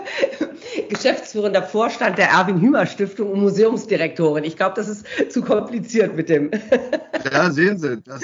Geschäftsführender 0.88 1.62
Vorstand 1.62 2.16
der 2.16 2.30
Erwin 2.30 2.62
Hümer 2.62 2.86
Stiftung 2.86 3.30
und 3.30 3.40
Museumsdirektorin. 3.42 4.44
Ich 4.44 4.56
glaube, 4.56 4.76
das 4.76 4.88
ist 4.88 5.06
zu 5.30 5.42
kompliziert 5.42 6.16
mit 6.16 6.30
dem. 6.30 6.50
Ja, 7.30 7.50
sehen 7.50 7.76
Sie, 7.76 8.00
das, 8.00 8.22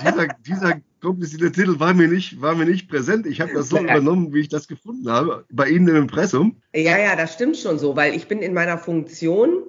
dieser, 0.00 0.28
dieser 0.46 0.80
komplizierte 1.02 1.52
Titel 1.52 1.80
war 1.80 1.92
mir 1.92 2.08
nicht, 2.08 2.40
war 2.40 2.54
mir 2.54 2.64
nicht 2.64 2.88
präsent. 2.88 3.26
Ich 3.26 3.40
habe 3.40 3.52
das 3.52 3.68
so 3.68 3.78
übernommen, 3.78 4.32
wie 4.32 4.40
ich 4.40 4.48
das 4.48 4.68
gefunden 4.68 5.10
habe, 5.10 5.44
bei 5.50 5.68
Ihnen 5.68 5.88
im 5.88 5.96
Impressum. 5.96 6.56
Ja, 6.74 6.96
ja, 6.96 7.16
das 7.16 7.34
stimmt 7.34 7.56
schon 7.56 7.78
so, 7.78 7.96
weil 7.96 8.14
ich 8.14 8.28
bin 8.28 8.40
in 8.40 8.54
meiner 8.54 8.78
Funktion 8.78 9.64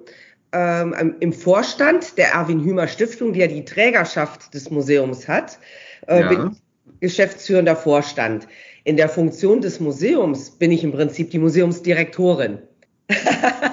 ähm, 0.52 1.16
im 1.20 1.32
Vorstand 1.32 2.16
der 2.16 2.32
Erwin 2.32 2.64
Hümer 2.64 2.86
Stiftung, 2.86 3.32
die 3.32 3.40
ja 3.40 3.48
die 3.48 3.64
Trägerschaft 3.64 4.54
des 4.54 4.70
Museums 4.70 5.28
hat, 5.28 5.58
äh, 6.06 6.20
ja. 6.20 6.28
bin 6.28 6.56
geschäftsführender 7.00 7.76
Vorstand. 7.76 8.46
In 8.84 8.96
der 8.96 9.08
Funktion 9.08 9.60
des 9.60 9.80
Museums 9.80 10.50
bin 10.50 10.70
ich 10.70 10.84
im 10.84 10.92
Prinzip 10.92 11.30
die 11.30 11.38
Museumsdirektorin. 11.38 12.58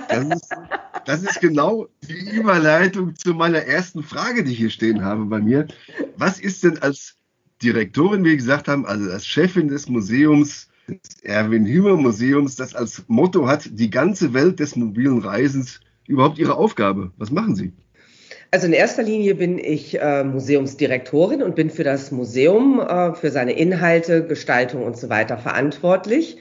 Das 0.10 0.26
ist, 0.26 0.56
das 1.06 1.24
ist 1.24 1.40
genau 1.40 1.88
die 2.02 2.32
Überleitung 2.32 3.16
zu 3.16 3.34
meiner 3.34 3.60
ersten 3.60 4.04
Frage, 4.04 4.44
die 4.44 4.52
ich 4.52 4.58
hier 4.58 4.70
stehen 4.70 5.06
habe 5.06 5.26
bei 5.26 5.40
mir. 5.40 5.68
Was 6.18 6.40
ist 6.40 6.64
denn 6.64 6.82
als 6.82 7.21
Direktorin, 7.64 8.24
wie 8.24 8.38
gesagt 8.38 8.68
haben, 8.68 8.86
also 8.86 9.10
als 9.10 9.26
Chefin 9.26 9.68
des 9.68 9.88
Museums, 9.90 10.70
des 10.88 11.24
Erwin 11.24 11.66
Hümer 11.66 11.96
Museums, 11.96 12.56
das 12.56 12.76
als 12.76 13.04
Motto 13.08 13.48
hat, 13.48 13.70
die 13.72 13.90
ganze 13.90 14.34
Welt 14.34 14.60
des 14.60 14.76
mobilen 14.76 15.20
Reisens, 15.20 15.80
überhaupt 16.08 16.38
Ihre 16.38 16.56
Aufgabe? 16.56 17.12
Was 17.18 17.32
machen 17.32 17.56
Sie? 17.56 17.72
Also 18.54 18.68
in 18.68 18.74
erster 18.74 19.04
Linie 19.04 19.36
bin 19.36 19.58
ich 19.58 19.98
äh, 20.00 20.26
Museumsdirektorin 20.26 21.42
und 21.42 21.56
bin 21.56 21.70
für 21.70 21.86
das 21.86 22.12
Museum, 22.12 22.82
äh, 22.82 23.14
für 23.14 23.32
seine 23.32 23.54
Inhalte, 23.54 24.26
Gestaltung 24.28 24.84
und 24.84 24.98
so 24.98 25.08
weiter 25.08 25.38
verantwortlich. 25.38 26.38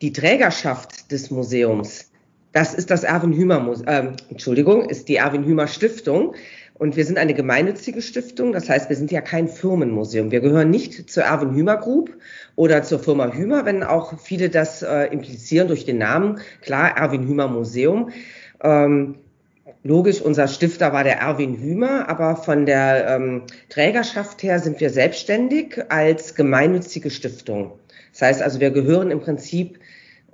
Die 0.00 0.12
Trägerschaft 0.12 1.12
des 1.12 1.30
Museums, 1.30 2.10
das 2.52 2.74
ist 2.74 2.90
das 2.90 3.04
Erwin 3.04 3.32
Hümer, 3.32 3.76
äh, 3.86 4.08
Entschuldigung, 4.28 4.90
ist 4.90 5.08
die 5.08 5.16
Erwin 5.16 5.44
Hümer 5.44 5.68
Stiftung. 5.68 6.34
Und 6.82 6.96
wir 6.96 7.04
sind 7.04 7.16
eine 7.16 7.32
gemeinnützige 7.32 8.02
Stiftung, 8.02 8.52
das 8.52 8.68
heißt, 8.68 8.88
wir 8.88 8.96
sind 8.96 9.12
ja 9.12 9.20
kein 9.20 9.46
Firmenmuseum. 9.46 10.32
Wir 10.32 10.40
gehören 10.40 10.68
nicht 10.68 11.08
zur 11.08 11.22
Erwin 11.22 11.54
Hümer 11.54 11.76
Group 11.76 12.10
oder 12.56 12.82
zur 12.82 12.98
Firma 12.98 13.32
Hümer, 13.32 13.64
wenn 13.64 13.84
auch 13.84 14.18
viele 14.18 14.50
das 14.50 14.82
äh, 14.82 15.04
implizieren 15.04 15.68
durch 15.68 15.84
den 15.84 15.98
Namen. 15.98 16.40
Klar, 16.60 16.96
Erwin 16.96 17.28
Hümer 17.28 17.46
Museum. 17.46 18.10
Ähm, 18.64 19.14
Logisch, 19.84 20.20
unser 20.20 20.48
Stifter 20.48 20.92
war 20.92 21.04
der 21.04 21.18
Erwin 21.18 21.56
Hümer, 21.56 22.08
aber 22.08 22.34
von 22.34 22.66
der 22.66 23.06
ähm, 23.10 23.42
Trägerschaft 23.68 24.42
her 24.42 24.58
sind 24.58 24.80
wir 24.80 24.90
selbstständig 24.90 25.84
als 25.88 26.34
gemeinnützige 26.34 27.10
Stiftung. 27.10 27.78
Das 28.10 28.22
heißt 28.22 28.42
also, 28.42 28.58
wir 28.58 28.72
gehören 28.72 29.12
im 29.12 29.20
Prinzip 29.20 29.78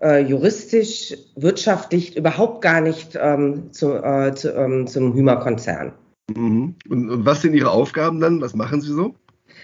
äh, 0.00 0.22
juristisch, 0.22 1.15
wirtschaftlich 1.36 2.16
überhaupt 2.16 2.62
gar 2.62 2.80
nicht 2.80 3.19
ähm, 3.20 3.70
zu, 3.70 3.92
äh, 4.03 4.34
zu, 4.34 4.54
ähm, 4.54 4.86
zum 4.86 5.12
Hümer-Konzern. 5.12 5.92
Mhm. 6.34 6.75
Und, 6.89 7.25
was 7.25 7.43
sind 7.43 7.55
Ihre 7.55 7.71
Aufgaben 7.71 8.21
dann? 8.21 8.41
Was 8.41 8.55
machen 8.55 8.81
Sie 8.81 8.93
so? 8.93 9.15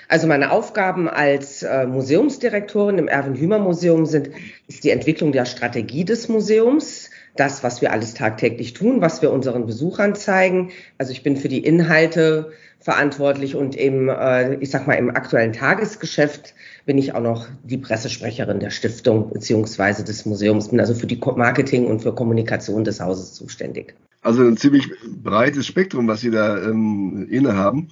Also 0.08 0.26
meine 0.26 0.50
Aufgaben 0.50 1.08
als 1.08 1.62
äh, 1.62 1.86
Museumsdirektorin 1.86 2.98
im 2.98 3.08
Erwin 3.08 3.34
Hümer 3.34 3.58
Museum 3.58 4.04
sind 4.04 4.30
ist 4.68 4.84
die 4.84 4.90
Entwicklung 4.90 5.32
der 5.32 5.46
Strategie 5.46 6.04
des 6.04 6.28
Museums, 6.28 7.10
das, 7.36 7.64
was 7.64 7.80
wir 7.80 7.92
alles 7.92 8.14
tagtäglich 8.14 8.72
tun, 8.74 9.00
was 9.00 9.22
wir 9.22 9.32
unseren 9.32 9.66
Besuchern 9.66 10.14
zeigen. 10.14 10.70
Also 10.98 11.12
ich 11.12 11.22
bin 11.22 11.36
für 11.36 11.48
die 11.48 11.64
Inhalte 11.64 12.52
verantwortlich 12.80 13.56
und 13.56 13.74
im, 13.76 14.08
äh, 14.08 14.56
ich 14.56 14.70
sag 14.70 14.86
mal, 14.86 14.94
im 14.94 15.10
aktuellen 15.10 15.52
Tagesgeschäft 15.52 16.54
bin 16.84 16.98
ich 16.98 17.14
auch 17.14 17.22
noch 17.22 17.48
die 17.62 17.78
Pressesprecherin 17.78 18.60
der 18.60 18.70
Stiftung 18.70 19.30
beziehungsweise 19.30 20.04
des 20.04 20.26
Museums, 20.26 20.68
bin 20.68 20.80
also 20.80 20.94
für 20.94 21.06
die 21.06 21.16
Marketing 21.16 21.86
und 21.86 22.02
für 22.02 22.14
Kommunikation 22.14 22.84
des 22.84 23.00
Hauses 23.00 23.32
zuständig. 23.32 23.94
Also 24.20 24.42
ein 24.42 24.56
ziemlich 24.56 24.90
breites 25.22 25.66
Spektrum, 25.66 26.08
was 26.08 26.20
Sie 26.20 26.30
da 26.30 26.62
ähm, 26.62 27.26
innehaben. 27.30 27.88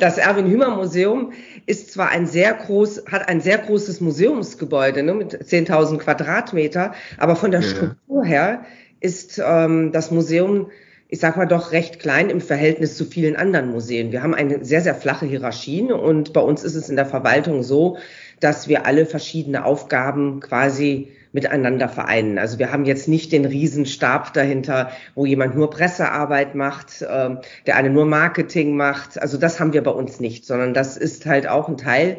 Das 0.00 0.18
Erwin 0.18 0.50
Hümer 0.50 0.70
Museum 0.76 1.32
ist 1.66 1.92
zwar 1.92 2.10
ein 2.10 2.26
sehr 2.26 2.52
groß, 2.54 3.04
hat 3.10 3.28
ein 3.28 3.40
sehr 3.40 3.58
großes 3.58 4.00
Museumsgebäude 4.00 5.02
ne, 5.02 5.14
mit 5.14 5.34
10.000 5.34 5.98
Quadratmeter, 5.98 6.94
aber 7.18 7.36
von 7.36 7.50
der 7.50 7.60
ja. 7.60 7.68
Struktur 7.68 8.24
her 8.24 8.64
ist 9.00 9.40
ähm, 9.44 9.92
das 9.92 10.10
Museum, 10.10 10.70
ich 11.08 11.20
sag 11.20 11.36
mal 11.36 11.46
doch 11.46 11.72
recht 11.72 12.00
klein 12.00 12.30
im 12.30 12.40
Verhältnis 12.40 12.96
zu 12.96 13.04
vielen 13.04 13.36
anderen 13.36 13.70
Museen. 13.70 14.12
Wir 14.12 14.22
haben 14.22 14.34
eine 14.34 14.64
sehr, 14.64 14.80
sehr 14.80 14.94
flache 14.94 15.26
Hierarchie 15.26 15.92
und 15.92 16.32
bei 16.32 16.40
uns 16.40 16.64
ist 16.64 16.74
es 16.74 16.88
in 16.88 16.96
der 16.96 17.06
Verwaltung 17.06 17.62
so, 17.62 17.98
dass 18.40 18.68
wir 18.68 18.86
alle 18.86 19.06
verschiedene 19.06 19.64
Aufgaben 19.64 20.40
quasi 20.40 21.08
miteinander 21.36 21.88
vereinen. 21.88 22.38
Also 22.38 22.58
wir 22.58 22.72
haben 22.72 22.86
jetzt 22.86 23.08
nicht 23.08 23.30
den 23.30 23.44
Riesenstab 23.44 24.32
dahinter, 24.32 24.90
wo 25.14 25.26
jemand 25.26 25.54
nur 25.54 25.68
Pressearbeit 25.68 26.54
macht, 26.54 27.02
äh, 27.02 27.36
der 27.66 27.76
eine 27.76 27.90
nur 27.90 28.06
Marketing 28.06 28.74
macht. 28.74 29.20
Also 29.20 29.36
das 29.36 29.60
haben 29.60 29.74
wir 29.74 29.82
bei 29.82 29.90
uns 29.90 30.18
nicht, 30.18 30.46
sondern 30.46 30.72
das 30.72 30.96
ist 30.96 31.26
halt 31.26 31.46
auch 31.46 31.68
ein 31.68 31.76
Teil 31.76 32.16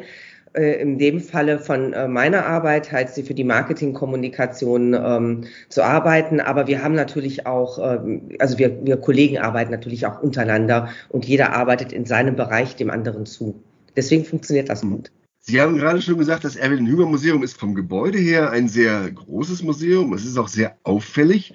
äh, 0.54 0.80
in 0.80 0.98
dem 0.98 1.20
Falle 1.20 1.58
von 1.58 1.92
äh, 1.92 2.06
meiner 2.06 2.46
Arbeit, 2.46 2.92
halt 2.92 3.10
sie 3.10 3.24
für 3.24 3.34
die 3.34 3.42
Marketingkommunikation 3.42 4.94
ähm, 4.94 5.44
zu 5.68 5.82
arbeiten. 5.82 6.40
Aber 6.40 6.68
wir 6.68 6.84
haben 6.84 6.94
natürlich 6.94 7.44
auch, 7.44 7.78
ähm, 7.78 8.36
also 8.38 8.56
wir, 8.56 8.86
wir 8.86 8.98
Kollegen 8.98 9.38
arbeiten 9.38 9.72
natürlich 9.72 10.06
auch 10.06 10.22
untereinander 10.22 10.90
und 11.08 11.24
jeder 11.24 11.54
arbeitet 11.54 11.92
in 11.92 12.04
seinem 12.04 12.36
Bereich 12.36 12.76
dem 12.76 12.90
anderen 12.90 13.26
zu. 13.26 13.60
Deswegen 13.96 14.24
funktioniert 14.24 14.68
das 14.68 14.82
gut. 14.82 15.10
Sie 15.48 15.62
haben 15.62 15.78
gerade 15.78 16.02
schon 16.02 16.18
gesagt, 16.18 16.44
das 16.44 16.56
Erwin 16.56 16.86
Hümer 16.86 17.06
Museum 17.06 17.42
ist 17.42 17.58
vom 17.58 17.74
Gebäude 17.74 18.18
her 18.18 18.50
ein 18.50 18.68
sehr 18.68 19.10
großes 19.10 19.62
Museum. 19.62 20.12
Es 20.12 20.26
ist 20.26 20.36
auch 20.36 20.48
sehr 20.48 20.76
auffällig. 20.82 21.54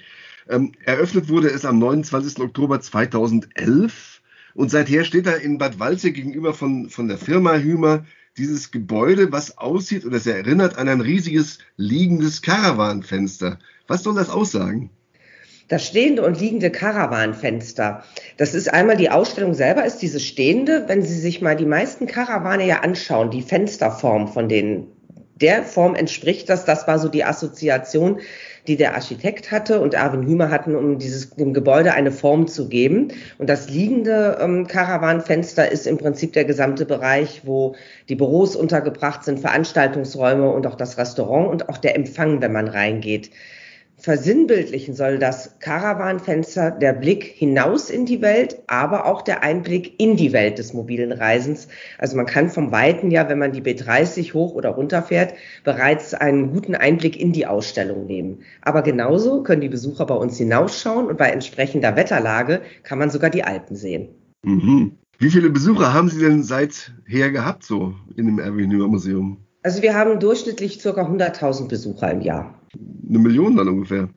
Ähm, 0.49 0.71
eröffnet 0.83 1.29
wurde 1.29 1.49
es 1.49 1.63
am 1.63 1.77
29. 1.77 2.39
Oktober 2.39 2.81
2011 2.81 4.23
und 4.55 4.71
seither 4.71 5.03
steht 5.03 5.27
da 5.27 5.33
in 5.33 5.59
Bad 5.59 5.77
Waldsee 5.77 6.09
gegenüber 6.09 6.55
von, 6.55 6.89
von 6.89 7.07
der 7.07 7.19
Firma 7.19 7.57
Hümer 7.57 8.03
dieses 8.35 8.71
Gebäude, 8.71 9.31
was 9.31 9.59
aussieht 9.59 10.05
oder 10.05 10.17
es 10.17 10.25
erinnert 10.25 10.75
an 10.79 10.87
ein 10.87 11.01
riesiges 11.01 11.59
liegendes 11.77 12.41
Karawanfenster. 12.41 13.59
Was 13.85 14.01
soll 14.01 14.15
das 14.15 14.31
aussagen? 14.31 14.89
Das 15.73 15.87
stehende 15.87 16.23
und 16.23 16.39
liegende 16.39 16.69
Karawanfenster. 16.69 18.03
Das 18.37 18.53
ist 18.53 18.71
einmal 18.71 18.95
die 18.95 19.09
Ausstellung 19.09 19.55
selber, 19.55 19.83
ist 19.83 20.03
diese 20.03 20.19
stehende. 20.19 20.83
Wenn 20.85 21.01
Sie 21.01 21.19
sich 21.19 21.41
mal 21.41 21.55
die 21.55 21.65
meisten 21.65 22.05
Karawane 22.05 22.67
ja 22.67 22.81
anschauen, 22.81 23.31
die 23.31 23.41
Fensterform 23.41 24.27
von 24.27 24.47
denen, 24.47 24.85
der 25.41 25.63
Form 25.63 25.95
entspricht 25.95 26.47
das. 26.47 26.65
Das 26.65 26.87
war 26.87 26.99
so 26.99 27.07
die 27.07 27.23
Assoziation, 27.23 28.19
die 28.67 28.75
der 28.75 28.93
Architekt 28.93 29.49
hatte 29.49 29.81
und 29.81 29.95
Erwin 29.95 30.27
Hümer 30.27 30.51
hatten, 30.51 30.75
um 30.75 30.99
dieses, 30.99 31.31
dem 31.31 31.55
Gebäude 31.55 31.95
eine 31.95 32.11
Form 32.11 32.45
zu 32.45 32.69
geben. 32.69 33.07
Und 33.39 33.49
das 33.49 33.67
liegende 33.67 34.37
ähm, 34.39 34.67
Karawanfenster 34.67 35.71
ist 35.71 35.87
im 35.87 35.97
Prinzip 35.97 36.33
der 36.33 36.45
gesamte 36.45 36.85
Bereich, 36.85 37.41
wo 37.45 37.73
die 38.09 38.15
Büros 38.15 38.55
untergebracht 38.55 39.23
sind, 39.23 39.39
Veranstaltungsräume 39.39 40.51
und 40.51 40.67
auch 40.67 40.75
das 40.75 40.99
Restaurant 40.99 41.49
und 41.49 41.67
auch 41.67 41.79
der 41.79 41.95
Empfang, 41.95 42.43
wenn 42.43 42.51
man 42.51 42.67
reingeht 42.67 43.31
versinnbildlichen 44.03 44.95
soll 44.95 45.17
das 45.17 45.59
Caravanfenster 45.59 46.71
der 46.71 46.91
Blick 46.91 47.23
hinaus 47.23 47.89
in 47.89 48.05
die 48.05 48.21
Welt, 48.21 48.61
aber 48.67 49.05
auch 49.05 49.21
der 49.21 49.43
Einblick 49.43 49.97
in 49.97 50.17
die 50.17 50.33
Welt 50.33 50.57
des 50.57 50.73
mobilen 50.73 51.13
Reisens. 51.13 51.69
Also 51.97 52.17
man 52.17 52.25
kann 52.25 52.49
vom 52.49 52.73
Weiten 52.73 53.11
ja, 53.11 53.29
wenn 53.29 53.39
man 53.39 53.53
die 53.53 53.61
B30 53.61 54.33
hoch 54.33 54.55
oder 54.55 54.71
runter 54.71 55.03
fährt, 55.03 55.33
bereits 55.63 56.13
einen 56.13 56.51
guten 56.51 56.75
Einblick 56.75 57.17
in 57.17 57.31
die 57.31 57.47
Ausstellung 57.47 58.05
nehmen. 58.05 58.39
Aber 58.61 58.81
genauso 58.81 59.41
können 59.41 59.61
die 59.61 59.69
Besucher 59.69 60.05
bei 60.05 60.15
uns 60.15 60.37
hinausschauen 60.37 61.07
und 61.07 61.17
bei 61.17 61.29
entsprechender 61.29 61.95
Wetterlage 61.95 62.61
kann 62.83 62.99
man 62.99 63.09
sogar 63.09 63.29
die 63.29 63.45
Alpen 63.45 63.77
sehen. 63.77 64.09
Mhm. 64.43 64.97
Wie 65.17 65.29
viele 65.29 65.49
Besucher 65.49 65.93
haben 65.93 66.09
Sie 66.09 66.19
denn 66.19 66.43
seither 66.43 67.31
gehabt, 67.31 67.63
so 67.63 67.93
in 68.17 68.35
dem 68.35 68.57
Hümer 68.57 68.89
Museum? 68.89 69.37
Also 69.61 69.81
wir 69.81 69.95
haben 69.95 70.19
durchschnittlich 70.19 70.83
ca. 70.83 70.89
100.000 70.89 71.69
Besucher 71.69 72.11
im 72.11 72.19
Jahr. 72.19 72.59
Eine 72.75 73.19
Million 73.19 73.55
dann 73.55 73.67
ungefähr. 73.67 74.09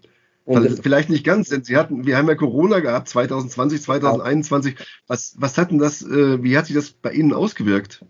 ungefähr. 0.44 0.82
Vielleicht 0.82 1.10
nicht 1.10 1.24
ganz, 1.24 1.48
denn 1.48 1.64
Sie 1.64 1.76
hatten, 1.76 2.06
wir 2.06 2.16
haben 2.16 2.28
ja 2.28 2.34
Corona 2.34 2.80
gehabt, 2.80 3.08
2020, 3.08 3.82
2021. 3.82 4.76
Was, 5.06 5.34
was 5.38 5.58
hatten 5.58 5.78
das, 5.78 6.02
äh, 6.02 6.42
wie 6.42 6.56
hat 6.56 6.66
sich 6.66 6.76
das 6.76 6.90
bei 6.90 7.12
Ihnen 7.12 7.32
ausgewirkt? 7.32 8.04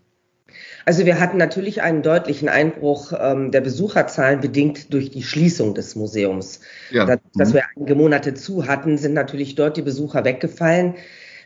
Also 0.87 1.05
wir 1.05 1.19
hatten 1.19 1.37
natürlich 1.37 1.83
einen 1.83 2.03
deutlichen 2.03 2.49
Einbruch 2.49 3.13
ähm, 3.19 3.51
der 3.51 3.61
Besucherzahlen 3.61 4.41
bedingt 4.41 4.93
durch 4.93 5.11
die 5.11 5.25
Schließung 5.25 5.75
des 5.75 5.97
Museums. 5.97 6.61
Ja. 6.93 7.05
Das, 7.05 7.19
dass 7.35 7.49
mhm. 7.51 7.55
wir 7.55 7.63
einige 7.75 7.95
Monate 7.97 8.35
zu 8.35 8.69
hatten, 8.69 8.97
sind 8.97 9.13
natürlich 9.13 9.57
dort 9.57 9.77
die 9.77 9.83
Besucher 9.83 10.25
weggefallen. 10.25 10.95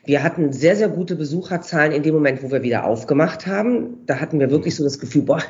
Wir 0.04 0.22
hatten 0.22 0.52
sehr, 0.52 0.76
sehr 0.76 0.88
gute 0.88 1.14
Besucherzahlen 1.14 1.92
in 1.92 2.02
dem 2.02 2.14
Moment, 2.14 2.42
wo 2.42 2.50
wir 2.50 2.62
wieder 2.62 2.84
aufgemacht 2.84 3.46
haben. 3.46 3.98
Da 4.06 4.18
hatten 4.18 4.40
wir 4.40 4.50
wirklich 4.50 4.74
so 4.74 4.82
das 4.82 4.98
Gefühl, 4.98 5.22
boah, 5.22 5.42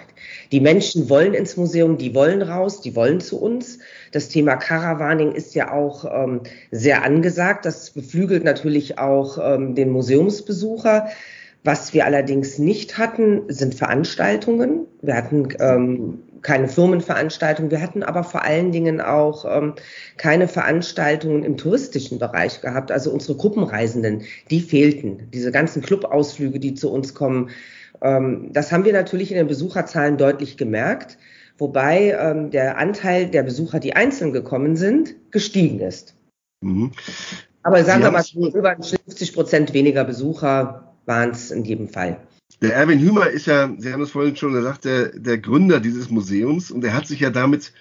die 0.50 0.61
Menschen 0.61 1.08
wollen 1.08 1.35
ins 1.35 1.56
Museum, 1.56 1.99
die 1.99 2.14
wollen 2.14 2.43
raus, 2.43 2.81
die 2.81 2.97
wollen 2.97 3.20
zu 3.20 3.41
uns. 3.41 3.79
Das 4.11 4.29
Thema 4.29 4.56
Caravaning 4.56 5.32
ist 5.32 5.55
ja 5.55 5.73
auch 5.73 6.05
ähm, 6.05 6.41
sehr 6.73 7.05
angesagt. 7.05 7.64
Das 7.64 7.91
beflügelt 7.91 8.43
natürlich 8.43 8.99
auch 8.99 9.38
ähm, 9.41 9.75
den 9.76 9.91
Museumsbesucher. 9.91 11.08
Was 11.62 11.94
wir 11.94 12.06
allerdings 12.06 12.58
nicht 12.58 12.99
hatten, 12.99 13.43
sind 13.49 13.75
Veranstaltungen. 13.75 14.87
Wir 15.03 15.14
hatten 15.14 15.49
ähm, 15.61 16.23
keine 16.43 16.69
Firmenveranstaltungen. 16.69 17.71
Wir 17.71 17.83
hatten 17.83 18.03
aber 18.03 18.25
vor 18.25 18.43
allen 18.45 18.73
Dingen 18.73 19.01
auch 19.01 19.45
ähm, 19.45 19.75
keine 20.17 20.49
Veranstaltungen 20.49 21.43
im 21.43 21.57
touristischen 21.57 22.19
Bereich 22.19 22.61
gehabt. 22.61 22.91
Also 22.93 23.11
unsere 23.11 23.37
Gruppenreisenden, 23.37 24.23
die 24.51 24.61
fehlten. 24.61 25.29
Diese 25.33 25.53
ganzen 25.53 25.83
Clubausflüge, 25.83 26.61
die 26.61 26.75
zu 26.75 26.91
uns 26.91 27.15
kommen, 27.15 27.51
ähm, 28.03 28.53
das 28.53 28.73
haben 28.73 28.85
wir 28.85 28.93
natürlich 28.93 29.31
in 29.31 29.37
den 29.37 29.49
Besucherzahlen 29.49 30.17
deutlich 30.17 30.57
gemerkt. 30.57 31.19
Wobei 31.59 32.17
ähm, 32.19 32.51
der 32.51 32.79
Anteil 32.79 33.27
der 33.27 33.43
Besucher, 33.43 33.81
die 33.81 33.95
einzeln 33.95 34.33
gekommen 34.33 34.77
sind, 34.77 35.15
gestiegen 35.31 35.81
ist. 35.81 36.15
Mhm. 36.63 36.93
Aber 37.63 37.85
sagen 37.85 38.03
wir 38.03 38.11
mal, 38.11 38.25
über 38.35 38.77
50 38.77 39.35
Prozent 39.35 39.75
weniger 39.75 40.05
Besucher 40.05 40.95
waren 41.05 41.31
es 41.31 41.51
in 41.51 41.65
jedem 41.65 41.89
Fall. 41.89 42.17
Der 42.62 42.75
Erwin 42.75 43.01
Hümer 43.01 43.29
ist 43.29 43.47
ja, 43.47 43.75
Sie 43.79 43.93
haben 43.93 44.03
es 44.03 44.11
vorhin 44.11 44.37
schon 44.37 44.53
gesagt, 44.53 44.85
der, 44.85 45.19
der 45.19 45.39
Gründer 45.39 45.81
dieses 45.81 46.11
Museums 46.11 46.71
und 46.71 46.85
er 46.85 46.93
hat 46.93 47.07
sich 47.07 47.21
ja 47.21 47.31
damit 47.31 47.73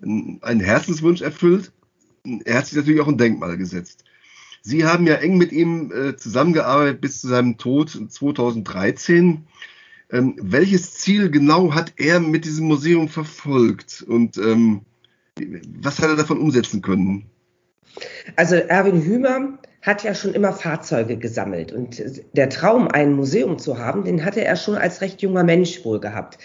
einen 0.00 0.60
Herzenswunsch 0.60 1.22
erfüllt. 1.22 1.72
Er 2.44 2.58
hat 2.58 2.66
sich 2.66 2.76
natürlich 2.76 3.00
auch 3.00 3.08
ein 3.08 3.18
Denkmal 3.18 3.56
gesetzt. 3.56 4.04
Sie 4.60 4.84
haben 4.84 5.06
ja 5.06 5.14
eng 5.14 5.38
mit 5.38 5.52
ihm 5.52 5.92
äh, 5.92 6.16
zusammengearbeitet 6.16 7.00
bis 7.00 7.20
zu 7.20 7.28
seinem 7.28 7.56
Tod 7.56 7.90
2013. 7.90 9.46
Ähm, 10.10 10.36
welches 10.40 10.94
Ziel 10.94 11.30
genau 11.30 11.72
hat 11.72 11.94
er 11.96 12.20
mit 12.20 12.44
diesem 12.44 12.66
Museum 12.66 13.08
verfolgt 13.08 14.04
und 14.06 14.36
ähm, 14.38 14.82
was 15.80 16.00
hat 16.00 16.10
er 16.10 16.16
davon 16.16 16.38
umsetzen 16.38 16.82
können? 16.82 17.26
Also 18.36 18.56
Erwin 18.56 19.02
Hümer 19.02 19.58
hat 19.86 20.02
ja 20.02 20.14
schon 20.14 20.34
immer 20.34 20.52
Fahrzeuge 20.52 21.16
gesammelt. 21.16 21.72
Und 21.72 22.02
der 22.32 22.48
Traum, 22.48 22.88
ein 22.88 23.12
Museum 23.12 23.58
zu 23.58 23.78
haben, 23.78 24.04
den 24.04 24.24
hatte 24.24 24.44
er 24.44 24.56
schon 24.56 24.74
als 24.74 25.00
recht 25.00 25.22
junger 25.22 25.44
Mensch 25.44 25.84
wohl 25.84 26.00
gehabt. 26.00 26.38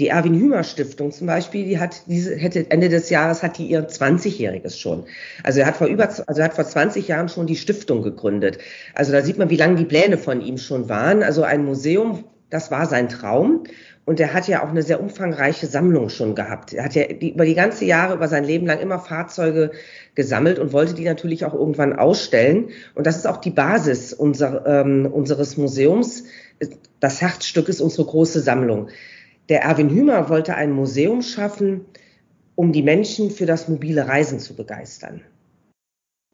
Die 0.00 0.08
Erwin 0.08 0.34
Hümer 0.34 0.64
Stiftung 0.64 1.12
zum 1.12 1.28
Beispiel, 1.28 1.64
die 1.64 1.78
hat 1.78 2.02
diese, 2.06 2.34
hätte 2.34 2.70
Ende 2.70 2.88
des 2.88 3.08
Jahres 3.10 3.42
hat 3.42 3.58
die 3.58 3.66
ihr 3.66 3.88
20-jähriges 3.88 4.78
schon. 4.78 5.04
Also 5.44 5.60
er 5.60 5.66
hat 5.66 5.76
vor 5.76 5.86
über, 5.86 6.08
also 6.08 6.40
er 6.40 6.44
hat 6.44 6.54
vor 6.54 6.66
20 6.66 7.06
Jahren 7.06 7.28
schon 7.28 7.46
die 7.46 7.56
Stiftung 7.56 8.02
gegründet. 8.02 8.58
Also 8.94 9.12
da 9.12 9.22
sieht 9.22 9.38
man, 9.38 9.50
wie 9.50 9.56
lange 9.56 9.76
die 9.76 9.84
Pläne 9.84 10.18
von 10.18 10.40
ihm 10.40 10.58
schon 10.58 10.88
waren. 10.88 11.22
Also 11.22 11.44
ein 11.44 11.64
Museum, 11.64 12.24
das 12.50 12.72
war 12.72 12.86
sein 12.86 13.08
Traum. 13.08 13.64
Und 14.08 14.20
er 14.20 14.32
hat 14.32 14.48
ja 14.48 14.64
auch 14.64 14.70
eine 14.70 14.82
sehr 14.82 15.02
umfangreiche 15.02 15.66
Sammlung 15.66 16.08
schon 16.08 16.34
gehabt. 16.34 16.72
Er 16.72 16.82
hat 16.82 16.94
ja 16.94 17.04
die, 17.12 17.34
über 17.34 17.44
die 17.44 17.54
ganze 17.54 17.84
Jahre, 17.84 18.14
über 18.14 18.26
sein 18.26 18.42
Leben 18.42 18.64
lang 18.64 18.80
immer 18.80 18.98
Fahrzeuge 18.98 19.70
gesammelt 20.14 20.58
und 20.58 20.72
wollte 20.72 20.94
die 20.94 21.04
natürlich 21.04 21.44
auch 21.44 21.52
irgendwann 21.52 21.92
ausstellen. 21.92 22.70
Und 22.94 23.06
das 23.06 23.18
ist 23.18 23.26
auch 23.26 23.36
die 23.36 23.50
Basis 23.50 24.14
unser, 24.14 24.64
ähm, 24.64 25.04
unseres 25.12 25.58
Museums. 25.58 26.24
Das 27.00 27.20
Herzstück 27.20 27.68
ist 27.68 27.82
unsere 27.82 28.06
große 28.06 28.40
Sammlung. 28.40 28.88
Der 29.50 29.60
Erwin 29.60 29.90
Hümer 29.90 30.30
wollte 30.30 30.54
ein 30.54 30.72
Museum 30.72 31.20
schaffen, 31.20 31.84
um 32.54 32.72
die 32.72 32.82
Menschen 32.82 33.30
für 33.30 33.44
das 33.44 33.68
mobile 33.68 34.08
Reisen 34.08 34.40
zu 34.40 34.56
begeistern. 34.56 35.20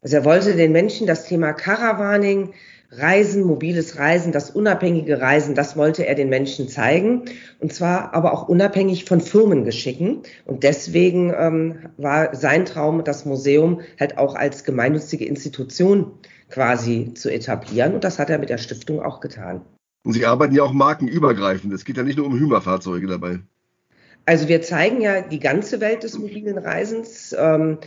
Also 0.01 0.15
er 0.15 0.23
wollte 0.23 0.55
den 0.55 0.71
Menschen 0.71 1.07
das 1.07 1.25
Thema 1.25 1.51
Caravaning, 1.51 2.53
Reisen, 2.91 3.43
mobiles 3.43 3.97
Reisen, 3.97 4.31
das 4.31 4.49
unabhängige 4.49 5.19
Reisen, 5.19 5.55
das 5.55 5.75
wollte 5.75 6.05
er 6.05 6.15
den 6.15 6.29
Menschen 6.29 6.69
zeigen. 6.69 7.23
Und 7.59 7.73
zwar 7.73 8.13
aber 8.13 8.33
auch 8.33 8.47
unabhängig 8.47 9.05
von 9.05 9.21
Firmengeschicken. 9.21 10.23
Und 10.45 10.63
deswegen 10.63 11.33
ähm, 11.37 11.75
war 11.97 12.35
sein 12.35 12.65
Traum, 12.65 13.03
das 13.03 13.25
Museum 13.25 13.81
halt 13.99 14.17
auch 14.17 14.35
als 14.35 14.63
gemeinnützige 14.63 15.25
Institution 15.25 16.11
quasi 16.49 17.13
zu 17.15 17.31
etablieren. 17.31 17.95
Und 17.95 18.03
das 18.03 18.19
hat 18.19 18.29
er 18.29 18.39
mit 18.39 18.49
der 18.49 18.57
Stiftung 18.57 19.01
auch 19.01 19.19
getan. 19.19 19.61
Und 20.05 20.13
Sie 20.13 20.25
arbeiten 20.25 20.53
ja 20.53 20.63
auch 20.63 20.73
markenübergreifend. 20.73 21.73
Es 21.73 21.83
geht 21.83 21.97
ja 21.97 22.03
nicht 22.03 22.17
nur 22.17 22.27
um 22.27 22.37
Hümerfahrzeuge 22.37 23.07
dabei. 23.07 23.39
Also 24.25 24.47
wir 24.47 24.61
zeigen 24.61 25.01
ja 25.01 25.21
die 25.21 25.39
ganze 25.39 25.81
Welt 25.81 26.03
des 26.03 26.17
mobilen 26.17 26.57
Reisens. 26.57 27.35
Ähm, 27.37 27.79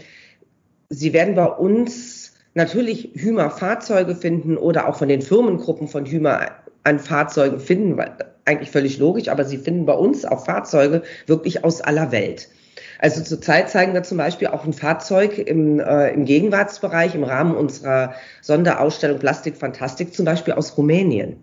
Sie 0.89 1.13
werden 1.13 1.35
bei 1.35 1.45
uns 1.45 2.18
natürlich 2.59 3.13
Hümer 3.15 3.51
Fahrzeuge 3.51 4.15
finden 4.15 4.59
oder 4.59 4.89
auch 4.89 4.97
von 4.97 5.09
den 5.09 5.23
Firmengruppen 5.23 5.89
von 5.89 6.05
Hümer 6.05 6.51
an 6.85 6.99
Fahrzeugen 6.99 7.61
finden, 7.61 7.97
weil, 7.97 8.15
eigentlich 8.45 8.71
völlig 8.71 8.99
logisch, 8.99 9.29
aber 9.29 9.45
sie 9.45 9.59
finden 9.59 9.87
bei 9.87 9.95
uns 9.95 10.25
auch 10.25 10.45
Fahrzeuge 10.45 11.03
wirklich 11.27 11.65
aus 11.65 11.81
aller 11.81 12.13
Welt. 12.13 12.49
Also 12.99 13.23
zurzeit 13.23 13.71
zeigen 13.71 13.95
wir 13.95 14.03
zum 14.03 14.19
Beispiel 14.19 14.49
auch 14.49 14.65
ein 14.65 14.73
Fahrzeug 14.73 15.39
im, 15.39 15.79
äh, 15.79 16.11
im 16.11 16.25
Gegenwartsbereich 16.25 17.15
im 17.15 17.25
Rahmen 17.25 17.55
unserer 17.55 18.15
Sonderausstellung 18.43 19.19
Plastik 19.19 19.57
Fantastik 19.57 20.13
zum 20.13 20.25
Beispiel 20.25 20.55
aus 20.55 20.77
Rumänien. 20.77 21.37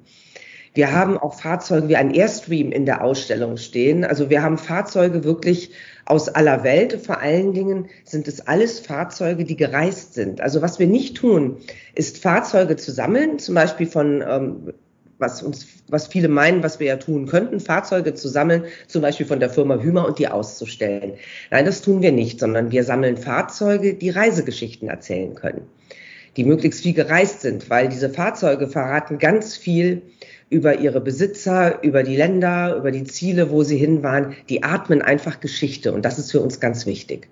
Wir 0.74 0.92
haben 0.92 1.18
auch 1.18 1.40
Fahrzeuge 1.40 1.88
wie 1.88 1.96
ein 1.96 2.14
Airstream 2.14 2.74
in 2.74 2.86
der 2.86 3.02
Ausstellung 3.02 3.56
stehen. 3.56 4.04
Also 4.04 4.30
wir 4.30 4.44
haben 4.44 4.58
Fahrzeuge 4.58 5.24
wirklich 5.24 5.72
aus 6.06 6.30
aller 6.30 6.64
Welt. 6.64 7.02
Vor 7.04 7.20
allen 7.20 7.54
Dingen 7.54 7.88
sind 8.04 8.28
es 8.28 8.48
alles 8.48 8.80
Fahrzeuge, 8.80 9.44
die 9.44 9.58
gereist 9.58 10.14
sind. 10.14 10.40
Also 10.40 10.62
was 10.62 10.80
wir 10.80 10.88
nicht 10.88 11.18
tun, 11.18 11.58
ist 11.96 12.20
Fahrzeuge 12.20 12.76
zu 12.76 12.92
sammeln, 12.92 13.40
zum 13.40 13.56
Beispiel 13.56 13.88
von 13.88 14.24
ähm, 14.28 14.74
was 15.18 15.42
uns, 15.42 15.68
was 15.88 16.08
viele 16.08 16.28
meinen, 16.28 16.64
was 16.64 16.80
wir 16.80 16.88
ja 16.88 16.98
tun 16.98 17.26
könnten, 17.26 17.60
Fahrzeuge 17.60 18.14
zu 18.14 18.28
sammeln, 18.28 18.66
zum 18.88 19.02
Beispiel 19.02 19.26
von 19.26 19.40
der 19.40 19.50
Firma 19.50 19.80
Hümer 19.80 20.06
und 20.06 20.20
die 20.20 20.28
auszustellen. 20.28 21.14
Nein, 21.52 21.66
das 21.66 21.82
tun 21.82 22.02
wir 22.02 22.12
nicht, 22.12 22.40
sondern 22.40 22.72
wir 22.72 22.84
sammeln 22.84 23.18
Fahrzeuge, 23.18 23.94
die 23.94 24.10
Reisegeschichten 24.10 24.90
erzählen 24.90 25.36
können, 25.36 25.62
die 26.36 26.44
möglichst 26.44 26.84
viel 26.84 26.94
gereist 26.94 27.42
sind, 27.42 27.70
weil 27.70 27.88
diese 27.88 28.10
Fahrzeuge 28.10 28.68
verraten 28.68 29.18
ganz 29.18 29.56
viel 29.56 30.02
über 30.50 30.80
ihre 30.80 31.02
Besitzer, 31.02 31.84
über 31.84 32.04
die 32.04 32.16
Länder, 32.16 32.76
über 32.76 32.92
die 32.92 33.04
Ziele, 33.04 33.50
wo 33.50 33.64
sie 33.64 33.78
hin 33.78 34.04
waren. 34.04 34.36
Die 34.50 34.64
atmen 34.64 35.02
einfach 35.02 35.40
Geschichte 35.40 35.92
und 35.94 36.06
das 36.06 36.20
ist 36.20 36.32
für 36.32 36.42
uns 36.42 36.60
ganz 36.60 36.86
wichtig. 36.86 37.28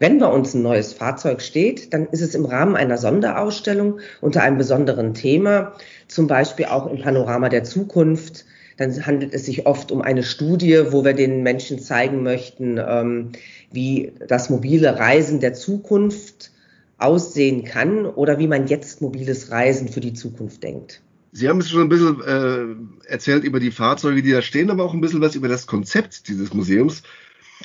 Wenn 0.00 0.18
bei 0.18 0.26
uns 0.26 0.54
ein 0.54 0.62
neues 0.62 0.94
Fahrzeug 0.94 1.42
steht, 1.42 1.92
dann 1.92 2.06
ist 2.06 2.22
es 2.22 2.34
im 2.34 2.46
Rahmen 2.46 2.74
einer 2.74 2.96
Sonderausstellung 2.96 4.00
unter 4.22 4.42
einem 4.42 4.56
besonderen 4.56 5.12
Thema, 5.12 5.74
zum 6.08 6.26
Beispiel 6.26 6.66
auch 6.66 6.90
im 6.90 7.02
Panorama 7.02 7.50
der 7.50 7.64
Zukunft. 7.64 8.46
Dann 8.78 9.04
handelt 9.04 9.34
es 9.34 9.44
sich 9.44 9.66
oft 9.66 9.92
um 9.92 10.00
eine 10.00 10.22
Studie, 10.22 10.84
wo 10.88 11.04
wir 11.04 11.12
den 11.12 11.42
Menschen 11.42 11.78
zeigen 11.78 12.22
möchten, 12.22 12.78
ähm, 12.78 13.32
wie 13.70 14.12
das 14.26 14.48
mobile 14.48 14.98
Reisen 14.98 15.40
der 15.40 15.52
Zukunft 15.52 16.50
aussehen 16.96 17.64
kann 17.64 18.06
oder 18.06 18.38
wie 18.38 18.46
man 18.46 18.68
jetzt 18.68 19.02
mobiles 19.02 19.50
Reisen 19.50 19.88
für 19.88 20.00
die 20.00 20.14
Zukunft 20.14 20.62
denkt. 20.62 21.02
Sie 21.32 21.48
haben 21.48 21.60
es 21.60 21.70
schon 21.70 21.82
ein 21.82 21.88
bisschen 21.88 22.20
äh, 22.22 23.08
erzählt 23.08 23.44
über 23.44 23.60
die 23.60 23.70
Fahrzeuge, 23.70 24.22
die 24.22 24.32
da 24.32 24.42
stehen, 24.42 24.70
aber 24.70 24.84
auch 24.84 24.94
ein 24.94 25.00
bisschen 25.00 25.20
was 25.20 25.36
über 25.36 25.48
das 25.48 25.66
Konzept 25.66 26.28
dieses 26.28 26.52
Museums. 26.52 27.02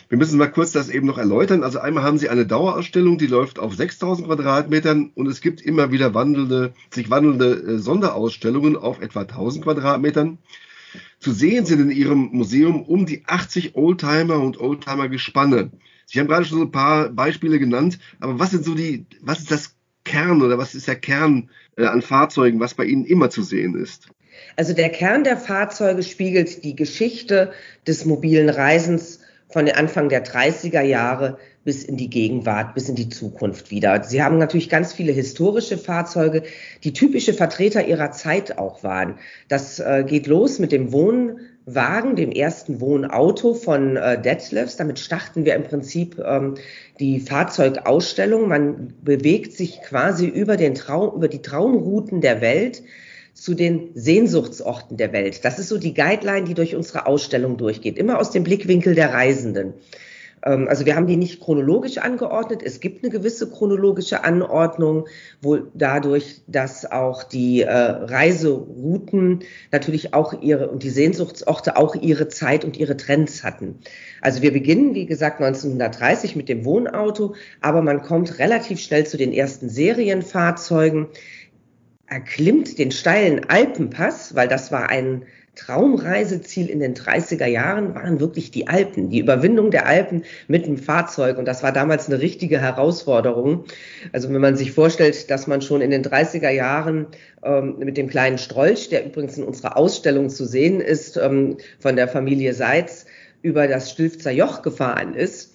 Wir 0.10 0.18
müssen 0.18 0.38
mal 0.38 0.52
kurz 0.52 0.72
das 0.72 0.90
eben 0.90 1.08
noch 1.08 1.18
erläutern. 1.18 1.64
Also 1.64 1.80
einmal 1.80 2.04
haben 2.04 2.18
Sie 2.18 2.30
eine 2.30 2.46
Dauerausstellung, 2.46 3.18
die 3.18 3.28
läuft 3.28 3.60
auf 3.60 3.76
6000 3.76 4.28
Quadratmetern 4.28 5.12
und 5.16 5.28
es 5.28 5.42
gibt 5.42 5.62
immer 5.62 5.92
wieder 5.92 6.14
wandelnde, 6.14 6.74
sich 6.92 7.10
wandelnde 7.10 7.54
äh, 7.54 7.78
Sonderausstellungen 7.80 8.76
auf 8.76 9.02
etwa 9.02 9.22
1000 9.22 9.64
Quadratmetern. 9.64 10.38
Zu 11.20 11.32
sehen 11.32 11.66
sind 11.66 11.80
in 11.80 11.92
Ihrem 11.92 12.30
Museum 12.34 12.84
um 12.84 13.06
die 13.06 13.24
80 13.26 13.76
Oldtimer 13.76 14.40
und 14.40 14.60
Oldtimer-Gespanne. 14.60 15.72
Sie 16.06 16.20
haben 16.20 16.28
gerade 16.28 16.46
schon 16.46 16.62
ein 16.62 16.72
paar 16.72 17.10
Beispiele 17.10 17.58
genannt, 17.58 17.98
aber 18.20 18.38
was 18.38 18.52
sind 18.52 18.64
so 18.64 18.76
die, 18.76 19.06
was 19.22 19.40
ist 19.40 19.52
das 19.52 19.76
Kern 20.04 20.42
oder 20.44 20.58
was 20.58 20.76
ist 20.76 20.88
der 20.88 20.98
Kern 20.98 21.50
an 21.77 22.01
Fahrzeugen, 22.01 22.60
was 22.60 22.74
bei 22.74 22.86
Ihnen 22.86 23.05
immer 23.05 23.29
zu 23.29 23.44
sehen 23.44 23.75
ist? 23.75 24.10
Also 24.55 24.74
der 24.74 24.89
Kern 24.89 25.24
der 25.24 25.38
Fahrzeuge 25.38 26.03
spiegelt 26.03 26.63
die 26.63 26.75
Geschichte 26.75 27.51
des 27.88 28.05
mobilen 28.05 28.50
Reisens 28.50 29.20
von 29.50 29.65
den 29.65 29.75
Anfang 29.75 30.10
der 30.10 30.25
30er 30.25 30.82
Jahre 30.82 31.38
bis 31.63 31.84
in 31.84 31.98
die 31.98 32.10
Gegenwart, 32.10 32.75
bis 32.75 32.89
in 32.89 32.96
die 32.96 33.10
Zukunft 33.10 33.72
wieder. 33.72 34.03
Sie 34.03 34.22
haben 34.22 34.38
natürlich 34.38 34.70
ganz 34.70 34.94
viele 34.94 35.12
historische 35.12 35.77
Fahrzeuge, 35.77 36.44
die 36.84 36.94
typische 36.94 37.34
Vertreter 37.34 37.86
ihrer 37.88 38.12
Zeit 38.12 38.58
auch 38.58 38.84
waren. 38.84 39.15
Das 39.48 39.79
äh, 39.79 40.03
geht 40.05 40.27
los 40.27 40.60
mit 40.60 40.72
dem 40.72 40.91
Wohnwagen, 41.66 42.16
dem 42.16 42.32
ersten 42.32 42.80
Wohnauto 42.80 43.54
von 43.54 43.98
äh, 43.98 44.22
Detlefs. 44.22 44.78
Damit 44.78 45.00
starten 45.00 45.46
wir 45.46 45.56
im 45.56 45.64
Prinzip 45.64 46.20
ähm, 46.24 46.56
die 47.00 47.20
Fahrzeugausstellung. 47.20 48.48
Man 48.48 48.94
bewegt 49.02 49.54
sich 49.54 49.82
quasi 49.82 50.28
über, 50.28 50.58
den 50.58 50.76
Traum, 50.76 51.16
über 51.16 51.28
die 51.28 51.42
Traumrouten 51.42 52.22
der 52.22 52.42
Welt 52.42 52.84
zu 53.34 53.54
den 53.54 53.90
Sehnsuchtsorten 53.96 54.96
der 54.96 55.12
Welt. 55.12 55.44
Das 55.44 55.60
ist 55.60 55.70
so 55.70 55.78
die 55.78 55.94
Guideline, 55.94 56.46
die 56.46 56.54
durch 56.54 56.76
unsere 56.76 57.06
Ausstellung 57.06 57.58
durchgeht, 57.58 57.98
immer 57.98 58.20
aus 58.20 58.32
dem 58.32 58.44
Blickwinkel 58.44 58.96
der 58.96 59.14
Reisenden. 59.14 59.74
Ähm, 60.46 60.68
also 60.68 60.86
wir 60.86 60.96
haben 60.96 61.08
die 61.08 61.18
nicht 61.18 61.42
chronologisch 61.42 61.98
angeordnet. 61.98 62.62
Es 62.64 62.80
gibt 62.80 63.04
eine 63.04 63.12
gewisse 63.12 63.50
chronologische 63.50 64.24
Anordnung, 64.24 65.08
wo 65.42 65.58
dadurch, 65.74 66.42
dass 66.48 66.90
auch 66.90 67.24
die 67.24 67.62
äh, 67.62 67.72
Reiserouten 67.72 69.44
natürlich 69.72 70.14
auch 70.14 70.42
ihre 70.42 70.70
und 70.70 70.84
die 70.84 70.90
Sehnsuchtsorte 70.90 71.75
auch 71.75 71.96
ihre 71.96 72.28
Zeit 72.28 72.64
und 72.64 72.78
ihre 72.78 72.96
Trends 72.96 73.44
hatten. 73.44 73.80
Also 74.22 74.42
wir 74.42 74.54
beginnen, 74.54 74.94
wie 74.96 75.06
gesagt, 75.06 75.42
1930 75.42 76.36
mit 76.36 76.50
dem 76.50 76.64
Wohnauto, 76.66 77.36
aber 77.62 77.82
man 77.82 78.02
kommt 78.02 78.40
relativ 78.40 78.80
schnell 78.80 79.06
zu 79.06 79.18
den 79.18 79.34
ersten 79.34 79.70
Serienfahrzeugen, 79.70 81.08
erklimmt 82.08 82.78
den 82.78 82.92
steilen 82.92 83.50
Alpenpass, 83.50 84.36
weil 84.36 84.48
das 84.48 84.72
war 84.72 84.90
ein 84.90 85.25
Traumreiseziel 85.56 86.70
in 86.70 86.80
den 86.80 86.96
30er 86.96 87.46
Jahren 87.46 87.96
waren 87.96 88.20
wirklich 88.20 88.52
die 88.52 88.68
Alpen, 88.68 89.10
die 89.10 89.20
Überwindung 89.20 89.72
der 89.72 89.86
Alpen 89.86 90.24
mit 90.48 90.66
dem 90.66 90.78
Fahrzeug. 90.78 91.38
Und 91.38 91.46
das 91.46 91.64
war 91.64 91.72
damals 91.72 92.08
eine 92.08 92.22
richtige 92.22 92.60
Herausforderung. 92.60 93.66
Also 94.12 94.32
wenn 94.34 94.42
man 94.42 94.58
sich 94.58 94.72
vorstellt, 94.74 95.32
dass 95.32 95.48
man 95.48 95.62
schon 95.62 95.82
in 95.82 95.92
den 95.92 96.04
30er 96.04 96.50
Jahren 96.50 97.08
ähm, 97.44 97.78
mit 97.80 97.98
dem 97.98 98.10
kleinen 98.10 98.38
Strolch, 98.38 98.90
der 98.90 99.06
übrigens 99.06 99.38
in 99.38 99.44
unserer 99.44 99.78
Ausstellung 99.78 100.30
zu 100.30 100.46
sehen 100.46 100.82
ist, 100.82 101.18
ähm, 101.18 101.58
von 101.80 101.96
der 101.96 102.08
Familie 102.08 102.54
Seitz 102.54 103.06
über 103.42 103.68
das 103.68 103.92
Stilfzer 103.92 104.32
Joch 104.32 104.62
gefahren 104.62 105.14
ist, 105.14 105.54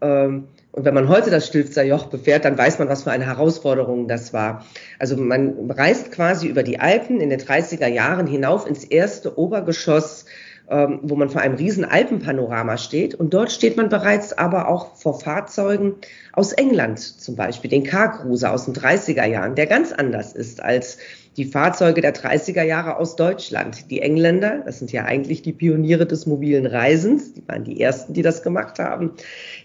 ähm, 0.00 0.48
und 0.76 0.84
wenn 0.84 0.92
man 0.92 1.08
heute 1.08 1.30
das 1.30 1.46
Stilfzer 1.46 1.84
Joch 1.84 2.08
befährt, 2.08 2.44
dann 2.44 2.58
weiß 2.58 2.78
man, 2.78 2.90
was 2.90 3.04
für 3.04 3.10
eine 3.10 3.24
Herausforderung 3.24 4.08
das 4.08 4.34
war. 4.34 4.66
Also 4.98 5.16
man 5.16 5.70
reist 5.70 6.12
quasi 6.12 6.48
über 6.48 6.62
die 6.62 6.78
Alpen 6.78 7.22
in 7.22 7.30
den 7.30 7.40
30er 7.40 7.86
Jahren 7.86 8.26
hinauf 8.26 8.66
ins 8.66 8.84
erste 8.84 9.38
Obergeschoss, 9.38 10.26
ähm, 10.68 11.00
wo 11.02 11.16
man 11.16 11.30
vor 11.30 11.40
einem 11.40 11.54
riesen 11.54 11.86
Alpenpanorama 11.86 12.76
steht. 12.76 13.14
Und 13.14 13.32
dort 13.32 13.52
steht 13.52 13.78
man 13.78 13.88
bereits 13.88 14.36
aber 14.36 14.68
auch 14.68 14.96
vor 14.96 15.18
Fahrzeugen 15.18 15.94
aus 16.34 16.52
England 16.52 16.98
zum 16.98 17.36
Beispiel, 17.36 17.70
den 17.70 17.84
Car-Cruiser 17.84 18.52
aus 18.52 18.66
den 18.66 18.74
30er 18.74 19.24
Jahren, 19.24 19.54
der 19.54 19.66
ganz 19.66 19.92
anders 19.92 20.34
ist 20.34 20.62
als 20.62 20.98
die 21.36 21.44
Fahrzeuge 21.44 22.00
der 22.00 22.14
30er 22.14 22.62
Jahre 22.62 22.96
aus 22.96 23.16
Deutschland. 23.16 23.90
Die 23.90 24.00
Engländer, 24.00 24.62
das 24.64 24.78
sind 24.78 24.92
ja 24.92 25.04
eigentlich 25.04 25.42
die 25.42 25.52
Pioniere 25.52 26.06
des 26.06 26.26
mobilen 26.26 26.66
Reisens, 26.66 27.34
die 27.34 27.46
waren 27.46 27.64
die 27.64 27.80
ersten, 27.80 28.14
die 28.14 28.22
das 28.22 28.42
gemacht 28.42 28.78
haben, 28.78 29.12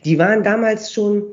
die 0.03 0.17
waren 0.17 0.43
damals 0.43 0.91
schon, 0.91 1.23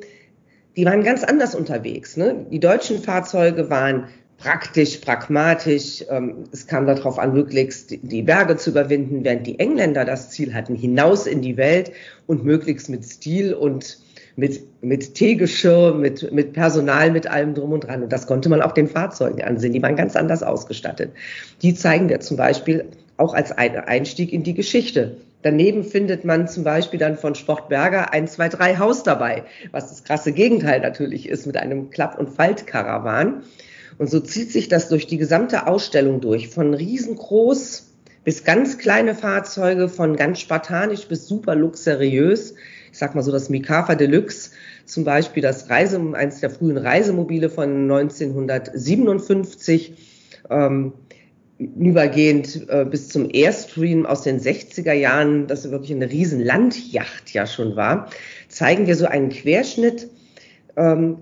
die 0.76 0.84
waren 0.84 1.02
ganz 1.02 1.24
anders 1.24 1.54
unterwegs. 1.54 2.16
Ne? 2.16 2.46
Die 2.50 2.60
deutschen 2.60 3.02
Fahrzeuge 3.02 3.68
waren 3.68 4.08
praktisch, 4.38 4.98
pragmatisch. 4.98 6.04
Ähm, 6.08 6.44
es 6.52 6.66
kam 6.66 6.86
darauf 6.86 7.18
an, 7.18 7.32
möglichst 7.32 7.90
die 7.90 8.22
Berge 8.22 8.56
zu 8.56 8.70
überwinden, 8.70 9.24
während 9.24 9.46
die 9.46 9.58
Engländer 9.58 10.04
das 10.04 10.30
Ziel 10.30 10.54
hatten, 10.54 10.76
hinaus 10.76 11.26
in 11.26 11.42
die 11.42 11.56
Welt 11.56 11.92
und 12.26 12.44
möglichst 12.44 12.88
mit 12.88 13.04
Stil 13.04 13.52
und 13.52 13.98
mit, 14.38 14.62
mit 14.82 15.14
Teegeschirr, 15.14 15.94
mit, 15.94 16.30
mit 16.32 16.52
Personal, 16.52 17.10
mit 17.10 17.26
allem 17.26 17.54
drum 17.54 17.72
und 17.72 17.80
dran. 17.80 18.04
Und 18.04 18.12
das 18.12 18.28
konnte 18.28 18.48
man 18.48 18.62
auch 18.62 18.70
den 18.70 18.86
Fahrzeugen 18.86 19.42
ansehen. 19.42 19.72
Die 19.72 19.82
waren 19.82 19.96
ganz 19.96 20.14
anders 20.14 20.44
ausgestattet. 20.44 21.10
Die 21.60 21.74
zeigen 21.74 22.08
wir 22.08 22.20
zum 22.20 22.36
Beispiel 22.36 22.84
auch 23.16 23.34
als 23.34 23.50
Einstieg 23.50 24.32
in 24.32 24.44
die 24.44 24.54
Geschichte. 24.54 25.16
Daneben 25.42 25.82
findet 25.82 26.24
man 26.24 26.46
zum 26.46 26.62
Beispiel 26.62 27.00
dann 27.00 27.16
von 27.16 27.34
Sportberger 27.34 28.12
ein 28.12 28.28
2-3 28.28 28.78
Haus 28.78 29.02
dabei, 29.02 29.42
was 29.72 29.88
das 29.88 30.04
krasse 30.04 30.30
Gegenteil 30.30 30.80
natürlich 30.80 31.28
ist 31.28 31.44
mit 31.44 31.56
einem 31.56 31.90
Klapp- 31.90 32.16
und 32.16 32.30
Faltkarawan. 32.30 33.42
Und 33.98 34.08
so 34.08 34.20
zieht 34.20 34.52
sich 34.52 34.68
das 34.68 34.88
durch 34.88 35.08
die 35.08 35.18
gesamte 35.18 35.66
Ausstellung 35.66 36.20
durch, 36.20 36.46
von 36.46 36.74
riesengroß 36.74 37.92
bis 38.22 38.44
ganz 38.44 38.78
kleine 38.78 39.16
Fahrzeuge, 39.16 39.88
von 39.88 40.14
ganz 40.14 40.38
spartanisch 40.38 41.08
bis 41.08 41.26
super 41.26 41.56
luxuriös 41.56 42.54
ich 42.92 42.98
sag 42.98 43.14
mal 43.14 43.22
so 43.22 43.32
das 43.32 43.48
Mikafa 43.48 43.94
Deluxe, 43.94 44.50
zum 44.84 45.04
Beispiel 45.04 45.42
das 45.42 45.70
Reise, 45.70 46.00
eines 46.14 46.40
der 46.40 46.50
frühen 46.50 46.78
Reisemobile 46.78 47.50
von 47.50 47.90
1957, 47.90 49.92
ähm, 50.50 50.92
übergehend 51.58 52.68
äh, 52.68 52.84
bis 52.84 53.08
zum 53.08 53.28
Airstream 53.30 54.06
aus 54.06 54.22
den 54.22 54.40
60er 54.40 54.92
Jahren, 54.92 55.48
das 55.48 55.70
wirklich 55.70 55.92
eine 55.92 56.10
riesen 56.10 56.40
Landjacht 56.40 57.32
ja 57.32 57.46
schon 57.46 57.76
war, 57.76 58.10
zeigen 58.48 58.86
wir 58.86 58.94
so 58.94 59.06
einen 59.06 59.30
Querschnitt 59.30 60.08
ähm, 60.76 61.18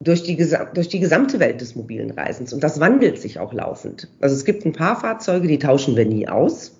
durch 0.00 0.24
die, 0.24 0.36
durch 0.74 0.88
die 0.88 1.00
gesamte 1.00 1.38
Welt 1.38 1.60
des 1.60 1.76
mobilen 1.76 2.10
Reisens. 2.10 2.52
Und 2.52 2.64
das 2.64 2.80
wandelt 2.80 3.18
sich 3.18 3.38
auch 3.38 3.52
laufend. 3.52 4.08
Also 4.20 4.34
es 4.34 4.44
gibt 4.44 4.66
ein 4.66 4.72
paar 4.72 5.00
Fahrzeuge, 5.00 5.48
die 5.48 5.58
tauschen 5.58 5.96
wir 5.96 6.04
nie 6.04 6.28
aus. 6.28 6.78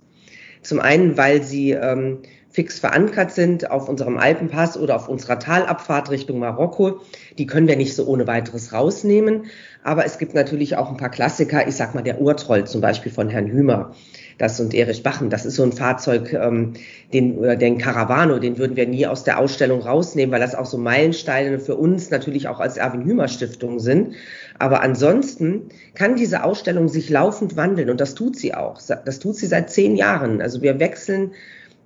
Zum 0.62 0.80
einen, 0.80 1.16
weil 1.16 1.42
sie 1.42 1.70
ähm, 1.70 2.18
fix 2.56 2.78
verankert 2.78 3.32
sind 3.32 3.70
auf 3.70 3.86
unserem 3.86 4.16
Alpenpass 4.16 4.78
oder 4.78 4.96
auf 4.96 5.10
unserer 5.10 5.38
Talabfahrt 5.38 6.10
Richtung 6.10 6.38
Marokko. 6.38 7.02
Die 7.36 7.44
können 7.44 7.68
wir 7.68 7.76
nicht 7.76 7.94
so 7.94 8.06
ohne 8.06 8.26
weiteres 8.26 8.72
rausnehmen. 8.72 9.44
Aber 9.82 10.06
es 10.06 10.16
gibt 10.16 10.32
natürlich 10.32 10.74
auch 10.74 10.90
ein 10.90 10.96
paar 10.96 11.10
Klassiker. 11.10 11.68
Ich 11.68 11.76
sag 11.76 11.94
mal, 11.94 12.00
der 12.00 12.18
Urtroll 12.18 12.66
zum 12.66 12.80
Beispiel 12.80 13.12
von 13.12 13.28
Herrn 13.28 13.46
Hümer. 13.46 13.92
Das 14.38 14.58
und 14.58 14.72
Erich 14.72 15.02
Bachen. 15.02 15.28
Das 15.28 15.44
ist 15.44 15.56
so 15.56 15.64
ein 15.64 15.72
Fahrzeug, 15.72 16.32
ähm, 16.32 16.72
den, 17.12 17.44
äh, 17.44 17.58
den 17.58 17.76
Caravano, 17.76 18.38
den 18.38 18.56
würden 18.56 18.74
wir 18.74 18.86
nie 18.86 19.06
aus 19.06 19.22
der 19.22 19.38
Ausstellung 19.38 19.82
rausnehmen, 19.82 20.32
weil 20.32 20.40
das 20.40 20.54
auch 20.54 20.66
so 20.66 20.78
Meilensteine 20.78 21.58
für 21.58 21.76
uns 21.76 22.08
natürlich 22.08 22.48
auch 22.48 22.60
als 22.60 22.78
Erwin 22.78 23.04
Hümer 23.04 23.28
Stiftung 23.28 23.80
sind. 23.80 24.14
Aber 24.58 24.80
ansonsten 24.80 25.68
kann 25.94 26.16
diese 26.16 26.42
Ausstellung 26.42 26.88
sich 26.88 27.10
laufend 27.10 27.56
wandeln 27.58 27.90
und 27.90 28.00
das 28.00 28.14
tut 28.14 28.34
sie 28.36 28.54
auch. 28.54 28.80
Das 28.80 29.18
tut 29.18 29.36
sie 29.36 29.46
seit 29.46 29.68
zehn 29.68 29.94
Jahren. 29.94 30.40
Also 30.40 30.62
wir 30.62 30.80
wechseln 30.80 31.32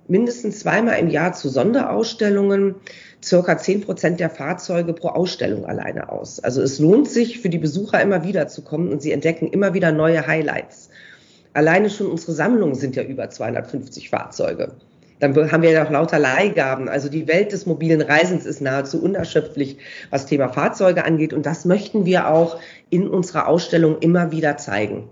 mindestens 0.07 0.59
zweimal 0.59 0.99
im 0.99 1.09
Jahr 1.09 1.33
zu 1.33 1.49
Sonderausstellungen 1.49 2.75
circa 3.23 3.57
zehn 3.57 3.81
Prozent 3.81 4.19
der 4.19 4.29
Fahrzeuge 4.29 4.93
pro 4.93 5.09
Ausstellung 5.09 5.65
alleine 5.65 6.09
aus. 6.09 6.39
Also 6.39 6.61
es 6.61 6.79
lohnt 6.79 7.09
sich 7.09 7.39
für 7.39 7.49
die 7.49 7.59
Besucher 7.59 8.01
immer 8.01 8.23
wieder 8.23 8.47
zu 8.47 8.63
kommen 8.63 8.89
und 8.89 9.01
sie 9.01 9.11
entdecken 9.11 9.47
immer 9.47 9.73
wieder 9.73 9.91
neue 9.91 10.25
Highlights. 10.25 10.89
Alleine 11.53 11.89
schon 11.89 12.07
unsere 12.07 12.31
Sammlungen 12.31 12.75
sind 12.75 12.95
ja 12.95 13.03
über 13.03 13.29
250 13.29 14.09
Fahrzeuge. 14.09 14.73
Dann 15.19 15.51
haben 15.51 15.61
wir 15.61 15.69
ja 15.69 15.85
auch 15.85 15.91
lauter 15.91 16.17
Leihgaben. 16.17 16.89
Also 16.89 17.07
die 17.07 17.27
Welt 17.27 17.51
des 17.51 17.67
mobilen 17.67 18.01
Reisens 18.01 18.45
ist 18.45 18.59
nahezu 18.59 19.01
unerschöpflich, 19.01 19.77
was 20.09 20.25
Thema 20.25 20.49
Fahrzeuge 20.49 21.05
angeht. 21.05 21.31
Und 21.31 21.45
das 21.45 21.63
möchten 21.63 22.05
wir 22.05 22.27
auch 22.27 22.59
in 22.89 23.07
unserer 23.07 23.47
Ausstellung 23.47 23.99
immer 23.99 24.31
wieder 24.31 24.57
zeigen. 24.57 25.07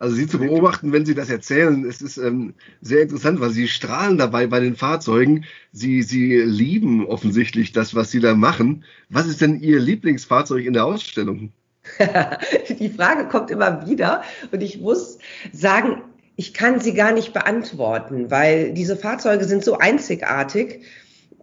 Also 0.00 0.14
Sie 0.14 0.28
zu 0.28 0.38
beobachten, 0.38 0.92
wenn 0.92 1.04
Sie 1.04 1.14
das 1.14 1.28
erzählen, 1.28 1.84
es 1.84 2.00
ist 2.02 2.18
ähm, 2.18 2.54
sehr 2.80 3.02
interessant, 3.02 3.40
weil 3.40 3.50
Sie 3.50 3.66
strahlen 3.66 4.16
dabei 4.16 4.46
bei 4.46 4.60
den 4.60 4.76
Fahrzeugen. 4.76 5.44
Sie, 5.72 6.02
Sie 6.02 6.36
lieben 6.36 7.04
offensichtlich 7.04 7.72
das, 7.72 7.96
was 7.96 8.12
Sie 8.12 8.20
da 8.20 8.34
machen. 8.34 8.84
Was 9.08 9.26
ist 9.26 9.40
denn 9.40 9.60
Ihr 9.60 9.80
Lieblingsfahrzeug 9.80 10.64
in 10.64 10.72
der 10.72 10.84
Ausstellung? 10.84 11.52
Die 12.78 12.90
Frage 12.90 13.26
kommt 13.28 13.50
immer 13.50 13.88
wieder 13.88 14.22
und 14.52 14.62
ich 14.62 14.80
muss 14.80 15.18
sagen, 15.52 16.02
ich 16.36 16.54
kann 16.54 16.80
sie 16.80 16.94
gar 16.94 17.10
nicht 17.10 17.32
beantworten, 17.32 18.30
weil 18.30 18.72
diese 18.72 18.96
Fahrzeuge 18.96 19.44
sind 19.44 19.64
so 19.64 19.78
einzigartig, 19.78 20.84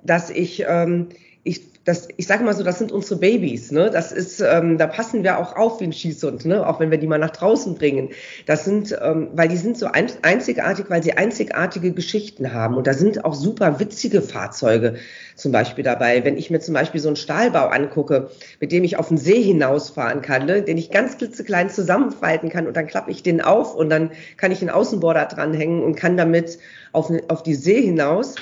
dass 0.04 0.30
ich 0.30 0.64
ähm, 0.66 1.10
ich, 1.44 1.64
das, 1.86 2.08
ich 2.18 2.26
sage 2.26 2.44
mal 2.44 2.56
so, 2.56 2.64
das 2.64 2.80
sind 2.80 2.92
unsere 2.92 3.20
Babys. 3.20 3.72
Ne? 3.72 3.92
Das 3.92 4.12
ist, 4.12 4.42
ähm, 4.42 4.80
da 4.80 4.88
passen 4.88 5.24
wir 5.24 5.38
auch 5.38 5.56
auf 5.56 5.80
wie 5.80 5.86
ein 5.86 5.94
Schießhund, 5.94 6.44
ne? 6.44 6.68
auch 6.68 6.80
wenn 6.80 6.90
wir 6.90 6.98
die 6.98 7.06
mal 7.06 7.20
nach 7.20 7.30
draußen 7.30 7.76
bringen. 7.76 8.10
Das 8.48 8.66
sind, 8.66 8.98
ähm, 9.04 9.30
weil 9.34 9.50
die 9.50 9.58
sind 9.58 9.78
so 9.78 9.86
ein, 9.86 10.08
einzigartig, 10.24 10.88
weil 10.90 11.04
sie 11.04 11.14
einzigartige 11.14 11.92
Geschichten 11.92 12.54
haben. 12.54 12.76
Und 12.76 12.88
da 12.88 12.96
sind 12.96 13.24
auch 13.24 13.36
super 13.36 13.80
witzige 13.80 14.24
Fahrzeuge 14.24 14.96
zum 15.36 15.52
Beispiel 15.52 15.84
dabei. 15.84 16.26
Wenn 16.26 16.38
ich 16.38 16.50
mir 16.50 16.60
zum 16.60 16.74
Beispiel 16.74 17.00
so 17.00 17.08
einen 17.08 17.18
Stahlbau 17.18 17.68
angucke, 17.68 18.32
mit 18.60 18.72
dem 18.72 18.84
ich 18.84 18.98
auf 18.98 19.10
den 19.10 19.18
See 19.18 19.44
hinausfahren 19.44 20.24
kann, 20.24 20.48
ne? 20.48 20.64
den 20.64 20.80
ich 20.80 20.90
ganz 20.90 21.20
klitzeklein 21.20 21.70
zusammenfalten 21.70 22.50
kann 22.50 22.66
und 22.66 22.76
dann 22.76 22.88
klappe 22.88 23.12
ich 23.12 23.22
den 23.22 23.42
auf 23.42 23.76
und 23.76 23.92
dann 23.92 24.10
kann 24.38 24.52
ich 24.52 24.62
einen 24.62 24.72
Außenborder 24.72 25.26
dranhängen 25.26 25.84
und 25.84 25.96
kann 25.96 26.18
damit 26.18 26.58
auf, 26.94 27.12
auf 27.28 27.44
die 27.44 27.54
See 27.54 27.84
hinaus 27.84 28.34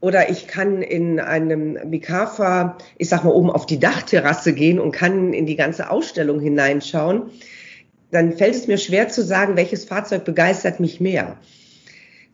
oder 0.00 0.30
ich 0.30 0.46
kann 0.46 0.82
in 0.82 1.20
einem 1.20 1.78
Mikafa, 1.88 2.78
ich 2.98 3.08
sag 3.08 3.24
mal, 3.24 3.30
oben 3.30 3.50
auf 3.50 3.66
die 3.66 3.78
Dachterrasse 3.78 4.52
gehen 4.52 4.78
und 4.78 4.92
kann 4.92 5.32
in 5.32 5.46
die 5.46 5.56
ganze 5.56 5.90
Ausstellung 5.90 6.40
hineinschauen, 6.40 7.30
dann 8.10 8.32
fällt 8.32 8.54
es 8.54 8.66
mir 8.66 8.78
schwer 8.78 9.08
zu 9.08 9.22
sagen, 9.24 9.56
welches 9.56 9.84
Fahrzeug 9.84 10.24
begeistert 10.24 10.80
mich 10.80 11.00
mehr. 11.00 11.38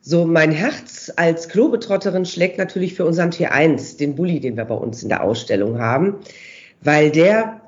So, 0.00 0.26
mein 0.26 0.50
Herz 0.50 1.12
als 1.14 1.48
Globetrotterin 1.48 2.26
schlägt 2.26 2.58
natürlich 2.58 2.94
für 2.94 3.04
unseren 3.04 3.30
T1, 3.30 3.98
den 3.98 4.16
Bulli, 4.16 4.40
den 4.40 4.56
wir 4.56 4.64
bei 4.64 4.74
uns 4.74 5.02
in 5.02 5.08
der 5.08 5.22
Ausstellung 5.22 5.78
haben, 5.78 6.16
weil 6.80 7.12
der, 7.12 7.60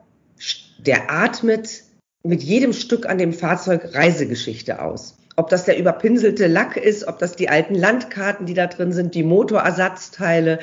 der 0.78 1.12
atmet 1.12 1.84
mit 2.24 2.42
jedem 2.42 2.72
Stück 2.72 3.06
an 3.06 3.18
dem 3.18 3.32
Fahrzeug 3.32 3.94
Reisegeschichte 3.94 4.82
aus. 4.82 5.16
Ob 5.36 5.48
das 5.48 5.64
der 5.64 5.78
überpinselte 5.78 6.46
Lack 6.46 6.76
ist, 6.76 7.08
ob 7.08 7.18
das 7.18 7.34
die 7.34 7.48
alten 7.48 7.74
Landkarten, 7.74 8.46
die 8.46 8.54
da 8.54 8.66
drin 8.66 8.92
sind, 8.92 9.14
die 9.14 9.24
Motorersatzteile, 9.24 10.60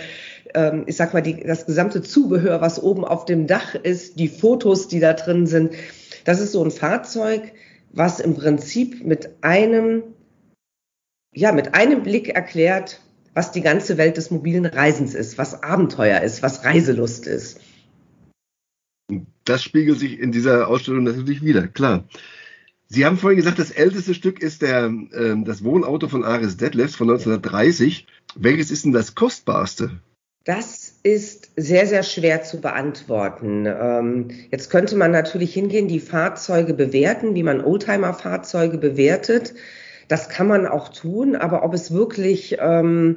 ähm, 0.54 0.84
ich 0.88 0.96
sag 0.96 1.13
mal, 1.13 1.22
die, 1.22 1.44
das 1.44 1.66
gesamte 1.66 2.01
Zubehör, 2.01 2.62
was 2.62 2.82
oben 2.82 3.04
auf 3.04 3.25
dem 3.25 3.48
Dach 3.48 3.75
ist, 3.75 4.20
die 4.20 4.30
Fotos, 4.30 4.88
die 4.88 5.00
da 5.00 5.13
drin 5.13 5.46
sind. 5.46 5.74
Das 6.24 6.40
ist 6.40 6.54
so 6.54 6.63
ein 6.63 6.72
Fahrzeug, 6.72 7.51
was 7.92 8.20
im 8.20 8.36
Prinzip 8.36 9.04
mit 9.06 9.30
einem 9.42 10.04
ja, 11.34 11.51
mit 11.51 11.75
einem 11.75 12.04
Blick 12.04 12.30
erklärt, 12.30 13.01
was 13.34 13.51
die 13.51 13.62
ganze 13.62 13.98
Welt 13.98 14.18
des 14.18 14.32
mobilen 14.32 14.66
Reisens 14.66 15.13
ist, 15.13 15.38
was 15.38 15.63
Abenteuer 15.63 16.22
ist, 16.22 16.44
was 16.44 16.66
Reiselust 16.66 17.28
ist. 17.28 17.62
Das 19.46 19.63
spiegelt 19.63 20.00
sich 20.00 20.20
in 20.20 20.32
dieser 20.32 20.68
Ausstellung 20.68 21.04
natürlich 21.04 21.44
wieder, 21.44 21.68
klar. 21.68 22.04
Sie 22.94 23.06
haben 23.06 23.18
vorhin 23.18 23.38
gesagt, 23.38 23.58
das 23.58 23.72
älteste 23.72 24.14
Stück 24.14 24.42
ist 24.42 24.62
der, 24.62 24.92
äh, 25.14 25.36
das 25.46 25.64
Wohnauto 25.64 26.10
von 26.10 26.26
Aris 26.26 26.58
Detlefs 26.58 26.94
von 26.94 27.10
1930. 27.10 28.06
Welches 28.36 28.70
ist 28.70 28.84
denn 28.84 28.92
das 28.92 29.16
kostbarste? 29.16 29.92
Das 30.44 31.00
ist 31.02 31.52
sehr, 31.56 31.88
sehr 31.88 32.04
schwer 32.04 32.44
zu 32.44 32.60
beantworten. 32.60 33.66
Ähm, 33.66 34.32
jetzt 34.52 34.70
könnte 34.70 34.98
man 34.98 35.12
natürlich 35.12 35.54
hingehen, 35.54 35.88
die 35.88 36.02
Fahrzeuge 36.02 36.74
bewerten, 36.74 37.34
wie 37.34 37.44
man 37.44 37.64
Oldtimer-Fahrzeuge 37.64 38.78
bewertet. 38.78 39.54
Das 40.10 40.28
kann 40.28 40.48
man 40.48 40.68
auch 40.68 40.90
tun, 40.90 41.38
aber 41.38 41.64
ob 41.64 41.74
es 41.74 41.94
wirklich 41.94 42.58
ähm, 42.60 43.16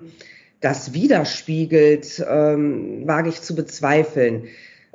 das 0.60 0.92
widerspiegelt, 0.92 2.24
ähm, 2.30 3.08
wage 3.08 3.28
ich 3.28 3.42
zu 3.42 3.56
bezweifeln. 3.56 4.44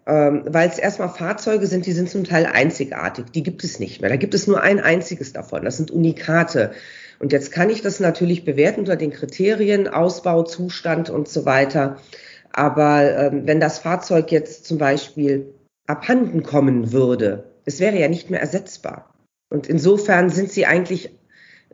Ähm, 0.10 0.42
Weil 0.48 0.68
es 0.70 0.80
erstmal 0.80 1.10
Fahrzeuge 1.10 1.68
sind, 1.68 1.86
die 1.86 1.92
sind 1.92 2.10
zum 2.10 2.24
Teil 2.24 2.48
einzigartig. 2.48 3.26
Die 3.36 3.44
gibt 3.44 3.64
es 3.64 3.78
nicht 3.80 4.02
mehr. 4.02 4.10
Da 4.10 4.16
gibt 4.16 4.34
es 4.34 4.48
nur 4.48 4.62
ein 4.62 4.80
einziges 4.80 5.34
davon. 5.34 5.64
Das 5.64 5.78
sind 5.78 5.92
Unikate. 5.92 6.72
Und 7.20 7.32
jetzt 7.32 7.52
kann 7.52 7.70
ich 7.70 7.84
das 7.84 8.00
natürlich 8.00 8.44
bewerten 8.44 8.80
unter 8.80 8.96
den 8.96 9.12
Kriterien 9.12 9.88
Ausbau, 9.88 10.42
Zustand 10.42 11.12
und 11.12 11.28
so 11.28 11.46
weiter. 11.46 11.98
Aber 12.52 13.18
ähm, 13.18 13.46
wenn 13.46 13.60
das 13.60 13.78
Fahrzeug 13.78 14.32
jetzt 14.32 14.66
zum 14.66 14.80
Beispiel 14.80 15.54
abhanden 15.86 16.42
kommen 16.42 16.92
würde, 16.92 17.44
es 17.66 17.80
wäre 17.80 18.00
ja 18.00 18.08
nicht 18.08 18.32
mehr 18.32 18.42
ersetzbar. 18.42 19.14
Und 19.52 19.68
insofern 19.68 20.32
sind 20.32 20.52
sie 20.52 20.66
eigentlich 20.66 21.12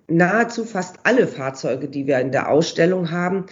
nahezu 0.07 0.65
fast 0.65 0.97
alle 1.03 1.25
Fahrzeuge, 1.25 1.87
die 1.87 2.05
wir 2.05 2.19
in 2.19 2.33
der 2.33 2.49
Ausstellung 2.49 3.11
haben, 3.11 3.45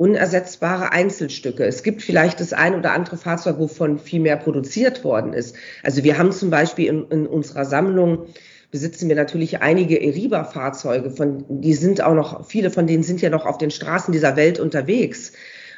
unersetzbare 0.00 0.92
Einzelstücke. 0.92 1.62
Es 1.66 1.82
gibt 1.82 2.00
vielleicht 2.00 2.40
das 2.40 2.54
ein 2.54 2.74
oder 2.74 2.92
andere 2.92 3.18
Fahrzeug, 3.18 3.58
wovon 3.58 3.98
viel 3.98 4.20
mehr 4.20 4.38
produziert 4.38 5.04
worden 5.04 5.34
ist. 5.34 5.54
Also 5.82 6.04
wir 6.04 6.16
haben 6.16 6.32
zum 6.32 6.48
Beispiel 6.48 6.86
in, 6.86 7.06
in 7.10 7.26
unserer 7.26 7.66
Sammlung 7.66 8.24
besitzen 8.70 9.10
wir 9.10 9.16
natürlich 9.16 9.60
einige 9.60 10.00
Eriba-Fahrzeuge, 10.00 11.10
von, 11.10 11.44
die 11.48 11.74
sind 11.74 12.02
auch 12.02 12.14
noch, 12.14 12.48
viele 12.48 12.70
von 12.70 12.86
denen 12.86 13.02
sind 13.02 13.20
ja 13.20 13.28
noch 13.28 13.44
auf 13.44 13.58
den 13.58 13.70
Straßen 13.70 14.10
dieser 14.10 14.36
Welt 14.36 14.58
unterwegs. 14.58 15.32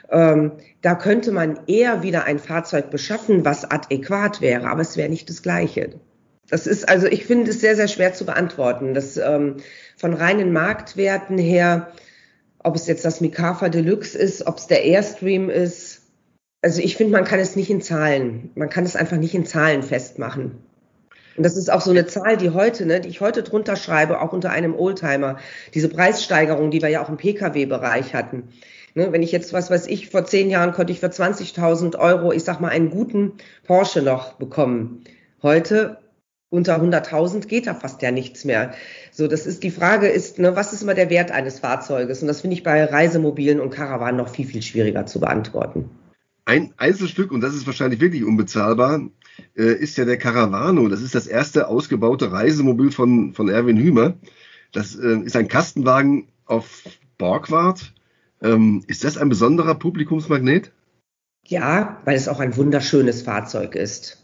Ähm, 0.08 0.52
da 0.82 0.94
könnte 0.94 1.32
man 1.32 1.58
eher 1.66 2.04
wieder 2.04 2.22
ein 2.22 2.38
Fahrzeug 2.38 2.90
beschaffen, 2.90 3.44
was 3.44 3.68
adäquat 3.68 4.40
wäre, 4.40 4.68
aber 4.68 4.82
es 4.82 4.96
wäre 4.96 5.08
nicht 5.08 5.30
das 5.30 5.42
Gleiche. 5.42 5.94
Das 6.48 6.68
ist 6.68 6.88
also, 6.88 7.08
ich 7.08 7.24
finde 7.24 7.50
es 7.50 7.60
sehr, 7.60 7.74
sehr 7.74 7.88
schwer 7.88 8.12
zu 8.12 8.24
beantworten. 8.24 8.94
Das 8.94 9.16
ähm, 9.16 9.56
von 9.96 10.14
reinen 10.14 10.52
Marktwerten 10.52 11.38
her, 11.38 11.88
ob 12.62 12.76
es 12.76 12.86
jetzt 12.86 13.04
das 13.04 13.20
Mikafa 13.20 13.68
Deluxe 13.68 14.16
ist, 14.16 14.46
ob 14.46 14.58
es 14.58 14.66
der 14.66 14.84
Airstream 14.84 15.50
ist. 15.50 16.02
Also 16.62 16.80
ich 16.80 16.96
finde, 16.96 17.12
man 17.12 17.24
kann 17.24 17.40
es 17.40 17.56
nicht 17.56 17.70
in 17.70 17.82
Zahlen, 17.82 18.50
man 18.54 18.68
kann 18.68 18.84
es 18.84 18.96
einfach 18.96 19.16
nicht 19.16 19.34
in 19.34 19.46
Zahlen 19.46 19.82
festmachen. 19.82 20.58
Und 21.36 21.44
das 21.44 21.56
ist 21.56 21.72
auch 21.72 21.80
so 21.80 21.90
eine 21.90 22.06
Zahl, 22.06 22.36
die 22.36 22.50
heute, 22.50 22.86
ne, 22.86 23.00
die 23.00 23.08
ich 23.08 23.20
heute 23.20 23.42
drunter 23.42 23.76
schreibe, 23.76 24.20
auch 24.20 24.32
unter 24.32 24.50
einem 24.50 24.74
Oldtimer. 24.74 25.38
Diese 25.74 25.88
Preissteigerung, 25.88 26.70
die 26.70 26.82
wir 26.82 26.90
ja 26.90 27.02
auch 27.02 27.08
im 27.08 27.16
Pkw-Bereich 27.16 28.14
hatten. 28.14 28.48
Ne, 28.94 29.10
wenn 29.12 29.22
ich 29.22 29.32
jetzt, 29.32 29.52
was 29.52 29.70
weiß 29.70 29.86
ich, 29.86 30.10
vor 30.10 30.24
zehn 30.26 30.50
Jahren 30.50 30.72
konnte 30.72 30.92
ich 30.92 31.00
für 31.00 31.06
20.000 31.06 31.98
Euro, 31.98 32.32
ich 32.32 32.44
sag 32.44 32.60
mal, 32.60 32.68
einen 32.68 32.90
guten 32.90 33.32
Porsche 33.64 34.02
noch 34.02 34.34
bekommen. 34.34 35.04
Heute 35.42 35.96
unter 36.52 36.80
100.000 36.80 37.46
geht 37.46 37.66
da 37.66 37.74
fast 37.74 38.02
ja 38.02 38.10
nichts 38.10 38.44
mehr. 38.44 38.74
So, 39.10 39.26
das 39.26 39.46
ist 39.46 39.62
die 39.62 39.70
Frage 39.70 40.08
ist, 40.08 40.38
ne, 40.38 40.54
was 40.54 40.74
ist 40.74 40.82
immer 40.82 40.92
der 40.92 41.08
Wert 41.08 41.30
eines 41.30 41.60
Fahrzeuges? 41.60 42.20
Und 42.20 42.28
das 42.28 42.42
finde 42.42 42.54
ich 42.54 42.62
bei 42.62 42.84
Reisemobilen 42.84 43.58
und 43.58 43.70
Karawanen 43.70 44.18
noch 44.18 44.28
viel, 44.28 44.46
viel 44.46 44.60
schwieriger 44.60 45.06
zu 45.06 45.18
beantworten. 45.18 45.88
Ein 46.44 46.74
Einzelstück, 46.76 47.32
und 47.32 47.40
das 47.40 47.54
ist 47.54 47.66
wahrscheinlich 47.66 48.00
wirklich 48.00 48.24
unbezahlbar, 48.24 49.08
äh, 49.56 49.72
ist 49.72 49.96
ja 49.96 50.04
der 50.04 50.18
Caravano. 50.18 50.88
Das 50.88 51.00
ist 51.00 51.14
das 51.14 51.26
erste 51.26 51.68
ausgebaute 51.68 52.32
Reisemobil 52.32 52.92
von, 52.92 53.32
von 53.32 53.48
Erwin 53.48 53.78
Hümer. 53.78 54.14
Das 54.72 54.94
äh, 54.94 55.20
ist 55.24 55.36
ein 55.36 55.48
Kastenwagen 55.48 56.28
auf 56.44 56.82
Borgward. 57.16 57.94
Ähm, 58.42 58.84
ist 58.88 59.04
das 59.04 59.16
ein 59.16 59.30
besonderer 59.30 59.74
Publikumsmagnet? 59.76 60.70
Ja, 61.46 62.00
weil 62.04 62.16
es 62.16 62.28
auch 62.28 62.40
ein 62.40 62.56
wunderschönes 62.56 63.22
Fahrzeug 63.22 63.74
ist. 63.74 64.21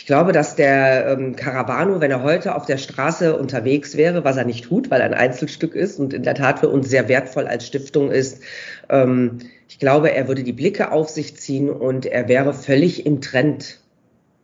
Ich 0.00 0.06
glaube, 0.06 0.32
dass 0.32 0.56
der 0.56 1.08
ähm, 1.08 1.36
Caravano, 1.36 2.00
wenn 2.00 2.10
er 2.10 2.22
heute 2.22 2.54
auf 2.54 2.64
der 2.64 2.78
Straße 2.78 3.36
unterwegs 3.36 3.98
wäre, 3.98 4.24
was 4.24 4.38
er 4.38 4.46
nicht 4.46 4.64
tut, 4.64 4.90
weil 4.90 5.02
er 5.02 5.06
ein 5.08 5.12
Einzelstück 5.12 5.74
ist 5.74 6.00
und 6.00 6.14
in 6.14 6.22
der 6.22 6.34
Tat 6.34 6.60
für 6.60 6.70
uns 6.70 6.88
sehr 6.88 7.06
wertvoll 7.10 7.46
als 7.46 7.66
Stiftung 7.66 8.10
ist, 8.10 8.40
ähm, 8.88 9.40
ich 9.68 9.78
glaube, 9.78 10.10
er 10.10 10.26
würde 10.26 10.42
die 10.42 10.54
Blicke 10.54 10.90
auf 10.90 11.10
sich 11.10 11.36
ziehen 11.36 11.68
und 11.68 12.06
er 12.06 12.28
wäre 12.28 12.54
völlig 12.54 13.04
im 13.04 13.20
Trend. 13.20 13.80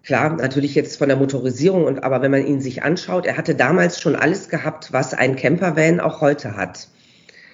Klar, 0.04 0.36
natürlich 0.36 0.74
jetzt 0.74 0.98
von 0.98 1.08
der 1.08 1.16
Motorisierung 1.16 1.84
und 1.84 2.04
aber 2.04 2.20
wenn 2.20 2.32
man 2.32 2.46
ihn 2.46 2.60
sich 2.60 2.82
anschaut, 2.82 3.24
er 3.24 3.38
hatte 3.38 3.54
damals 3.54 3.98
schon 3.98 4.14
alles 4.14 4.50
gehabt, 4.50 4.92
was 4.92 5.14
ein 5.14 5.36
Campervan 5.36 6.00
auch 6.00 6.20
heute 6.20 6.58
hat. 6.58 6.88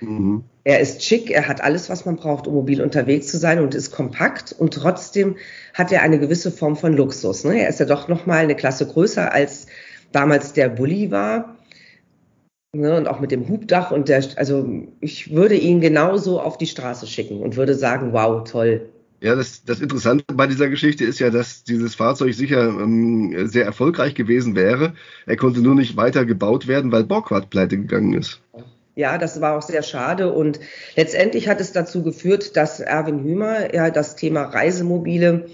Mhm. 0.03 0.45
Er 0.65 0.81
ist 0.81 1.03
schick, 1.05 1.31
er 1.31 1.49
hat 1.49 1.63
alles, 1.63 1.91
was 1.91 2.05
man 2.05 2.17
braucht, 2.17 2.47
um 2.47 2.55
mobil 2.55 2.83
unterwegs 2.83 3.27
zu 3.29 3.39
sein 3.39 3.59
und 3.61 3.75
ist 3.75 3.91
kompakt 3.91 4.55
und 4.57 4.75
trotzdem 4.75 5.37
hat 5.75 5.91
er 5.91 6.03
eine 6.03 6.21
gewisse 6.21 6.53
Form 6.53 6.77
von 6.77 6.97
Luxus. 6.97 7.45
Ne? 7.45 7.63
Er 7.63 7.69
ist 7.69 7.81
ja 7.81 7.87
doch 7.87 8.09
nochmal 8.09 8.39
eine 8.39 8.55
Klasse 8.55 8.87
größer 8.87 9.33
als 9.33 9.67
damals 10.13 10.53
der 10.53 10.69
Bulli 10.69 11.11
war. 11.11 11.57
Ne? 12.75 12.97
Und 12.97 13.09
auch 13.09 13.21
mit 13.21 13.33
dem 13.33 13.49
Hubdach 13.49 13.91
und 13.91 14.09
der, 14.09 14.25
also 14.37 14.87
ich 15.01 15.35
würde 15.35 15.57
ihn 15.57 15.81
genauso 15.81 16.41
auf 16.41 16.59
die 16.59 16.67
Straße 16.67 17.07
schicken 17.07 17.41
und 17.41 17.57
würde 17.57 17.75
sagen, 17.75 18.13
wow, 18.13 18.49
toll. 18.49 18.89
Ja, 19.21 19.37
das, 19.37 19.65
das 19.65 19.81
Interessante 19.81 20.25
bei 20.35 20.49
dieser 20.49 20.69
Geschichte 20.69 21.05
ist 21.05 21.21
ja, 21.21 21.31
dass 21.31 21.63
dieses 21.63 21.95
Fahrzeug 21.95 22.35
sicher 22.35 22.69
ähm, 22.69 23.47
sehr 23.47 23.65
erfolgreich 23.65 24.15
gewesen 24.15 24.57
wäre. 24.57 24.95
Er 25.27 25.37
konnte 25.37 25.61
nur 25.61 25.77
nicht 25.77 25.97
weiter 25.97 26.25
gebaut 26.25 26.67
werden, 26.67 26.91
weil 26.91 27.05
Borgward 27.05 27.49
pleite 27.51 27.77
gegangen 27.77 28.15
ist. 28.15 28.41
Ja, 28.95 29.17
das 29.17 29.41
war 29.41 29.57
auch 29.57 29.63
sehr 29.63 29.83
schade 29.83 30.33
und 30.33 30.61
letztendlich 30.97 31.49
hat 31.49 31.61
es 31.61 31.73
dazu 31.73 32.03
geführt, 32.03 32.57
dass 32.57 32.79
Erwin 32.81 33.25
Hümer 33.25 33.75
ja 33.75 33.91
das 33.91 34.17
Thema 34.17 34.43
Reisemobile 34.43 35.47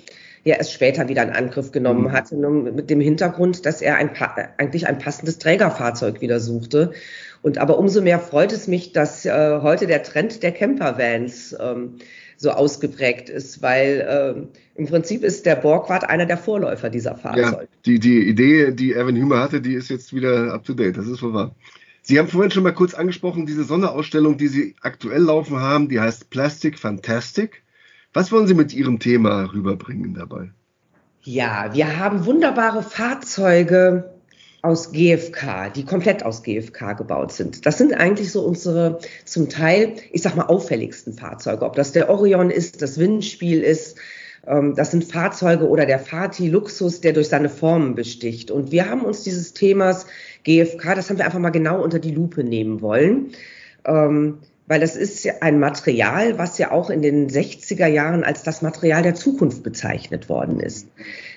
ja 0.44 0.56
erst 0.56 0.72
später 0.72 1.08
wieder 1.08 1.22
in 1.22 1.30
Angriff 1.30 1.70
genommen 1.70 2.04
mhm. 2.04 2.12
hatte, 2.12 2.36
mit 2.36 2.90
dem 2.90 3.00
Hintergrund, 3.00 3.64
dass 3.64 3.80
er 3.82 3.96
ein, 3.96 4.10
eigentlich 4.56 4.88
ein 4.88 4.98
passendes 4.98 5.38
Trägerfahrzeug 5.38 6.20
wieder 6.20 6.40
suchte. 6.40 6.92
Und 7.42 7.58
aber 7.58 7.78
umso 7.78 8.02
mehr 8.02 8.18
freut 8.18 8.52
es 8.52 8.66
mich, 8.66 8.92
dass 8.92 9.24
äh, 9.24 9.60
heute 9.62 9.86
der 9.86 10.02
Trend 10.02 10.42
der 10.42 10.50
Campervans 10.50 11.56
ähm, 11.60 11.98
so 12.36 12.50
ausgeprägt 12.50 13.28
ist, 13.28 13.62
weil 13.62 14.48
äh, 14.76 14.80
im 14.80 14.86
Prinzip 14.86 15.22
ist 15.22 15.46
der 15.46 15.56
Borgward 15.56 16.08
einer 16.08 16.26
der 16.26 16.38
Vorläufer 16.38 16.90
dieser 16.90 17.16
Fahrzeuge. 17.16 17.62
Ja, 17.62 17.68
die, 17.86 17.98
die 18.00 18.28
Idee, 18.28 18.72
die 18.72 18.92
Erwin 18.92 19.16
Hümer 19.16 19.40
hatte, 19.40 19.60
die 19.60 19.74
ist 19.74 19.90
jetzt 19.90 20.12
wieder 20.12 20.52
up 20.52 20.64
to 20.64 20.74
date, 20.74 20.96
das 20.96 21.06
ist 21.06 21.22
wohl 21.22 21.34
wahr. 21.34 21.54
Sie 22.08 22.18
haben 22.18 22.28
vorhin 22.28 22.50
schon 22.50 22.62
mal 22.62 22.72
kurz 22.72 22.94
angesprochen, 22.94 23.44
diese 23.44 23.64
Sonderausstellung, 23.64 24.38
die 24.38 24.48
Sie 24.48 24.74
aktuell 24.80 25.20
laufen 25.20 25.60
haben, 25.60 25.90
die 25.90 26.00
heißt 26.00 26.30
Plastic 26.30 26.78
Fantastic. 26.78 27.62
Was 28.14 28.32
wollen 28.32 28.46
Sie 28.46 28.54
mit 28.54 28.72
Ihrem 28.72 28.98
Thema 28.98 29.52
rüberbringen 29.52 30.14
dabei? 30.14 30.50
Ja, 31.20 31.68
wir 31.74 31.98
haben 31.98 32.24
wunderbare 32.24 32.82
Fahrzeuge 32.82 34.14
aus 34.62 34.92
GFK, 34.92 35.68
die 35.68 35.84
komplett 35.84 36.22
aus 36.22 36.42
GFK 36.42 36.94
gebaut 36.94 37.32
sind. 37.32 37.66
Das 37.66 37.76
sind 37.76 37.92
eigentlich 37.92 38.32
so 38.32 38.40
unsere 38.40 39.00
zum 39.26 39.50
Teil, 39.50 39.96
ich 40.10 40.22
sag 40.22 40.34
mal, 40.34 40.46
auffälligsten 40.46 41.12
Fahrzeuge. 41.12 41.66
Ob 41.66 41.76
das 41.76 41.92
der 41.92 42.08
Orion 42.08 42.48
ist, 42.48 42.80
das 42.80 42.96
Windspiel 42.96 43.60
ist, 43.60 43.98
das 44.74 44.90
sind 44.90 45.04
Fahrzeuge 45.04 45.68
oder 45.68 45.86
der 45.86 45.98
Fati 45.98 46.48
Luxus, 46.48 47.00
der 47.00 47.12
durch 47.12 47.28
seine 47.28 47.48
Formen 47.48 47.94
besticht. 47.94 48.50
Und 48.50 48.72
wir 48.72 48.88
haben 48.88 49.02
uns 49.02 49.22
dieses 49.22 49.52
Themas 49.52 50.06
GFK, 50.44 50.94
das 50.94 51.10
haben 51.10 51.18
wir 51.18 51.24
einfach 51.24 51.38
mal 51.38 51.50
genau 51.50 51.82
unter 51.82 51.98
die 51.98 52.12
Lupe 52.12 52.44
nehmen 52.44 52.80
wollen. 52.80 53.32
Ähm, 53.84 54.38
weil 54.66 54.80
das 54.80 54.96
ist 54.96 55.26
ein 55.40 55.58
Material, 55.60 56.38
was 56.38 56.58
ja 56.58 56.70
auch 56.72 56.90
in 56.90 57.00
den 57.00 57.28
60er 57.30 57.86
Jahren 57.86 58.22
als 58.22 58.42
das 58.42 58.60
Material 58.60 59.02
der 59.02 59.14
Zukunft 59.14 59.62
bezeichnet 59.62 60.28
worden 60.28 60.60
ist. 60.60 60.88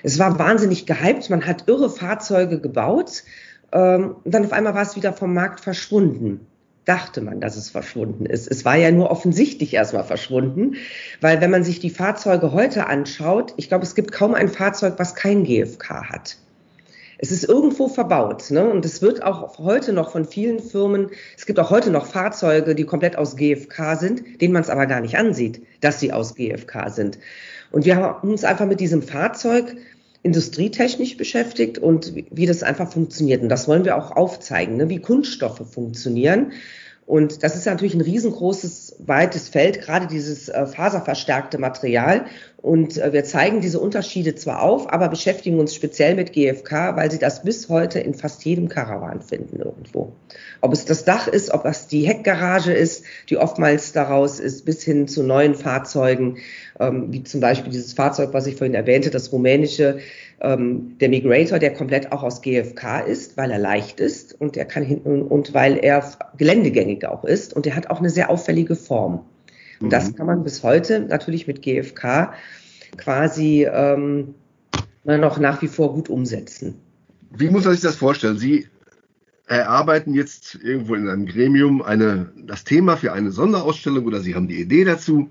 Es 0.02 0.18
war 0.18 0.38
wahnsinnig 0.38 0.84
gehypt, 0.84 1.30
man 1.30 1.46
hat 1.46 1.66
irre 1.66 1.88
Fahrzeuge 1.88 2.60
gebaut 2.60 3.24
ähm, 3.72 4.16
dann 4.24 4.44
auf 4.44 4.52
einmal 4.52 4.74
war 4.74 4.82
es 4.82 4.96
wieder 4.96 5.12
vom 5.12 5.32
Markt 5.32 5.60
verschwunden. 5.60 6.46
Dachte 6.84 7.20
man, 7.20 7.40
dass 7.40 7.56
es 7.56 7.70
verschwunden 7.70 8.26
ist. 8.26 8.48
Es 8.48 8.64
war 8.64 8.76
ja 8.76 8.90
nur 8.90 9.10
offensichtlich 9.10 9.74
erstmal 9.74 10.04
verschwunden, 10.04 10.76
weil 11.20 11.40
wenn 11.40 11.50
man 11.50 11.64
sich 11.64 11.80
die 11.80 11.90
Fahrzeuge 11.90 12.52
heute 12.52 12.86
anschaut, 12.86 13.54
ich 13.56 13.68
glaube, 13.68 13.84
es 13.84 13.94
gibt 13.94 14.12
kaum 14.12 14.34
ein 14.34 14.48
Fahrzeug, 14.48 14.94
was 14.98 15.14
kein 15.14 15.44
GFK 15.44 16.08
hat. 16.10 16.36
Es 17.18 17.30
ist 17.30 17.44
irgendwo 17.44 17.86
verbaut. 17.86 18.50
Ne? 18.50 18.68
Und 18.68 18.84
es 18.84 19.00
wird 19.00 19.22
auch 19.22 19.56
heute 19.58 19.92
noch 19.92 20.10
von 20.10 20.24
vielen 20.24 20.58
Firmen, 20.58 21.10
es 21.36 21.46
gibt 21.46 21.60
auch 21.60 21.70
heute 21.70 21.92
noch 21.92 22.06
Fahrzeuge, 22.06 22.74
die 22.74 22.84
komplett 22.84 23.16
aus 23.16 23.36
GFK 23.36 23.94
sind, 23.96 24.40
denen 24.40 24.52
man 24.52 24.62
es 24.62 24.70
aber 24.70 24.86
gar 24.86 25.00
nicht 25.00 25.16
ansieht, 25.16 25.62
dass 25.80 26.00
sie 26.00 26.12
aus 26.12 26.34
GFK 26.34 26.90
sind. 26.90 27.20
Und 27.70 27.84
wir 27.84 27.96
haben 27.96 28.28
uns 28.28 28.42
einfach 28.42 28.66
mit 28.66 28.80
diesem 28.80 29.02
Fahrzeug 29.02 29.76
industrietechnisch 30.22 31.16
beschäftigt 31.16 31.78
und 31.78 32.14
wie, 32.30 32.46
das 32.46 32.62
einfach 32.62 32.92
funktioniert. 32.92 33.42
Und 33.42 33.48
das 33.48 33.66
wollen 33.66 33.84
wir 33.84 33.96
auch 33.96 34.12
aufzeigen, 34.12 34.76
ne? 34.76 34.88
wie 34.88 35.00
Kunststoffe 35.00 35.62
funktionieren. 35.68 36.52
Und 37.12 37.42
das 37.42 37.56
ist 37.56 37.66
natürlich 37.66 37.92
ein 37.92 38.00
riesengroßes, 38.00 38.96
weites 39.00 39.50
Feld, 39.50 39.82
gerade 39.82 40.06
dieses 40.06 40.48
äh, 40.48 40.64
faserverstärkte 40.64 41.58
Material. 41.58 42.24
Und 42.56 42.96
äh, 42.96 43.12
wir 43.12 43.22
zeigen 43.24 43.60
diese 43.60 43.80
Unterschiede 43.80 44.34
zwar 44.34 44.62
auf, 44.62 44.90
aber 44.90 45.10
beschäftigen 45.10 45.60
uns 45.60 45.74
speziell 45.74 46.14
mit 46.14 46.32
GFK, 46.32 46.96
weil 46.96 47.10
Sie 47.10 47.18
das 47.18 47.42
bis 47.42 47.68
heute 47.68 47.98
in 48.00 48.14
fast 48.14 48.42
jedem 48.46 48.70
Karawan 48.70 49.20
finden 49.20 49.58
irgendwo. 49.58 50.14
Ob 50.62 50.72
es 50.72 50.86
das 50.86 51.04
Dach 51.04 51.28
ist, 51.28 51.50
ob 51.50 51.66
es 51.66 51.86
die 51.86 52.06
Heckgarage 52.06 52.72
ist, 52.72 53.04
die 53.28 53.36
oftmals 53.36 53.92
daraus 53.92 54.40
ist, 54.40 54.64
bis 54.64 54.82
hin 54.82 55.06
zu 55.06 55.22
neuen 55.22 55.54
Fahrzeugen, 55.54 56.38
ähm, 56.80 57.12
wie 57.12 57.24
zum 57.24 57.42
Beispiel 57.42 57.72
dieses 57.72 57.92
Fahrzeug, 57.92 58.30
was 58.32 58.46
ich 58.46 58.56
vorhin 58.56 58.74
erwähnte, 58.74 59.10
das 59.10 59.32
rumänische, 59.32 59.98
ähm, 60.42 60.98
der 60.98 61.08
Migrator, 61.08 61.58
der 61.58 61.72
komplett 61.72 62.12
auch 62.12 62.22
aus 62.22 62.42
GFK 62.42 63.00
ist, 63.06 63.36
weil 63.36 63.50
er 63.50 63.58
leicht 63.58 64.00
ist 64.00 64.38
und 64.40 64.56
der 64.56 64.64
kann 64.64 64.82
hinten 64.82 65.22
und 65.22 65.54
weil 65.54 65.78
er 65.78 66.04
geländegängig 66.36 67.06
auch 67.06 67.24
ist 67.24 67.54
und 67.54 67.64
der 67.64 67.76
hat 67.76 67.90
auch 67.90 68.00
eine 68.00 68.10
sehr 68.10 68.28
auffällige 68.28 68.74
Form. 68.74 69.24
Und 69.80 69.92
das 69.92 70.10
mhm. 70.10 70.16
kann 70.16 70.26
man 70.26 70.44
bis 70.44 70.62
heute 70.62 71.00
natürlich 71.00 71.46
mit 71.46 71.62
GFK 71.62 72.34
quasi 72.96 73.66
ähm, 73.70 74.34
noch 75.04 75.38
nach 75.38 75.62
wie 75.62 75.68
vor 75.68 75.94
gut 75.94 76.08
umsetzen. 76.08 76.74
Wie 77.30 77.48
muss 77.48 77.64
man 77.64 77.74
sich 77.74 77.82
das 77.82 77.96
vorstellen? 77.96 78.36
Sie 78.36 78.66
erarbeiten 79.46 80.14
jetzt 80.14 80.58
irgendwo 80.62 80.94
in 80.94 81.08
einem 81.08 81.26
Gremium 81.26 81.82
eine, 81.82 82.32
das 82.36 82.64
Thema 82.64 82.96
für 82.96 83.12
eine 83.12 83.30
Sonderausstellung 83.30 84.06
oder 84.06 84.20
Sie 84.20 84.34
haben 84.34 84.48
die 84.48 84.60
Idee 84.60 84.84
dazu 84.84 85.30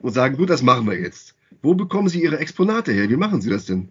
und 0.00 0.12
sagen, 0.12 0.36
gut, 0.36 0.50
das 0.50 0.62
machen 0.62 0.86
wir 0.86 0.98
jetzt. 0.98 1.34
Wo 1.62 1.74
bekommen 1.74 2.08
Sie 2.08 2.22
Ihre 2.22 2.38
Exponate 2.38 2.92
her? 2.92 3.08
Wie 3.08 3.16
machen 3.16 3.40
Sie 3.40 3.50
das 3.50 3.66
denn? 3.66 3.88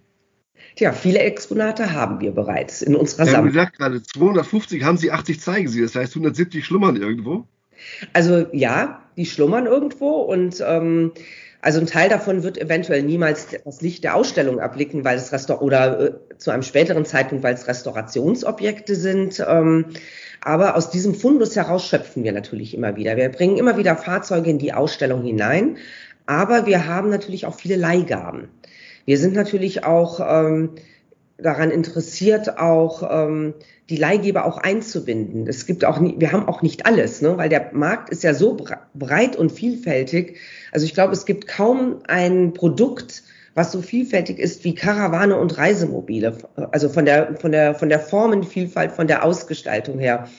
Tja, 0.76 0.94
viele 0.94 1.20
Exponate 1.20 1.94
haben 1.94 2.22
wir 2.22 2.32
bereits 2.32 2.82
in 2.82 2.96
unserer 2.96 3.26
Sammlung. 3.26 3.52
Sie 3.52 3.58
gesagt 3.58 3.78
gerade, 3.78 4.02
250 4.02 4.84
haben 4.84 4.98
Sie, 4.98 5.12
80 5.12 5.40
zeigen 5.40 5.68
Sie. 5.68 5.82
Das 5.82 5.96
heißt, 5.96 6.14
170 6.14 6.66
schlummern 6.66 6.96
irgendwo? 6.96 7.46
Also 8.14 8.46
ja, 8.54 9.02
die 9.18 9.26
schlummern 9.26 9.66
irgendwo 9.66 10.22
und 10.22 10.64
ähm, 10.66 11.12
also 11.62 11.80
ein 11.80 11.86
Teil 11.86 12.10
davon 12.10 12.44
wird 12.44 12.58
eventuell 12.58 13.04
niemals 13.04 13.48
das 13.64 13.82
Licht 13.82 14.04
der 14.04 14.16
Ausstellung 14.16 14.58
erblicken, 14.58 15.06
weil 15.06 15.18
es 15.18 15.32
Restaur 15.32 15.62
oder 15.62 16.00
äh, 16.00 16.38
zu 16.38 16.50
einem 16.52 16.64
späteren 16.64 17.06
Zeitpunkt, 17.06 17.44
weil 17.44 17.54
es 17.54 17.68
Restaurationsobjekte 17.68 18.96
sind. 18.96 19.44
Ähm, 19.48 19.86
aber 20.44 20.76
aus 20.76 20.90
diesem 20.90 21.14
Fundus 21.14 21.56
heraus 21.56 21.86
schöpfen 21.86 22.24
wir 22.24 22.32
natürlich 22.32 22.74
immer 22.74 22.96
wieder. 22.96 23.16
Wir 23.16 23.30
bringen 23.30 23.58
immer 23.58 23.78
wieder 23.78 23.96
Fahrzeuge 23.96 24.50
in 24.50 24.58
die 24.58 24.74
Ausstellung 24.74 25.22
hinein, 25.22 25.78
aber 26.26 26.66
wir 26.66 26.88
haben 26.88 27.10
natürlich 27.10 27.46
auch 27.46 27.56
viele 27.56 27.76
Leihgaben. 27.76 28.48
Wir 29.06 29.18
sind 29.18 29.34
natürlich 29.36 29.84
auch 29.84 30.20
ähm, 30.20 30.72
daran 31.38 31.72
interessiert, 31.72 32.58
auch 32.58 33.04
ähm, 33.10 33.54
die 33.90 33.98
Leihgeber 33.98 34.46
auch 34.46 34.58
einzubinden. 34.58 35.48
Es 35.48 35.66
gibt 35.66 35.84
auch, 35.86 36.00
nie, 36.00 36.16
wir 36.18 36.32
haben 36.32 36.48
auch 36.48 36.62
nicht 36.62 36.86
alles, 36.86 37.22
ne? 37.22 37.38
weil 37.38 37.50
der 37.50 37.72
Markt 37.74 38.10
ist 38.10 38.24
ja 38.24 38.34
so 38.34 38.58
breit 38.94 39.36
und 39.36 39.52
vielfältig. 39.52 40.38
Also 40.72 40.86
ich 40.86 40.94
glaube, 40.94 41.14
es 41.14 41.26
gibt 41.26 41.48
kaum 41.48 42.00
ein 42.08 42.54
Produkt, 42.54 43.24
was 43.54 43.72
so 43.72 43.82
vielfältig 43.82 44.40
ist 44.40 44.64
wie 44.64 44.76
Karawane 44.76 45.38
und 45.38 45.58
Reisemobile. 45.58 46.38
Also 46.72 46.88
von 46.88 47.06
der, 47.06 47.36
von 47.36 47.52
der, 47.52 47.76
von 47.76 47.90
der 47.90 48.00
Formenvielfalt, 48.00 48.94
von 48.94 49.08
der 49.08 49.26
Ausgestaltung 49.26 50.00
her. 50.00 50.30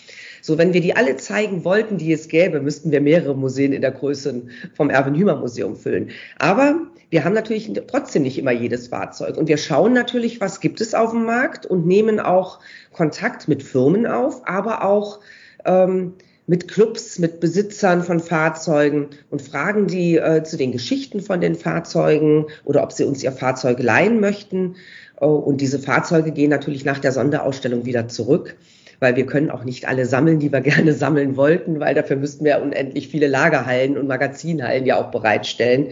So, 0.43 0.59
wenn 0.59 0.75
wir 0.75 0.81
die 0.81 0.97
alle 0.97 1.17
zeigen 1.17 1.65
wollten, 1.65 1.99
die 1.99 2.13
es 2.13 2.27
gäbe, 2.27 2.61
müssten 2.61 2.91
wir 2.91 3.01
mehrere 3.01 3.37
Museen 3.37 3.73
in 3.73 3.81
der 3.81 3.93
Größe 3.93 4.43
vom 4.75 4.91
Erwin 4.91 5.15
Hümer 5.15 5.37
Museum 5.37 5.77
füllen. 5.77 6.11
Aber 6.37 6.81
wir 7.11 7.25
haben 7.25 7.33
natürlich 7.33 7.71
trotzdem 7.87 8.25
nicht 8.25 8.39
immer 8.39 8.51
jedes 8.51 8.89
Fahrzeug. 8.89 9.37
Und 9.37 9.47
wir 9.47 9.57
schauen 9.57 9.93
natürlich, 9.93 10.41
was 10.41 10.61
gibt 10.61 10.81
es 10.81 10.95
auf 10.95 11.13
dem 11.13 11.25
Markt 11.25 11.65
und 11.65 11.87
nehmen 11.87 12.19
auch 12.19 12.59
Kontakt 12.93 13.47
mit 13.47 13.63
Firmen 13.63 14.05
auf, 14.05 14.43
aber 14.49 14.85
auch 14.85 15.21
ähm, 15.65 16.15
mit 16.49 16.67
Clubs, 16.67 17.21
mit 17.21 17.39
Besitzern 17.39 18.03
von 18.03 18.19
Fahrzeugen 18.19 19.11
und 19.31 19.43
fragen 19.43 19.87
die 19.87 20.17
äh, 20.17 20.43
zu 20.43 20.57
den 20.57 20.73
Geschichten 20.73 21.21
von 21.21 21.41
den 21.41 21.55
Fahrzeugen 21.55 22.47
oder 22.65 22.83
ob 22.83 22.91
sie 22.91 23.05
uns 23.05 23.23
ihr 23.23 23.31
Fahrzeug 23.31 23.81
leihen 23.81 24.19
möchten. 24.19 24.75
Oh, 25.21 25.37
und 25.37 25.61
diese 25.61 25.79
Fahrzeuge 25.79 26.33
gehen 26.33 26.51
natürlich 26.51 26.85
nach 26.85 26.99
der 26.99 27.13
Sonderausstellung 27.13 27.85
wieder 27.85 28.09
zurück, 28.09 28.57
weil 29.03 29.17
wir 29.17 29.27
können 29.27 29.51
auch 29.51 29.65
nicht 29.65 29.89
alle 29.89 30.07
sammeln, 30.07 30.39
die 30.39 30.53
wir 30.53 30.61
gerne 30.63 30.95
sammeln 30.95 31.37
wollten, 31.37 31.81
weil 31.81 31.95
dafür 31.95 32.17
müssten 32.17 32.45
wir 32.45 32.63
unendlich 32.63 33.09
viele 33.09 33.27
Lagerhallen 33.27 33.99
und 33.99 34.07
Magazinhallen 34.07 34.87
ja 34.87 34.99
auch 34.99 35.11
bereitstellen. 35.11 35.89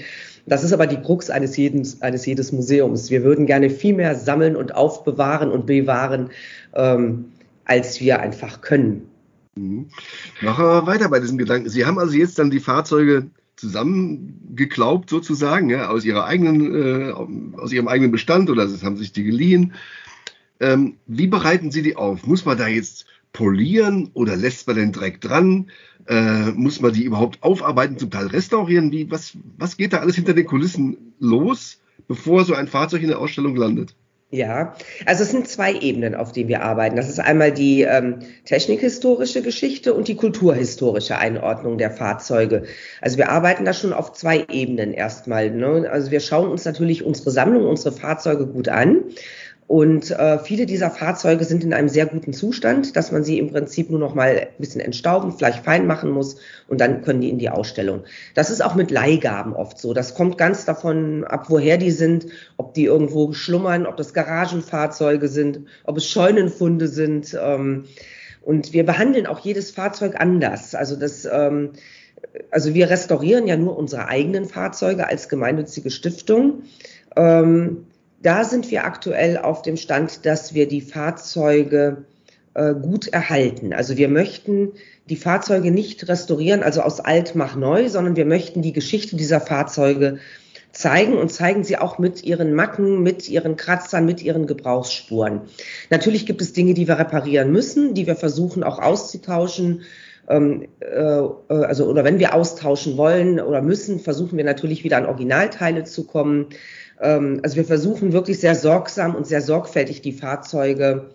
Das 0.47 0.65
ist 0.65 0.73
aber 0.73 0.87
die 0.87 0.97
Krux 0.97 1.29
eines 1.29 1.57
jeden, 1.57 1.87
eines 2.01 2.25
jedes 2.25 2.53
Museums. 2.53 3.11
Wir 3.11 3.23
würden 3.25 3.47
gerne 3.47 3.69
viel 3.69 3.95
mehr 3.95 4.15
sammeln 4.15 4.57
und 4.57 4.75
aufbewahren 4.75 5.51
und 5.51 5.67
bewahren, 5.67 6.31
ähm, 6.75 7.27
als 7.65 8.01
wir 8.01 8.21
einfach 8.21 8.61
können. 8.61 9.09
Mhm. 9.57 9.89
Machen 10.41 10.65
wir 10.65 10.87
weiter 10.87 11.09
bei 11.09 11.21
diesem 11.21 11.37
Gedanken. 11.37 11.69
Sie 11.69 11.85
haben 11.85 11.99
also 11.99 12.15
jetzt 12.15 12.39
dann 12.39 12.51
die 12.51 12.61
Fahrzeuge 12.61 13.27
zusammengeklaubt 13.57 15.11
sozusagen, 15.11 15.69
ja, 15.69 15.89
aus 15.89 16.05
ihrer 16.05 16.25
eigenen, 16.25 16.75
äh, 16.75 17.13
aus 17.59 17.73
ihrem 17.73 17.89
eigenen 17.89 18.13
Bestand 18.13 18.49
oder 18.49 18.69
haben 18.83 18.97
sich 18.97 19.13
die 19.13 19.25
geliehen. 19.25 19.75
Ähm, 20.61 20.97
wie 21.07 21.27
bereiten 21.27 21.71
Sie 21.71 21.83
die 21.83 21.97
auf? 21.97 22.27
Muss 22.27 22.45
man 22.45 22.59
da 22.59 22.69
jetzt 22.69 23.07
polieren 23.33 24.11
oder 24.15 24.37
lässt 24.37 24.67
man 24.67 24.77
den 24.77 24.93
Dreck 24.93 25.21
dran? 25.21 25.71
Äh, 26.07 26.53
muss 26.53 26.81
man 26.81 26.93
die 26.93 27.05
überhaupt 27.05 27.43
aufarbeiten, 27.43 27.99
zum 27.99 28.11
Teil 28.11 28.27
restaurieren? 28.27 28.93
Wie, 28.93 29.11
was, 29.11 29.33
was 29.57 29.77
geht 29.77 29.93
da 29.93 29.99
alles 29.99 30.17
hinter 30.17 30.35
den 30.35 30.47
Kulissen 30.47 31.15
los, 31.19 31.79
bevor 32.09 32.45
so 32.45 32.55
ein 32.55 32.69
Fahrzeug 32.69 33.03
in 33.03 33.09
der 33.09 33.19
Ausstellung 33.19 33.57
landet? 33.57 33.95
Ja, 34.33 34.77
also 35.07 35.25
es 35.25 35.33
sind 35.33 35.49
zwei 35.49 35.75
Ebenen, 35.75 36.15
auf 36.15 36.31
denen 36.31 36.49
wir 36.49 36.63
arbeiten. 36.63 36.95
Das 36.95 37.09
ist 37.09 37.19
einmal 37.19 37.51
die 37.51 37.83
ähm, 37.83 38.21
technikhistorische 38.45 39.43
Geschichte 39.43 39.93
und 39.93 40.07
die 40.07 40.15
kulturhistorische 40.15 41.19
Einordnung 41.19 41.79
der 41.79 41.91
Fahrzeuge. 41.91 42.63
Also 43.01 43.19
wir 43.19 43.31
arbeiten 43.31 43.65
da 43.65 43.73
schon 43.73 43.93
auf 43.93 44.13
zwei 44.13 44.47
Ebenen 44.49 44.93
erstmal. 44.93 45.51
Ne? 45.51 45.89
Also 45.91 46.13
wir 46.13 46.21
schauen 46.21 46.49
uns 46.49 46.65
natürlich 46.65 47.05
unsere 47.05 47.33
Sammlung, 47.33 47.67
unsere 47.67 47.91
Fahrzeuge 47.91 48.47
gut 48.47 48.69
an 48.69 49.03
und 49.71 50.11
äh, 50.11 50.41
viele 50.41 50.67
dieser 50.67 50.91
Fahrzeuge 50.91 51.45
sind 51.45 51.63
in 51.63 51.73
einem 51.73 51.89
sehr 51.89 52.07
guten 52.07 52.33
Zustand, 52.33 52.97
dass 52.97 53.13
man 53.13 53.23
sie 53.23 53.39
im 53.39 53.53
Prinzip 53.53 53.89
nur 53.89 54.01
noch 54.01 54.17
mal 54.17 54.31
ein 54.31 54.49
bisschen 54.59 54.81
entstauben, 54.81 55.31
vielleicht 55.31 55.65
fein 55.65 55.87
machen 55.87 56.11
muss 56.11 56.39
und 56.67 56.81
dann 56.81 57.03
können 57.03 57.21
die 57.21 57.31
in 57.31 57.39
die 57.39 57.51
Ausstellung. 57.51 58.03
Das 58.35 58.51
ist 58.51 58.65
auch 58.65 58.75
mit 58.75 58.91
Leihgaben 58.91 59.53
oft 59.53 59.79
so. 59.79 59.95
Das 59.95 60.17
kommt 60.17 60.39
ganz 60.39 60.65
davon 60.65 61.23
ab, 61.23 61.51
woher 61.51 61.79
die 61.79 61.93
sind, 61.93 62.27
ob 62.57 62.75
die 62.75 62.87
irgendwo 62.87 63.33
schlummern, 63.33 63.87
ob 63.87 63.97
das 63.97 64.13
Garagenfahrzeuge 64.13 65.29
sind, 65.29 65.61
ob 65.85 65.99
es 65.99 66.09
Scheunenfunde 66.09 66.89
sind. 66.89 67.39
Ähm, 67.41 67.85
und 68.43 68.73
wir 68.73 68.85
behandeln 68.85 69.29
auch 69.29 69.39
jedes 69.39 69.71
Fahrzeug 69.71 70.17
anders. 70.19 70.75
Also 70.75 70.97
das 70.97 71.29
ähm, 71.31 71.75
also 72.51 72.75
wir 72.75 72.91
restaurieren 72.91 73.47
ja 73.47 73.57
nur 73.57 73.79
unsere 73.79 74.09
eigenen 74.09 74.47
Fahrzeuge 74.47 75.07
als 75.07 75.29
gemeinnützige 75.29 75.91
Stiftung. 75.91 76.65
Ähm, 77.15 77.87
da 78.23 78.45
sind 78.45 78.71
wir 78.71 78.85
aktuell 78.85 79.39
auf 79.39 79.63
dem 79.63 79.77
Stand, 79.77 80.27
dass 80.27 80.55
wir 80.55 80.69
die 80.69 80.81
Fahrzeuge 80.81 82.05
äh, 82.55 82.75
gut 82.75 83.09
erhalten. 83.09 83.73
Also 83.73 83.97
wir 83.97 84.09
möchten 84.09 84.73
die 85.09 85.17
Fahrzeuge 85.17 85.71
nicht 85.71 86.09
restaurieren, 86.09 86.63
also 86.63 86.83
aus 86.83 87.01
alt 87.01 87.35
mach 87.35 87.57
neu, 87.57 87.89
sondern 87.89 88.17
wir 88.17 88.27
möchten 88.27 88.63
die 88.63 88.73
Geschichte 88.73 89.17
dieser 89.17 89.41
Fahrzeuge 89.41 90.19
zeigen 90.73 91.15
und 91.15 91.33
zeigen 91.33 91.65
sie 91.65 91.79
auch 91.79 91.99
mit 91.99 92.23
ihren 92.23 92.55
Macken, 92.55 93.03
mit 93.03 93.29
ihren 93.29 93.57
Kratzern, 93.57 94.05
mit 94.05 94.23
ihren 94.23 94.47
Gebrauchsspuren. 94.47 95.43
Natürlich 95.91 96.27
gibt 96.27 96.41
es 96.43 96.53
Dinge, 96.53 96.75
die 96.75 96.87
wir 96.87 96.99
reparieren 96.99 97.51
müssen, 97.51 97.95
die 97.95 98.07
wir 98.07 98.17
versuchen 98.17 98.63
auch 98.63 98.79
auszutauschen. 98.79 99.83
Ähm, 100.29 100.69
äh, 100.81 101.23
also 101.49 101.87
oder 101.87 102.05
wenn 102.05 102.21
wir 102.21 102.35
austauschen 102.35 102.97
wollen 102.97 103.41
oder 103.41 103.63
müssen, 103.63 103.99
versuchen 103.99 104.37
wir 104.37 104.45
natürlich 104.45 104.85
wieder 104.85 104.97
an 104.97 105.07
Originalteile 105.07 105.85
zu 105.85 106.05
kommen. 106.07 106.47
Ähm, 107.01 107.41
also 107.43 107.57
wir 107.57 107.65
versuchen 107.65 108.13
wirklich 108.13 108.41
sehr 108.41 108.55
sorgsam 108.55 109.15
und 109.15 109.27
sehr 109.27 109.43
sorgfältig 109.43 110.03
die 110.03 110.13
Fahrzeuge 110.13 111.11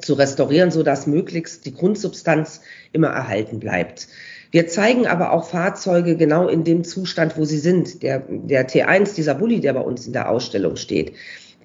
zu 0.00 0.14
restaurieren, 0.14 0.70
so 0.70 0.82
dass 0.82 1.06
möglichst 1.06 1.66
die 1.66 1.74
Grundsubstanz 1.74 2.62
immer 2.92 3.08
erhalten 3.08 3.60
bleibt. 3.60 4.08
Wir 4.50 4.66
zeigen 4.66 5.06
aber 5.06 5.32
auch 5.32 5.48
Fahrzeuge 5.48 6.16
genau 6.16 6.48
in 6.48 6.64
dem 6.64 6.84
Zustand, 6.84 7.36
wo 7.36 7.44
sie 7.44 7.58
sind. 7.58 8.02
Der, 8.02 8.24
der 8.28 8.68
T1, 8.68 9.14
dieser 9.14 9.34
Bulli, 9.34 9.60
der 9.60 9.74
bei 9.74 9.80
uns 9.80 10.06
in 10.06 10.12
der 10.12 10.28
Ausstellung 10.28 10.76
steht, 10.76 11.12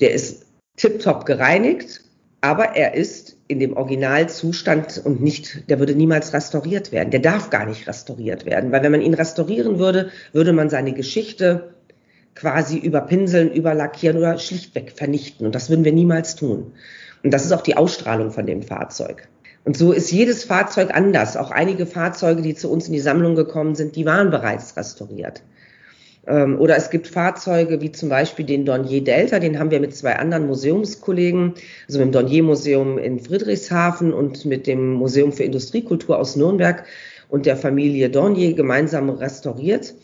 der 0.01 0.11
ist 0.11 0.45
tiptop 0.75 1.25
gereinigt 1.25 2.01
aber 2.45 2.75
er 2.75 2.93
ist 2.93 3.37
in 3.47 3.59
dem 3.59 3.75
Originalzustand 3.75 5.01
und 5.03 5.19
nicht, 5.19 5.67
der 5.67 5.79
würde 5.79 5.95
niemals 5.95 6.31
restauriert 6.31 6.91
werden. 6.91 7.09
Der 7.09 7.19
darf 7.19 7.49
gar 7.49 7.65
nicht 7.65 7.87
restauriert 7.87 8.45
werden, 8.45 8.71
weil 8.71 8.83
wenn 8.83 8.91
man 8.91 9.01
ihn 9.01 9.15
restaurieren 9.15 9.79
würde, 9.79 10.11
würde 10.31 10.53
man 10.53 10.69
seine 10.69 10.93
Geschichte 10.93 11.74
quasi 12.35 12.77
überpinseln, 12.77 13.51
überlackieren 13.51 14.17
oder 14.17 14.37
schlichtweg 14.37 14.91
vernichten. 14.91 15.45
Und 15.45 15.55
das 15.55 15.69
würden 15.69 15.85
wir 15.85 15.93
niemals 15.93 16.35
tun. 16.35 16.73
Und 17.23 17.31
das 17.31 17.45
ist 17.45 17.53
auch 17.53 17.61
die 17.61 17.77
Ausstrahlung 17.77 18.31
von 18.31 18.45
dem 18.45 18.61
Fahrzeug. 18.61 19.27
Und 19.63 19.75
so 19.75 19.91
ist 19.93 20.11
jedes 20.11 20.43
Fahrzeug 20.43 20.93
anders. 20.93 21.37
Auch 21.37 21.49
einige 21.49 21.87
Fahrzeuge, 21.87 22.43
die 22.43 22.53
zu 22.53 22.69
uns 22.69 22.87
in 22.87 22.93
die 22.93 22.99
Sammlung 22.99 23.35
gekommen 23.35 23.73
sind, 23.73 23.95
die 23.95 24.05
waren 24.05 24.29
bereits 24.29 24.77
restauriert. 24.77 25.41
Ähm, 26.27 26.59
oder 26.59 26.75
es 26.75 26.89
gibt 26.89 27.07
Fahrzeuge 27.07 27.81
wie 27.81 27.91
zum 27.91 28.09
Beispiel 28.09 28.45
den 28.45 28.65
Dornier 28.65 29.03
Delta, 29.03 29.39
den 29.39 29.59
haben 29.59 29.71
wir 29.71 29.79
mit 29.79 29.95
zwei 29.95 30.15
anderen 30.15 30.47
Museumskollegen, 30.47 31.53
also 31.87 31.99
mit 31.99 32.07
dem 32.07 32.11
Dornier 32.11 32.43
Museum 32.43 32.97
in 32.97 33.19
Friedrichshafen 33.19 34.13
und 34.13 34.45
mit 34.45 34.67
dem 34.67 34.93
Museum 34.93 35.31
für 35.33 35.43
Industriekultur 35.43 36.19
aus 36.19 36.35
Nürnberg 36.35 36.85
und 37.29 37.45
der 37.45 37.57
Familie 37.57 38.09
Dornier 38.09 38.53
gemeinsam 38.53 39.09
restauriert. 39.09 39.95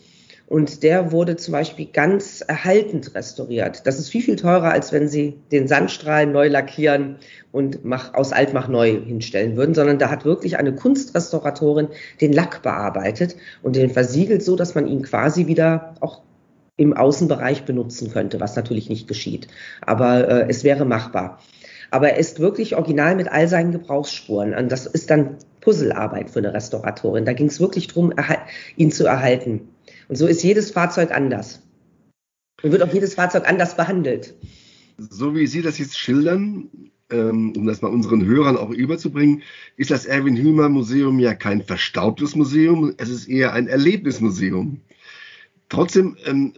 Und 0.52 0.82
der 0.82 1.12
wurde 1.12 1.36
zum 1.36 1.52
Beispiel 1.52 1.86
ganz 1.90 2.42
erhaltend 2.42 3.14
restauriert. 3.14 3.86
Das 3.86 3.98
ist 3.98 4.10
viel, 4.10 4.20
viel 4.20 4.36
teurer, 4.36 4.70
als 4.70 4.92
wenn 4.92 5.08
Sie 5.08 5.38
den 5.50 5.66
Sandstrahl 5.66 6.26
neu 6.26 6.48
lackieren 6.48 7.16
und 7.52 7.86
mach, 7.86 8.12
aus 8.12 8.34
alt 8.34 8.52
mach 8.52 8.68
neu 8.68 9.00
hinstellen 9.02 9.56
würden, 9.56 9.74
sondern 9.74 9.98
da 9.98 10.10
hat 10.10 10.26
wirklich 10.26 10.58
eine 10.58 10.74
Kunstrestauratorin 10.74 11.88
den 12.20 12.34
Lack 12.34 12.60
bearbeitet 12.60 13.34
und 13.62 13.76
den 13.76 13.88
versiegelt 13.88 14.42
so, 14.42 14.54
dass 14.54 14.74
man 14.74 14.86
ihn 14.86 15.00
quasi 15.00 15.46
wieder 15.46 15.94
auch 16.00 16.20
im 16.76 16.92
Außenbereich 16.94 17.64
benutzen 17.64 18.12
könnte, 18.12 18.38
was 18.38 18.54
natürlich 18.54 18.90
nicht 18.90 19.08
geschieht. 19.08 19.48
Aber 19.80 20.28
äh, 20.28 20.46
es 20.50 20.64
wäre 20.64 20.84
machbar. 20.84 21.38
Aber 21.90 22.10
er 22.10 22.18
ist 22.18 22.40
wirklich 22.40 22.76
original 22.76 23.16
mit 23.16 23.32
all 23.32 23.48
seinen 23.48 23.72
Gebrauchsspuren. 23.72 24.52
Und 24.52 24.70
das 24.70 24.84
ist 24.84 25.08
dann 25.08 25.36
Puzzlearbeit 25.62 26.28
für 26.28 26.40
eine 26.40 26.52
Restauratorin. 26.52 27.24
Da 27.24 27.32
ging 27.32 27.46
es 27.46 27.58
wirklich 27.58 27.88
darum, 27.88 28.12
ihn 28.76 28.92
zu 28.92 29.06
erhalten. 29.06 29.71
Und 30.12 30.16
so 30.16 30.26
ist 30.26 30.42
jedes 30.42 30.72
Fahrzeug 30.72 31.10
anders. 31.10 31.62
Und 32.62 32.70
wird 32.70 32.82
auch 32.82 32.92
jedes 32.92 33.14
Fahrzeug 33.14 33.48
anders 33.48 33.78
behandelt. 33.78 34.34
So 34.98 35.34
wie 35.34 35.46
Sie 35.46 35.62
das 35.62 35.78
jetzt 35.78 35.98
schildern, 35.98 36.68
ähm, 37.10 37.54
um 37.56 37.66
das 37.66 37.80
mal 37.80 37.88
unseren 37.88 38.22
Hörern 38.22 38.58
auch 38.58 38.68
überzubringen, 38.68 39.40
ist 39.78 39.90
das 39.90 40.04
Erwin 40.04 40.36
Hümer 40.36 40.68
Museum 40.68 41.18
ja 41.18 41.32
kein 41.32 41.62
verstaubtes 41.62 42.36
Museum, 42.36 42.92
es 42.98 43.08
ist 43.08 43.26
eher 43.26 43.54
ein 43.54 43.68
Erlebnismuseum. 43.68 44.82
Trotzdem 45.70 46.18
ähm, 46.26 46.52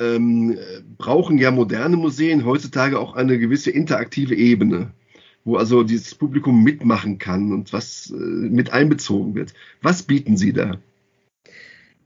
ähm, 0.00 0.56
brauchen 0.96 1.36
ja 1.36 1.50
moderne 1.50 1.98
Museen 1.98 2.46
heutzutage 2.46 2.98
auch 2.98 3.14
eine 3.14 3.38
gewisse 3.38 3.70
interaktive 3.70 4.34
Ebene, 4.34 4.90
wo 5.44 5.56
also 5.56 5.82
dieses 5.82 6.14
Publikum 6.14 6.64
mitmachen 6.64 7.18
kann 7.18 7.52
und 7.52 7.74
was 7.74 8.10
äh, 8.10 8.14
mit 8.14 8.72
einbezogen 8.72 9.34
wird. 9.34 9.52
Was 9.82 10.02
bieten 10.02 10.38
Sie 10.38 10.54
da? 10.54 10.78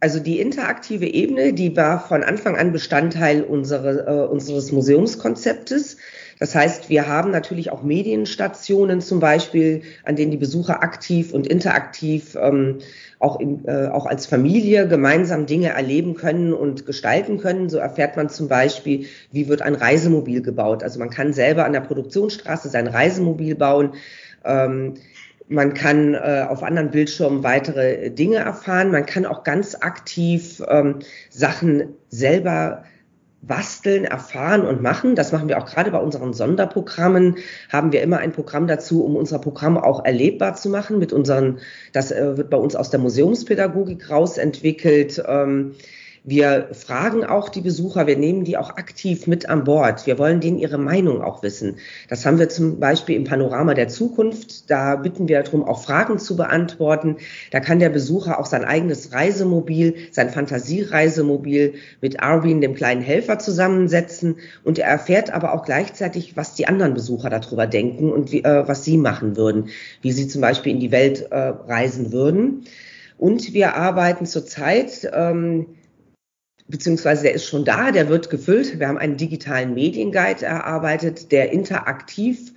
Also 0.00 0.18
die 0.18 0.40
interaktive 0.40 1.06
Ebene, 1.06 1.52
die 1.52 1.76
war 1.76 2.00
von 2.00 2.22
Anfang 2.22 2.56
an 2.56 2.72
Bestandteil 2.72 3.42
unsere, 3.42 4.06
äh, 4.06 4.26
unseres 4.26 4.72
Museumskonzeptes. 4.72 5.98
Das 6.38 6.54
heißt, 6.54 6.88
wir 6.88 7.06
haben 7.06 7.30
natürlich 7.30 7.70
auch 7.70 7.82
Medienstationen 7.82 9.02
zum 9.02 9.20
Beispiel, 9.20 9.82
an 10.04 10.16
denen 10.16 10.30
die 10.30 10.38
Besucher 10.38 10.82
aktiv 10.82 11.34
und 11.34 11.46
interaktiv 11.46 12.34
ähm, 12.40 12.78
auch, 13.18 13.38
in, 13.38 13.66
äh, 13.66 13.88
auch 13.88 14.06
als 14.06 14.24
Familie 14.24 14.88
gemeinsam 14.88 15.44
Dinge 15.44 15.68
erleben 15.68 16.14
können 16.14 16.54
und 16.54 16.86
gestalten 16.86 17.36
können. 17.36 17.68
So 17.68 17.76
erfährt 17.76 18.16
man 18.16 18.30
zum 18.30 18.48
Beispiel, 18.48 19.04
wie 19.30 19.48
wird 19.48 19.60
ein 19.60 19.74
Reisemobil 19.74 20.40
gebaut. 20.40 20.82
Also 20.82 20.98
man 20.98 21.10
kann 21.10 21.34
selber 21.34 21.66
an 21.66 21.74
der 21.74 21.80
Produktionsstraße 21.80 22.70
sein 22.70 22.86
Reisemobil 22.86 23.54
bauen. 23.54 23.92
Ähm, 24.42 24.94
man 25.50 25.74
kann 25.74 26.14
äh, 26.14 26.46
auf 26.48 26.62
anderen 26.62 26.90
Bildschirmen 26.90 27.42
weitere 27.42 28.10
Dinge 28.10 28.36
erfahren. 28.36 28.92
Man 28.92 29.04
kann 29.04 29.26
auch 29.26 29.42
ganz 29.42 29.74
aktiv 29.74 30.62
ähm, 30.68 31.00
Sachen 31.28 31.96
selber 32.08 32.84
basteln, 33.42 34.04
erfahren 34.04 34.64
und 34.64 34.80
machen. 34.80 35.16
Das 35.16 35.32
machen 35.32 35.48
wir 35.48 35.58
auch 35.58 35.66
gerade 35.66 35.90
bei 35.90 35.98
unseren 35.98 36.34
Sonderprogrammen. 36.34 37.38
Haben 37.68 37.90
wir 37.90 38.02
immer 38.02 38.18
ein 38.18 38.32
Programm 38.32 38.68
dazu, 38.68 39.04
um 39.04 39.16
unser 39.16 39.40
Programm 39.40 39.76
auch 39.76 40.04
erlebbar 40.04 40.54
zu 40.54 40.68
machen. 40.68 41.00
Mit 41.00 41.12
unseren, 41.12 41.58
das 41.92 42.12
äh, 42.12 42.36
wird 42.36 42.48
bei 42.50 42.58
uns 42.58 42.76
aus 42.76 42.90
der 42.90 43.00
Museumspädagogik 43.00 44.08
rausentwickelt. 44.08 45.20
Ähm, 45.26 45.74
wir 46.22 46.68
fragen 46.72 47.24
auch 47.24 47.48
die 47.48 47.62
Besucher, 47.62 48.06
wir 48.06 48.18
nehmen 48.18 48.44
die 48.44 48.58
auch 48.58 48.70
aktiv 48.76 49.26
mit 49.26 49.48
an 49.48 49.64
Bord. 49.64 50.06
Wir 50.06 50.18
wollen 50.18 50.40
denen 50.40 50.58
ihre 50.58 50.76
Meinung 50.76 51.22
auch 51.22 51.42
wissen. 51.42 51.76
Das 52.08 52.26
haben 52.26 52.38
wir 52.38 52.50
zum 52.50 52.78
Beispiel 52.78 53.16
im 53.16 53.24
Panorama 53.24 53.72
der 53.72 53.88
Zukunft. 53.88 54.70
Da 54.70 54.96
bitten 54.96 55.28
wir 55.28 55.42
darum, 55.42 55.64
auch 55.64 55.82
Fragen 55.82 56.18
zu 56.18 56.36
beantworten. 56.36 57.16
Da 57.52 57.60
kann 57.60 57.78
der 57.78 57.88
Besucher 57.88 58.38
auch 58.38 58.44
sein 58.44 58.64
eigenes 58.64 59.12
Reisemobil, 59.14 59.94
sein 60.10 60.28
Fantasiereisemobil 60.28 61.74
mit 62.02 62.22
Arvin, 62.22 62.60
dem 62.60 62.74
kleinen 62.74 63.00
Helfer, 63.00 63.38
zusammensetzen. 63.38 64.36
Und 64.62 64.78
er 64.78 64.88
erfährt 64.88 65.32
aber 65.32 65.54
auch 65.54 65.64
gleichzeitig, 65.64 66.36
was 66.36 66.54
die 66.54 66.68
anderen 66.68 66.92
Besucher 66.92 67.30
darüber 67.30 67.66
denken 67.66 68.12
und 68.12 68.30
wie, 68.30 68.44
äh, 68.44 68.68
was 68.68 68.84
sie 68.84 68.98
machen 68.98 69.36
würden, 69.38 69.70
wie 70.02 70.12
sie 70.12 70.28
zum 70.28 70.42
Beispiel 70.42 70.72
in 70.72 70.80
die 70.80 70.92
Welt 70.92 71.28
äh, 71.30 71.36
reisen 71.36 72.12
würden. 72.12 72.64
Und 73.16 73.52
wir 73.54 73.74
arbeiten 73.74 74.26
zurzeit 74.26 75.10
ähm, 75.12 75.66
beziehungsweise 76.70 77.24
der 77.24 77.34
ist 77.34 77.46
schon 77.46 77.64
da, 77.64 77.90
der 77.90 78.08
wird 78.08 78.30
gefüllt. 78.30 78.78
Wir 78.78 78.88
haben 78.88 78.98
einen 78.98 79.16
digitalen 79.16 79.74
Medienguide 79.74 80.46
erarbeitet, 80.46 81.32
der 81.32 81.52
interaktiv 81.52 82.52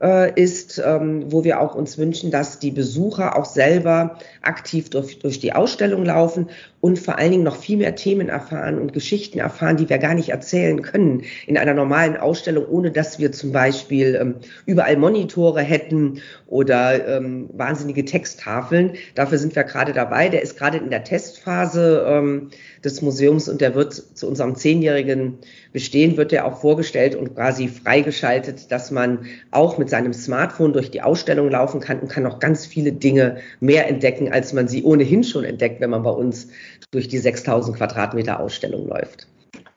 ist, 0.00 0.82
ähm, 0.84 1.32
wo 1.32 1.44
wir 1.44 1.60
auch 1.60 1.74
uns 1.74 1.98
wünschen, 1.98 2.30
dass 2.30 2.58
die 2.58 2.72
Besucher 2.72 3.38
auch 3.38 3.44
selber 3.44 4.18
aktiv 4.42 4.90
durch, 4.90 5.20
durch 5.20 5.38
die 5.38 5.52
Ausstellung 5.52 6.04
laufen 6.04 6.50
und 6.80 6.98
vor 6.98 7.16
allen 7.16 7.30
Dingen 7.30 7.44
noch 7.44 7.56
viel 7.56 7.78
mehr 7.78 7.94
Themen 7.94 8.28
erfahren 8.28 8.78
und 8.78 8.92
Geschichten 8.92 9.38
erfahren, 9.38 9.76
die 9.76 9.88
wir 9.88 9.98
gar 9.98 10.14
nicht 10.14 10.30
erzählen 10.30 10.82
können 10.82 11.22
in 11.46 11.56
einer 11.56 11.74
normalen 11.74 12.16
Ausstellung, 12.16 12.66
ohne 12.68 12.90
dass 12.90 13.18
wir 13.18 13.32
zum 13.32 13.52
Beispiel 13.52 14.18
ähm, 14.20 14.34
überall 14.66 14.96
Monitore 14.96 15.62
hätten 15.62 16.20
oder 16.46 17.06
ähm, 17.16 17.48
wahnsinnige 17.52 18.04
Texttafeln. 18.04 18.94
Dafür 19.14 19.38
sind 19.38 19.54
wir 19.56 19.64
gerade 19.64 19.92
dabei. 19.92 20.28
Der 20.28 20.42
ist 20.42 20.58
gerade 20.58 20.78
in 20.78 20.90
der 20.90 21.04
Testphase 21.04 22.50
des 22.84 23.02
Museums 23.02 23.48
und 23.48 23.60
der 23.60 23.74
wird 23.74 23.94
zu 23.94 24.28
unserem 24.28 24.54
zehnjährigen 24.54 25.38
Bestehen 25.74 26.16
wird 26.16 26.32
er 26.32 26.44
auch 26.44 26.60
vorgestellt 26.60 27.16
und 27.16 27.34
quasi 27.34 27.66
freigeschaltet, 27.66 28.70
dass 28.70 28.92
man 28.92 29.26
auch 29.50 29.76
mit 29.76 29.90
seinem 29.94 30.12
Smartphone 30.12 30.72
durch 30.72 30.90
die 30.90 31.02
Ausstellung 31.02 31.50
laufen 31.50 31.78
kann 31.78 32.00
und 32.00 32.10
kann 32.10 32.24
noch 32.24 32.40
ganz 32.40 32.66
viele 32.66 32.90
Dinge 32.90 33.36
mehr 33.60 33.88
entdecken, 33.88 34.32
als 34.32 34.52
man 34.52 34.66
sie 34.66 34.82
ohnehin 34.82 35.22
schon 35.22 35.44
entdeckt, 35.44 35.80
wenn 35.80 35.90
man 35.90 36.02
bei 36.02 36.10
uns 36.10 36.48
durch 36.90 37.06
die 37.06 37.18
6000 37.18 37.76
Quadratmeter 37.76 38.40
Ausstellung 38.40 38.88
läuft. 38.88 39.28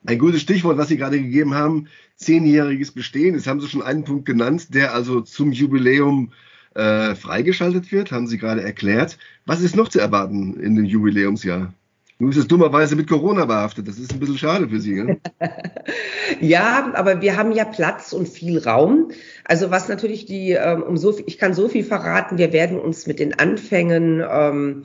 Ein 0.07 0.17
gutes 0.17 0.41
Stichwort, 0.41 0.77
was 0.79 0.87
Sie 0.87 0.97
gerade 0.97 1.21
gegeben 1.21 1.53
haben, 1.53 1.87
zehnjähriges 2.15 2.91
Bestehen. 2.91 3.35
Jetzt 3.35 3.45
haben 3.45 3.61
Sie 3.61 3.67
schon 3.67 3.83
einen 3.83 4.05
Punkt 4.05 4.25
genannt, 4.25 4.73
der 4.73 4.95
also 4.95 5.21
zum 5.21 5.51
Jubiläum 5.51 6.31
äh, 6.73 7.13
freigeschaltet 7.13 7.91
wird, 7.91 8.11
haben 8.11 8.25
Sie 8.25 8.39
gerade 8.39 8.63
erklärt. 8.63 9.19
Was 9.45 9.61
ist 9.61 9.75
noch 9.75 9.89
zu 9.89 9.99
erwarten 9.99 10.59
in 10.59 10.75
dem 10.75 10.85
Jubiläumsjahr? 10.85 11.73
Nun 12.19 12.31
ist 12.31 12.37
es 12.37 12.47
dummerweise 12.47 12.95
mit 12.95 13.07
Corona 13.07 13.45
behaftet. 13.45 13.87
Das 13.87 13.99
ist 13.99 14.11
ein 14.11 14.19
bisschen 14.19 14.37
schade 14.37 14.67
für 14.69 14.81
Sie. 14.81 15.03
Ne? 15.03 15.19
ja, 16.41 16.91
aber 16.95 17.21
wir 17.21 17.37
haben 17.37 17.51
ja 17.51 17.63
Platz 17.63 18.11
und 18.11 18.27
viel 18.27 18.57
Raum. 18.57 19.11
Also 19.43 19.69
was 19.69 19.87
natürlich 19.87 20.25
die, 20.25 20.51
ähm, 20.51 20.81
um 20.81 20.97
so, 20.97 21.15
ich 21.25 21.37
kann 21.37 21.53
so 21.53 21.67
viel 21.67 21.83
verraten, 21.83 22.39
wir 22.39 22.51
werden 22.53 22.79
uns 22.79 23.05
mit 23.05 23.19
den 23.19 23.37
Anfängen 23.37 24.23
ähm, 24.27 24.83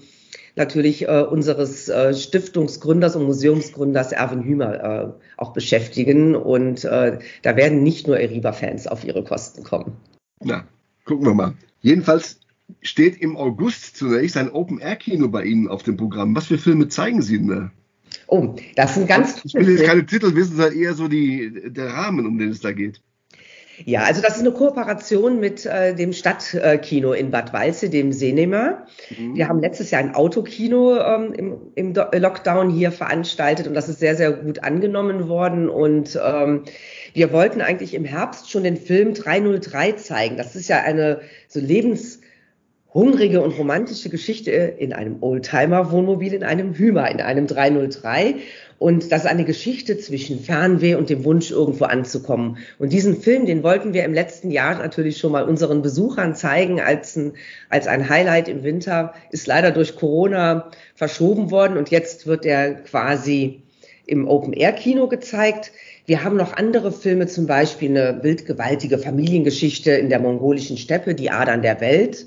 natürlich 0.56 1.08
äh, 1.08 1.22
unseres 1.22 1.88
äh, 1.88 2.12
Stiftungsgründers 2.12 3.16
und 3.16 3.24
Museumsgründers 3.24 4.12
Erwin 4.12 4.42
Hümer 4.42 4.84
äh, 4.84 5.12
auch 5.38 5.54
beschäftigen. 5.54 6.36
Und 6.36 6.84
äh, 6.84 7.18
da 7.40 7.56
werden 7.56 7.82
nicht 7.82 8.06
nur 8.06 8.20
Eriba-Fans 8.20 8.86
auf 8.86 9.04
ihre 9.04 9.24
Kosten 9.24 9.64
kommen. 9.64 9.96
Na, 10.40 10.64
gucken 11.06 11.24
wir 11.24 11.34
mal. 11.34 11.54
Jedenfalls 11.80 12.41
steht 12.80 13.20
im 13.20 13.36
August 13.36 13.96
zunächst 13.96 14.36
ein 14.36 14.50
Open-Air-Kino 14.50 15.28
bei 15.28 15.44
Ihnen 15.44 15.68
auf 15.68 15.82
dem 15.82 15.96
Programm. 15.96 16.34
Was 16.34 16.46
für 16.46 16.58
Filme 16.58 16.88
zeigen 16.88 17.22
Sie 17.22 17.38
denn 17.38 17.48
da? 17.48 17.70
Oh, 18.26 18.56
das 18.76 18.94
sind 18.94 19.08
ganz. 19.08 19.40
Ich 19.44 19.54
will 19.54 19.70
jetzt 19.70 19.84
keine 19.84 20.06
Titel 20.06 20.34
wissen, 20.34 20.56
sondern 20.56 20.78
eher 20.78 20.94
so 20.94 21.08
die, 21.08 21.70
der 21.72 21.88
Rahmen, 21.88 22.26
um 22.26 22.38
den 22.38 22.50
es 22.50 22.60
da 22.60 22.72
geht. 22.72 23.00
Ja, 23.84 24.02
also 24.02 24.22
das 24.22 24.36
ist 24.36 24.40
eine 24.40 24.52
Kooperation 24.52 25.40
mit 25.40 25.66
äh, 25.66 25.94
dem 25.94 26.12
Stadtkino 26.12 27.12
in 27.12 27.30
Bad 27.30 27.52
Walze, 27.52 27.88
dem 27.88 28.12
Cinema. 28.12 28.86
Mhm. 29.16 29.34
Wir 29.34 29.48
haben 29.48 29.60
letztes 29.60 29.90
Jahr 29.90 30.02
ein 30.02 30.14
Autokino 30.14 30.98
ähm, 30.98 31.32
im, 31.32 31.56
im 31.74 31.94
Lockdown 31.94 32.70
hier 32.70 32.92
veranstaltet 32.92 33.66
und 33.66 33.74
das 33.74 33.88
ist 33.88 34.00
sehr, 34.00 34.16
sehr 34.16 34.32
gut 34.32 34.62
angenommen 34.62 35.28
worden. 35.28 35.68
Und 35.68 36.18
ähm, 36.22 36.64
wir 37.14 37.32
wollten 37.32 37.60
eigentlich 37.60 37.94
im 37.94 38.04
Herbst 38.04 38.50
schon 38.50 38.64
den 38.64 38.76
Film 38.76 39.14
303 39.14 39.92
zeigen. 39.92 40.36
Das 40.36 40.54
ist 40.54 40.68
ja 40.68 40.80
eine 40.80 41.20
so 41.48 41.60
lebens 41.60 42.20
hungrige 42.94 43.40
und 43.40 43.56
romantische 43.58 44.10
Geschichte 44.10 44.50
in 44.50 44.92
einem 44.92 45.22
Oldtimer-Wohnmobil, 45.22 46.34
in 46.34 46.44
einem 46.44 46.74
Hümer, 46.74 47.10
in 47.10 47.20
einem 47.20 47.46
303. 47.46 48.34
Und 48.78 49.12
das 49.12 49.22
ist 49.22 49.30
eine 49.30 49.44
Geschichte 49.44 49.96
zwischen 49.98 50.40
Fernweh 50.40 50.96
und 50.96 51.08
dem 51.08 51.24
Wunsch, 51.24 51.50
irgendwo 51.50 51.84
anzukommen. 51.84 52.58
Und 52.78 52.92
diesen 52.92 53.16
Film, 53.16 53.46
den 53.46 53.62
wollten 53.62 53.94
wir 53.94 54.04
im 54.04 54.12
letzten 54.12 54.50
Jahr 54.50 54.76
natürlich 54.76 55.18
schon 55.18 55.32
mal 55.32 55.44
unseren 55.44 55.82
Besuchern 55.82 56.34
zeigen 56.34 56.80
als 56.80 57.16
ein, 57.16 57.32
als 57.70 57.86
ein 57.86 58.08
Highlight 58.08 58.48
im 58.48 58.64
Winter. 58.64 59.14
Ist 59.30 59.46
leider 59.46 59.70
durch 59.70 59.96
Corona 59.96 60.70
verschoben 60.94 61.50
worden 61.50 61.76
und 61.76 61.90
jetzt 61.90 62.26
wird 62.26 62.44
er 62.44 62.74
quasi 62.74 63.62
im 64.04 64.28
Open-Air-Kino 64.28 65.06
gezeigt. 65.06 65.72
Wir 66.06 66.24
haben 66.24 66.36
noch 66.36 66.54
andere 66.56 66.90
Filme, 66.90 67.28
zum 67.28 67.46
Beispiel 67.46 67.90
eine 67.90 68.22
wildgewaltige 68.22 68.98
Familiengeschichte 68.98 69.92
in 69.92 70.08
der 70.08 70.18
mongolischen 70.18 70.76
Steppe, 70.76 71.14
die 71.14 71.30
Adern 71.30 71.62
der 71.62 71.80
Welt. 71.80 72.26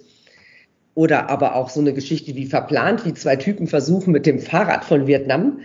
Oder 0.95 1.29
aber 1.29 1.55
auch 1.55 1.69
so 1.69 1.81
eine 1.81 1.93
Geschichte 1.93 2.35
wie 2.35 2.47
verplant, 2.47 3.05
wie 3.05 3.13
zwei 3.13 3.35
Typen 3.35 3.67
versuchen, 3.67 4.11
mit 4.11 4.25
dem 4.25 4.39
Fahrrad 4.39 4.83
von 4.85 5.07
Vietnam 5.07 5.59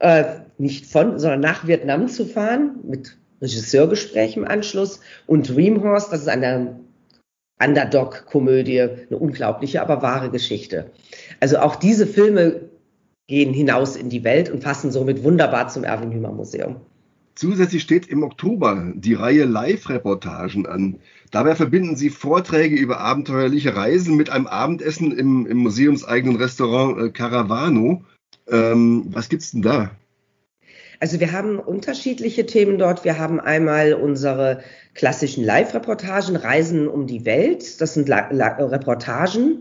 äh, 0.00 0.24
nicht 0.58 0.86
von, 0.86 1.18
sondern 1.18 1.40
nach 1.40 1.66
Vietnam 1.66 2.08
zu 2.08 2.26
fahren, 2.26 2.76
mit 2.84 3.16
Regisseurgespräch 3.40 4.36
im 4.36 4.46
Anschluss. 4.46 5.00
Und 5.26 5.48
Dreamhorse, 5.48 6.08
das 6.10 6.22
ist 6.22 6.28
eine 6.28 6.80
Underdog-Komödie, 7.62 8.80
eine 8.80 9.18
unglaubliche, 9.18 9.80
aber 9.80 10.02
wahre 10.02 10.30
Geschichte. 10.30 10.90
Also 11.40 11.58
auch 11.58 11.76
diese 11.76 12.06
Filme 12.06 12.68
gehen 13.26 13.52
hinaus 13.52 13.96
in 13.96 14.08
die 14.08 14.24
Welt 14.24 14.50
und 14.50 14.62
passen 14.62 14.92
somit 14.92 15.24
wunderbar 15.24 15.68
zum 15.68 15.84
Erwin 15.84 16.12
Hümer 16.12 16.32
Museum. 16.32 16.76
Zusätzlich 17.36 17.82
steht 17.82 18.06
im 18.06 18.22
Oktober 18.22 18.92
die 18.94 19.12
Reihe 19.12 19.44
Live-Reportagen 19.44 20.66
an. 20.66 21.00
Dabei 21.30 21.54
verbinden 21.54 21.94
Sie 21.94 22.08
Vorträge 22.08 22.76
über 22.76 23.00
abenteuerliche 23.00 23.76
Reisen 23.76 24.16
mit 24.16 24.30
einem 24.30 24.46
Abendessen 24.46 25.12
im, 25.12 25.46
im 25.46 25.58
museumseigenen 25.58 26.36
Restaurant 26.36 26.98
äh, 26.98 27.10
Caravano. 27.10 28.04
Ähm, 28.48 29.04
was 29.08 29.28
gibt's 29.28 29.50
denn 29.50 29.60
da? 29.60 29.90
Also 30.98 31.20
wir 31.20 31.32
haben 31.32 31.58
unterschiedliche 31.58 32.46
Themen 32.46 32.78
dort. 32.78 33.04
Wir 33.04 33.18
haben 33.18 33.38
einmal 33.38 33.92
unsere 33.92 34.62
klassischen 34.94 35.44
Live-Reportagen, 35.44 36.36
Reisen 36.36 36.88
um 36.88 37.06
die 37.06 37.26
Welt. 37.26 37.82
Das 37.82 37.92
sind 37.92 38.08
La 38.08 38.30
La 38.30 38.56
Reportagen. 38.56 39.60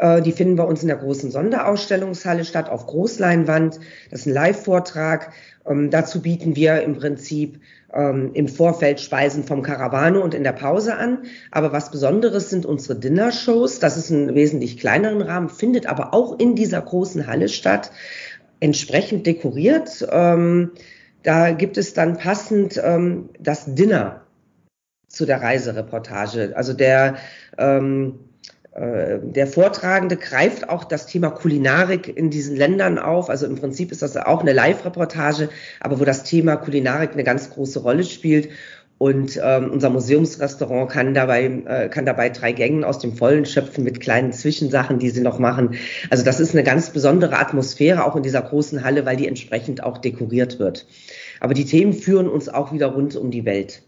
Äh, 0.00 0.22
die 0.22 0.32
finden 0.32 0.56
bei 0.56 0.64
uns 0.64 0.80
in 0.80 0.88
der 0.88 0.96
großen 0.96 1.30
Sonderausstellungshalle 1.30 2.44
statt, 2.44 2.70
auf 2.70 2.86
Großleinwand. 2.86 3.78
Das 4.10 4.20
ist 4.20 4.26
ein 4.26 4.32
Live-Vortrag. 4.32 5.32
Ähm, 5.66 5.90
dazu 5.90 6.22
bieten 6.22 6.56
wir 6.56 6.82
im 6.82 6.96
Prinzip 6.96 7.60
ähm, 7.92 8.30
im 8.32 8.48
Vorfeld 8.48 9.00
Speisen 9.00 9.44
vom 9.44 9.62
Caravano 9.62 10.22
und 10.22 10.32
in 10.32 10.42
der 10.42 10.52
Pause 10.52 10.96
an. 10.96 11.24
Aber 11.50 11.72
was 11.72 11.90
Besonderes 11.90 12.48
sind 12.48 12.64
unsere 12.64 12.98
Dinner-Shows. 12.98 13.78
Das 13.78 13.98
ist 13.98 14.08
ein 14.08 14.34
wesentlich 14.34 14.78
kleineren 14.78 15.20
Rahmen, 15.20 15.50
findet 15.50 15.86
aber 15.86 16.14
auch 16.14 16.38
in 16.38 16.56
dieser 16.56 16.80
großen 16.80 17.26
Halle 17.26 17.50
statt 17.50 17.92
entsprechend 18.58 19.26
dekoriert. 19.26 20.06
Ähm, 20.10 20.70
da 21.22 21.50
gibt 21.50 21.76
es 21.76 21.92
dann 21.92 22.16
passend 22.16 22.80
das 23.38 23.74
Dinner 23.74 24.22
zu 25.06 25.26
der 25.26 25.42
Reisereportage. 25.42 26.54
Also 26.56 26.72
der, 26.72 27.16
der 28.72 29.46
Vortragende 29.48 30.16
greift 30.16 30.68
auch 30.68 30.84
das 30.84 31.06
Thema 31.06 31.30
Kulinarik 31.30 32.16
in 32.16 32.30
diesen 32.30 32.56
Ländern 32.56 32.98
auf. 32.98 33.28
Also 33.28 33.46
im 33.46 33.56
Prinzip 33.56 33.90
ist 33.90 34.02
das 34.02 34.16
auch 34.16 34.42
eine 34.42 34.52
Live-Reportage, 34.52 35.48
aber 35.80 35.98
wo 35.98 36.04
das 36.04 36.22
Thema 36.22 36.56
Kulinarik 36.56 37.12
eine 37.12 37.24
ganz 37.24 37.50
große 37.50 37.80
Rolle 37.80 38.04
spielt. 38.04 38.48
Und 38.96 39.40
ähm, 39.42 39.70
unser 39.70 39.88
Museumsrestaurant 39.88 40.90
kann 40.90 41.14
dabei, 41.14 41.44
äh, 41.44 41.88
kann 41.88 42.04
dabei 42.04 42.28
drei 42.28 42.52
Gängen 42.52 42.84
aus 42.84 42.98
dem 42.98 43.16
Vollen 43.16 43.46
schöpfen 43.46 43.82
mit 43.82 43.98
kleinen 43.98 44.30
Zwischensachen, 44.30 44.98
die 44.98 45.08
sie 45.08 45.22
noch 45.22 45.38
machen. 45.38 45.76
Also 46.10 46.22
das 46.22 46.38
ist 46.38 46.52
eine 46.52 46.64
ganz 46.64 46.90
besondere 46.90 47.38
Atmosphäre 47.38 48.04
auch 48.04 48.14
in 48.14 48.22
dieser 48.22 48.42
großen 48.42 48.84
Halle, 48.84 49.06
weil 49.06 49.16
die 49.16 49.26
entsprechend 49.26 49.82
auch 49.82 49.96
dekoriert 49.96 50.58
wird. 50.58 50.86
Aber 51.40 51.54
die 51.54 51.64
Themen 51.64 51.94
führen 51.94 52.28
uns 52.28 52.50
auch 52.50 52.74
wieder 52.74 52.88
rund 52.88 53.16
um 53.16 53.30
die 53.30 53.46
Welt. 53.46 53.80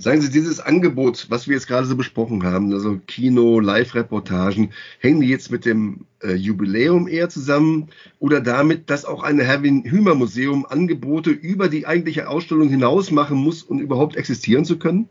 Sagen 0.00 0.20
Sie, 0.20 0.30
dieses 0.30 0.60
Angebot, 0.60 1.26
was 1.28 1.48
wir 1.48 1.54
jetzt 1.56 1.66
gerade 1.66 1.84
so 1.86 1.96
besprochen 1.96 2.44
haben, 2.44 2.72
also 2.72 3.00
Kino, 3.08 3.58
Live-Reportagen, 3.58 4.70
hängen 5.00 5.20
die 5.20 5.28
jetzt 5.28 5.50
mit 5.50 5.64
dem 5.64 6.06
äh, 6.22 6.34
Jubiläum 6.34 7.08
eher 7.08 7.28
zusammen 7.28 7.88
oder 8.20 8.40
damit, 8.40 8.90
dass 8.90 9.04
auch 9.04 9.24
ein 9.24 9.40
Herwin-Hümer-Museum 9.40 10.66
Angebote 10.66 11.30
über 11.30 11.68
die 11.68 11.88
eigentliche 11.88 12.28
Ausstellung 12.28 12.68
hinaus 12.68 13.10
machen 13.10 13.38
muss, 13.38 13.64
um 13.64 13.80
überhaupt 13.80 14.14
existieren 14.14 14.64
zu 14.64 14.78
können? 14.78 15.08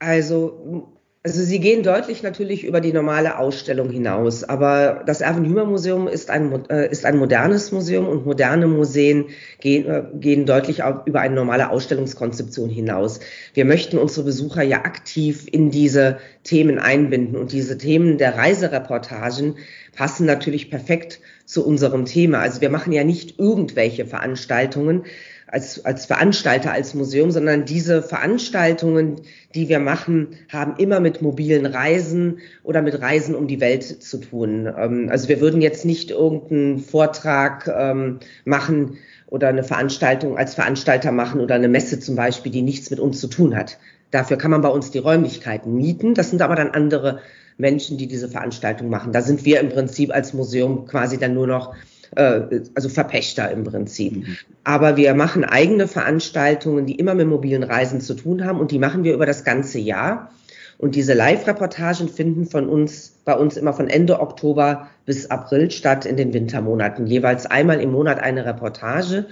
Also 0.00 0.97
also 1.28 1.42
sie 1.42 1.60
gehen 1.60 1.82
deutlich 1.82 2.22
natürlich 2.22 2.64
über 2.64 2.80
die 2.80 2.94
normale 2.94 3.38
Ausstellung 3.38 3.90
hinaus, 3.90 4.44
aber 4.44 5.02
das 5.04 5.20
Erwin 5.20 5.44
Hümer 5.44 5.66
Museum 5.66 6.08
ist 6.08 6.30
ein, 6.30 6.64
äh, 6.70 6.90
ist 6.90 7.04
ein 7.04 7.18
modernes 7.18 7.70
Museum 7.70 8.08
und 8.08 8.24
moderne 8.24 8.66
Museen 8.66 9.26
gehen, 9.60 9.86
äh, 9.86 10.04
gehen 10.14 10.46
deutlich 10.46 10.82
über 11.04 11.20
eine 11.20 11.34
normale 11.34 11.68
Ausstellungskonzeption 11.68 12.70
hinaus. 12.70 13.20
Wir 13.52 13.66
möchten 13.66 13.98
unsere 13.98 14.24
Besucher 14.24 14.62
ja 14.62 14.78
aktiv 14.78 15.46
in 15.52 15.70
diese 15.70 16.16
Themen 16.44 16.78
einbinden 16.78 17.36
und 17.36 17.52
diese 17.52 17.76
Themen 17.76 18.16
der 18.16 18.38
Reisereportagen 18.38 19.56
passen 19.94 20.24
natürlich 20.24 20.70
perfekt 20.70 21.20
zu 21.44 21.66
unserem 21.66 22.06
Thema. 22.06 22.38
Also 22.38 22.62
wir 22.62 22.70
machen 22.70 22.92
ja 22.92 23.04
nicht 23.04 23.38
irgendwelche 23.38 24.06
Veranstaltungen, 24.06 25.04
als, 25.50 25.84
als 25.84 26.06
Veranstalter, 26.06 26.72
als 26.72 26.94
Museum, 26.94 27.30
sondern 27.30 27.64
diese 27.64 28.02
Veranstaltungen, 28.02 29.22
die 29.54 29.68
wir 29.68 29.80
machen, 29.80 30.28
haben 30.48 30.74
immer 30.76 31.00
mit 31.00 31.22
mobilen 31.22 31.66
Reisen 31.66 32.38
oder 32.62 32.82
mit 32.82 33.00
Reisen 33.00 33.34
um 33.34 33.46
die 33.46 33.60
Welt 33.60 33.82
zu 33.82 34.18
tun. 34.18 34.72
Ähm, 34.76 35.08
also 35.10 35.28
wir 35.28 35.40
würden 35.40 35.60
jetzt 35.60 35.84
nicht 35.84 36.10
irgendeinen 36.10 36.78
Vortrag 36.78 37.68
ähm, 37.68 38.20
machen 38.44 38.98
oder 39.26 39.48
eine 39.48 39.64
Veranstaltung 39.64 40.36
als 40.36 40.54
Veranstalter 40.54 41.12
machen 41.12 41.40
oder 41.40 41.54
eine 41.54 41.68
Messe 41.68 41.98
zum 41.98 42.14
Beispiel, 42.14 42.52
die 42.52 42.62
nichts 42.62 42.90
mit 42.90 43.00
uns 43.00 43.20
zu 43.20 43.28
tun 43.28 43.56
hat. 43.56 43.78
Dafür 44.10 44.38
kann 44.38 44.50
man 44.50 44.62
bei 44.62 44.68
uns 44.68 44.90
die 44.90 44.98
Räumlichkeiten 44.98 45.74
mieten. 45.74 46.14
Das 46.14 46.30
sind 46.30 46.40
aber 46.40 46.56
dann 46.56 46.70
andere 46.70 47.20
Menschen, 47.58 47.98
die 47.98 48.06
diese 48.06 48.28
Veranstaltung 48.28 48.88
machen. 48.88 49.12
Da 49.12 49.20
sind 49.20 49.44
wir 49.44 49.60
im 49.60 49.68
Prinzip 49.68 50.14
als 50.14 50.32
Museum 50.32 50.86
quasi 50.86 51.18
dann 51.18 51.34
nur 51.34 51.46
noch 51.46 51.74
äh, 52.16 52.60
also 52.74 52.88
Verpächter 52.88 53.50
im 53.50 53.64
Prinzip. 53.64 54.16
Mhm. 54.16 54.36
Aber 54.64 54.96
wir 54.96 55.14
machen 55.14 55.44
eigene 55.44 55.88
Veranstaltungen, 55.88 56.86
die 56.86 56.96
immer 56.96 57.14
mit 57.14 57.26
mobilen 57.26 57.62
Reisen 57.62 58.00
zu 58.00 58.14
tun 58.14 58.44
haben 58.44 58.60
und 58.60 58.70
die 58.70 58.78
machen 58.78 59.04
wir 59.04 59.14
über 59.14 59.26
das 59.26 59.44
ganze 59.44 59.78
Jahr. 59.78 60.30
Und 60.78 60.94
diese 60.94 61.12
Live-Reportagen 61.12 62.08
finden 62.08 62.46
von 62.46 62.68
uns, 62.68 63.12
bei 63.24 63.34
uns 63.34 63.56
immer 63.56 63.72
von 63.72 63.88
Ende 63.88 64.20
Oktober 64.20 64.88
bis 65.06 65.28
April 65.28 65.72
statt 65.72 66.06
in 66.06 66.16
den 66.16 66.32
Wintermonaten. 66.32 67.06
Jeweils 67.06 67.46
einmal 67.46 67.80
im 67.80 67.90
Monat 67.90 68.20
eine 68.20 68.46
Reportage. 68.46 69.26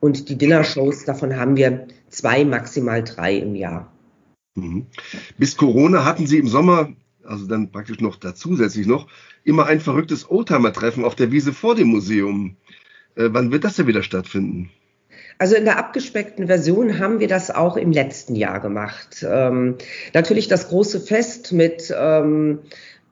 Und 0.00 0.28
die 0.28 0.36
Dinner-Shows, 0.36 1.04
davon 1.04 1.36
haben 1.36 1.56
wir 1.56 1.86
zwei, 2.08 2.44
maximal 2.44 3.04
drei 3.04 3.36
im 3.36 3.54
Jahr. 3.54 3.92
Mhm. 4.56 4.86
Bis 5.38 5.56
Corona 5.56 6.04
hatten 6.04 6.26
Sie 6.26 6.38
im 6.38 6.48
Sommer 6.48 6.88
also 7.28 7.46
dann 7.46 7.70
praktisch 7.70 8.00
noch 8.00 8.16
da 8.16 8.34
zusätzlich 8.34 8.86
noch, 8.86 9.06
immer 9.44 9.66
ein 9.66 9.80
verrücktes 9.80 10.30
Oldtimer-Treffen 10.30 11.04
auf 11.04 11.14
der 11.14 11.30
Wiese 11.30 11.52
vor 11.52 11.74
dem 11.74 11.88
Museum. 11.88 12.56
Äh, 13.14 13.28
wann 13.32 13.52
wird 13.52 13.64
das 13.64 13.76
denn 13.76 13.86
wieder 13.86 14.02
stattfinden? 14.02 14.70
Also 15.38 15.54
in 15.54 15.64
der 15.64 15.78
abgespeckten 15.78 16.48
Version 16.48 16.98
haben 16.98 17.20
wir 17.20 17.28
das 17.28 17.50
auch 17.50 17.76
im 17.76 17.92
letzten 17.92 18.34
Jahr 18.34 18.58
gemacht. 18.60 19.24
Ähm, 19.28 19.76
natürlich 20.12 20.48
das 20.48 20.68
große 20.68 21.00
Fest 21.00 21.52
mit 21.52 21.94
ähm, 21.96 22.60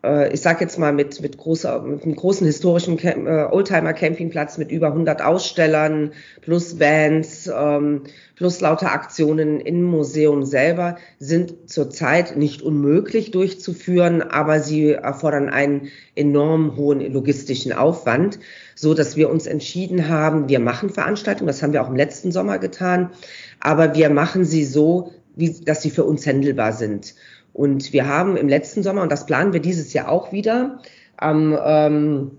äh, 0.07 0.33
ich 0.33 0.41
sage 0.41 0.61
jetzt 0.61 0.79
mal 0.79 0.93
mit, 0.93 1.21
mit, 1.21 1.37
großer, 1.37 1.83
mit 1.83 2.05
einem 2.05 2.17
großen 2.17 2.47
historischen 2.47 2.97
Camp, 2.97 3.27
äh, 3.27 3.45
Oldtimer-Campingplatz 3.51 4.57
mit 4.59 4.71
über 4.71 4.89
100 4.89 5.21
Ausstellern 5.23 6.13
plus 6.43 6.79
Bands 6.79 7.51
ähm, 7.53 8.03
plus 8.37 8.61
lauter 8.61 8.93
Aktionen 8.93 9.61
im 9.61 9.83
Museum 9.83 10.45
selber 10.45 10.97
sind 11.19 11.69
zurzeit 11.71 12.37
nicht 12.37 12.63
unmöglich 12.63 13.31
durchzuführen, 13.31 14.23
aber 14.23 14.61
sie 14.61 14.93
erfordern 14.93 15.49
einen 15.49 15.89
enorm 16.15 16.77
hohen 16.77 17.01
logistischen 17.13 17.73
Aufwand, 17.73 18.39
so 18.75 18.95
dass 18.95 19.17
wir 19.17 19.31
uns 19.31 19.47
entschieden 19.47 20.09
haben, 20.09 20.49
wir 20.49 20.61
machen 20.61 20.91
Veranstaltungen, 20.91 21.49
das 21.49 21.63
haben 21.63 21.73
wir 21.73 21.83
auch 21.83 21.89
im 21.89 21.97
letzten 21.97 22.31
Sommer 22.31 22.59
getan, 22.59 23.11
aber 23.59 23.95
wir 23.95 24.11
machen 24.11 24.45
sie 24.45 24.65
so, 24.65 25.13
wie, 25.35 25.53
dass 25.53 25.83
sie 25.83 25.91
für 25.91 26.05
uns 26.05 26.27
händelbar 26.27 26.73
sind. 26.73 27.15
Und 27.57 27.95
wir 27.95 28.07
haben 28.07 28.37
im 28.37 28.51
letzten 28.51 28.83
Sommer, 28.83 29.01
und 29.01 29.11
das 29.11 29.25
planen 29.25 29.55
wir 29.55 29.61
dieses 29.61 29.95
Jahr 29.95 30.11
auch 30.11 30.31
wieder, 30.31 30.83
am 31.17 31.59
ähm, 31.65 32.33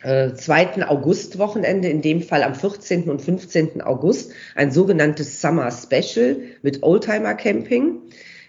äh, 0.00 0.32
2. 0.32 0.88
August-Wochenende, 0.88 1.88
in 1.88 2.00
dem 2.00 2.22
Fall 2.22 2.42
am 2.42 2.54
14. 2.54 3.10
und 3.10 3.20
15. 3.20 3.82
August, 3.82 4.32
ein 4.54 4.70
sogenanntes 4.72 5.42
Summer 5.42 5.70
Special 5.70 6.36
mit 6.62 6.82
Oldtimer 6.82 7.34
Camping. 7.34 7.98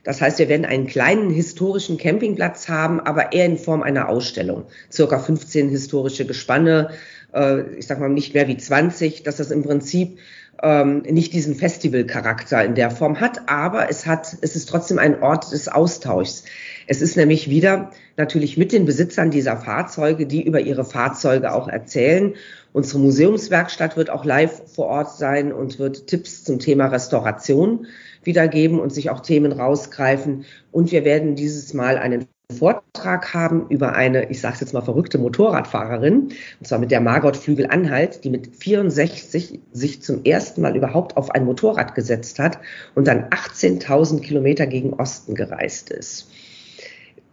Das 0.05 0.21
heißt, 0.21 0.39
wir 0.39 0.47
werden 0.47 0.65
einen 0.65 0.87
kleinen 0.87 1.31
historischen 1.31 1.97
Campingplatz 1.97 2.69
haben, 2.69 3.01
aber 3.01 3.33
eher 3.33 3.45
in 3.45 3.57
Form 3.57 3.83
einer 3.83 4.07
Ausstellung. 4.07 4.67
Circa 4.89 5.19
15 5.19 5.67
historische 5.67 6.25
Gespanne, 6.25 6.91
äh, 7.33 7.75
ich 7.75 7.87
sag 7.87 7.99
mal 7.99 8.07
nicht 8.07 8.33
mehr 8.33 8.47
wie 8.47 8.55
20, 8.55 9.23
dass 9.23 9.35
das 9.35 9.51
im 9.51 9.63
Prinzip 9.63 10.19
ähm, 10.61 11.03
nicht 11.03 11.33
diesen 11.33 11.55
Festivalcharakter 11.55 12.63
in 12.63 12.75
der 12.75 12.91
Form 12.91 13.19
hat, 13.19 13.49
aber 13.49 13.89
es 13.89 14.05
hat, 14.05 14.37
es 14.41 14.55
ist 14.55 14.69
trotzdem 14.69 14.99
ein 14.99 15.21
Ort 15.21 15.51
des 15.51 15.67
Austauschs. 15.67 16.43
Es 16.87 17.01
ist 17.01 17.15
nämlich 17.15 17.49
wieder 17.49 17.91
natürlich 18.17 18.57
mit 18.57 18.71
den 18.71 18.85
Besitzern 18.85 19.31
dieser 19.31 19.57
Fahrzeuge, 19.57 20.25
die 20.25 20.43
über 20.43 20.59
ihre 20.59 20.85
Fahrzeuge 20.85 21.53
auch 21.53 21.67
erzählen. 21.67 22.35
Unsere 22.73 22.99
Museumswerkstatt 22.99 23.97
wird 23.97 24.09
auch 24.09 24.25
live 24.25 24.61
vor 24.73 24.87
Ort 24.87 25.17
sein 25.17 25.53
und 25.53 25.79
wird 25.79 26.07
Tipps 26.07 26.43
zum 26.43 26.59
Thema 26.59 26.87
Restauration 26.87 27.87
wiedergeben 28.23 28.79
und 28.79 28.93
sich 28.93 29.09
auch 29.09 29.21
Themen 29.21 29.51
rausgreifen. 29.51 30.45
Und 30.71 30.91
wir 30.91 31.05
werden 31.05 31.35
dieses 31.35 31.73
Mal 31.73 31.97
einen 31.97 32.27
Vortrag 32.51 33.35
haben 33.35 33.67
über 33.69 33.93
eine, 33.93 34.31
ich 34.31 34.41
sage 34.41 34.57
jetzt 34.61 34.73
mal, 34.73 34.81
verrückte 34.81 35.19
Motorradfahrerin, 35.19 36.29
und 36.59 36.67
zwar 36.67 36.79
mit 36.79 36.89
der 36.89 36.99
Margot 36.99 37.37
Flügel-Anhalt, 37.37 38.23
die 38.23 38.31
mit 38.31 38.55
64 38.55 39.59
sich 39.71 40.01
zum 40.01 40.23
ersten 40.23 40.61
Mal 40.61 40.75
überhaupt 40.75 41.15
auf 41.15 41.29
ein 41.29 41.45
Motorrad 41.45 41.93
gesetzt 41.93 42.39
hat 42.39 42.57
und 42.95 43.07
dann 43.07 43.25
18.000 43.25 44.21
Kilometer 44.21 44.65
gegen 44.65 44.93
Osten 44.93 45.35
gereist 45.35 45.91
ist. 45.91 46.31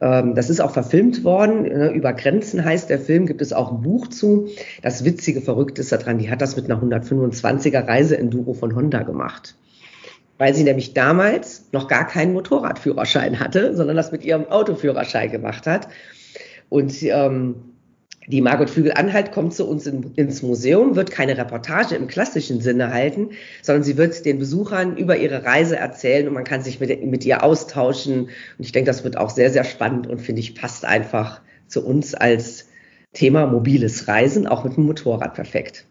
Ähm, 0.03 0.35
das 0.35 0.51
ist 0.51 0.61
auch 0.61 0.73
verfilmt 0.73 1.25
worden. 1.25 1.62
Ne, 1.62 1.93
über 1.93 2.12
Grenzen 2.12 2.62
heißt 2.62 2.91
der 2.91 2.99
Film, 2.99 3.25
gibt 3.25 3.41
es 3.41 3.55
auch 3.55 3.73
ein 3.73 3.81
Buch 3.81 4.09
zu. 4.09 4.49
Das 4.83 5.03
witzige, 5.05 5.41
Verrückte 5.41 5.81
ist 5.81 5.93
daran, 5.93 6.19
die 6.19 6.31
hat 6.31 6.43
das 6.43 6.57
mit 6.57 6.71
einer 6.71 6.83
125er 6.83 7.89
Reise-Enduro 7.89 8.53
von 8.53 8.77
Honda 8.77 9.03
gemacht 9.03 9.57
weil 10.39 10.55
sie 10.55 10.64
nämlich 10.64 10.95
damals 10.95 11.66
noch 11.72 11.89
gar 11.89 12.07
keinen 12.07 12.32
Motorradführerschein 12.32 13.41
hatte, 13.41 13.74
sondern 13.74 13.97
das 13.97 14.12
mit 14.12 14.24
ihrem 14.24 14.47
Autoführerschein 14.49 15.30
gemacht 15.30 15.66
hat. 15.66 15.89
Und 16.68 17.03
ähm, 17.03 17.57
die 18.28 18.41
Margot 18.41 18.68
Flügel-Anhalt 18.68 19.30
kommt 19.30 19.55
zu 19.55 19.68
uns 19.68 19.87
in, 19.87 20.12
ins 20.16 20.43
Museum, 20.43 20.97
wird 20.97 21.12
keine 21.12 21.39
Reportage 21.39 21.95
im 21.95 22.09
klassischen 22.09 22.61
Sinne 22.61 22.93
halten, 22.93 23.30
sondern 23.62 23.84
sie 23.84 23.97
wird 23.97 24.24
den 24.24 24.39
Besuchern 24.39 24.97
über 24.97 25.16
ihre 25.16 25.45
Reise 25.45 25.76
erzählen 25.76 26.26
und 26.26 26.34
man 26.34 26.45
kann 26.45 26.62
sich 26.62 26.80
mit, 26.80 27.05
mit 27.05 27.24
ihr 27.24 27.45
austauschen. 27.45 28.24
Und 28.24 28.30
ich 28.59 28.72
denke, 28.72 28.91
das 28.91 29.05
wird 29.05 29.16
auch 29.16 29.30
sehr, 29.30 29.51
sehr 29.51 29.64
spannend 29.64 30.09
und 30.09 30.20
finde 30.20 30.41
ich 30.41 30.57
passt 30.57 30.84
einfach 30.84 31.41
zu 31.68 31.87
uns 31.87 32.14
als 32.14 32.66
Thema 33.12 33.47
mobiles 33.47 34.09
Reisen, 34.09 34.47
auch 34.47 34.64
mit 34.64 34.76
dem 34.76 34.87
Motorrad 34.87 35.34
perfekt. 35.34 35.87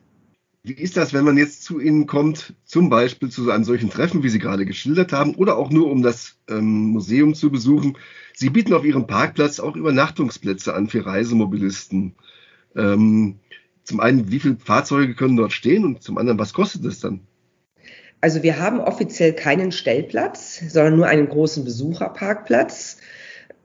Wie 0.67 0.73
ist 0.73 0.97
das, 0.97 1.13
wenn 1.13 1.25
man 1.25 1.37
jetzt 1.37 1.63
zu 1.63 1.79
Ihnen 1.79 2.07
kommt, 2.07 2.55
zum 2.65 2.89
Beispiel 2.89 3.29
zu 3.29 3.51
einem 3.51 3.63
solchen 3.63 3.91
Treffen, 3.91 4.23
wie 4.23 4.29
Sie 4.29 4.39
gerade 4.39 4.65
geschildert 4.65 5.13
haben, 5.13 5.35
oder 5.35 5.57
auch 5.57 5.69
nur 5.69 5.91
um 5.91 6.01
das 6.01 6.39
ähm, 6.49 6.87
Museum 6.87 7.35
zu 7.35 7.51
besuchen? 7.51 7.99
Sie 8.33 8.49
bieten 8.49 8.73
auf 8.73 8.83
Ihrem 8.83 9.05
Parkplatz 9.05 9.59
auch 9.59 9.75
Übernachtungsplätze 9.75 10.73
an 10.73 10.87
für 10.87 11.05
Reisemobilisten. 11.05 12.15
Ähm, 12.75 13.35
zum 13.83 13.99
einen, 13.99 14.31
wie 14.31 14.39
viele 14.39 14.57
Fahrzeuge 14.57 15.13
können 15.13 15.37
dort 15.37 15.53
stehen 15.53 15.85
und 15.85 16.01
zum 16.01 16.17
anderen, 16.17 16.39
was 16.39 16.53
kostet 16.53 16.83
es 16.85 16.99
dann? 16.99 17.19
Also 18.19 18.41
wir 18.41 18.57
haben 18.57 18.79
offiziell 18.79 19.33
keinen 19.33 19.71
Stellplatz, 19.71 20.63
sondern 20.67 20.95
nur 20.95 21.05
einen 21.05 21.29
großen 21.29 21.63
Besucherparkplatz. 21.63 22.97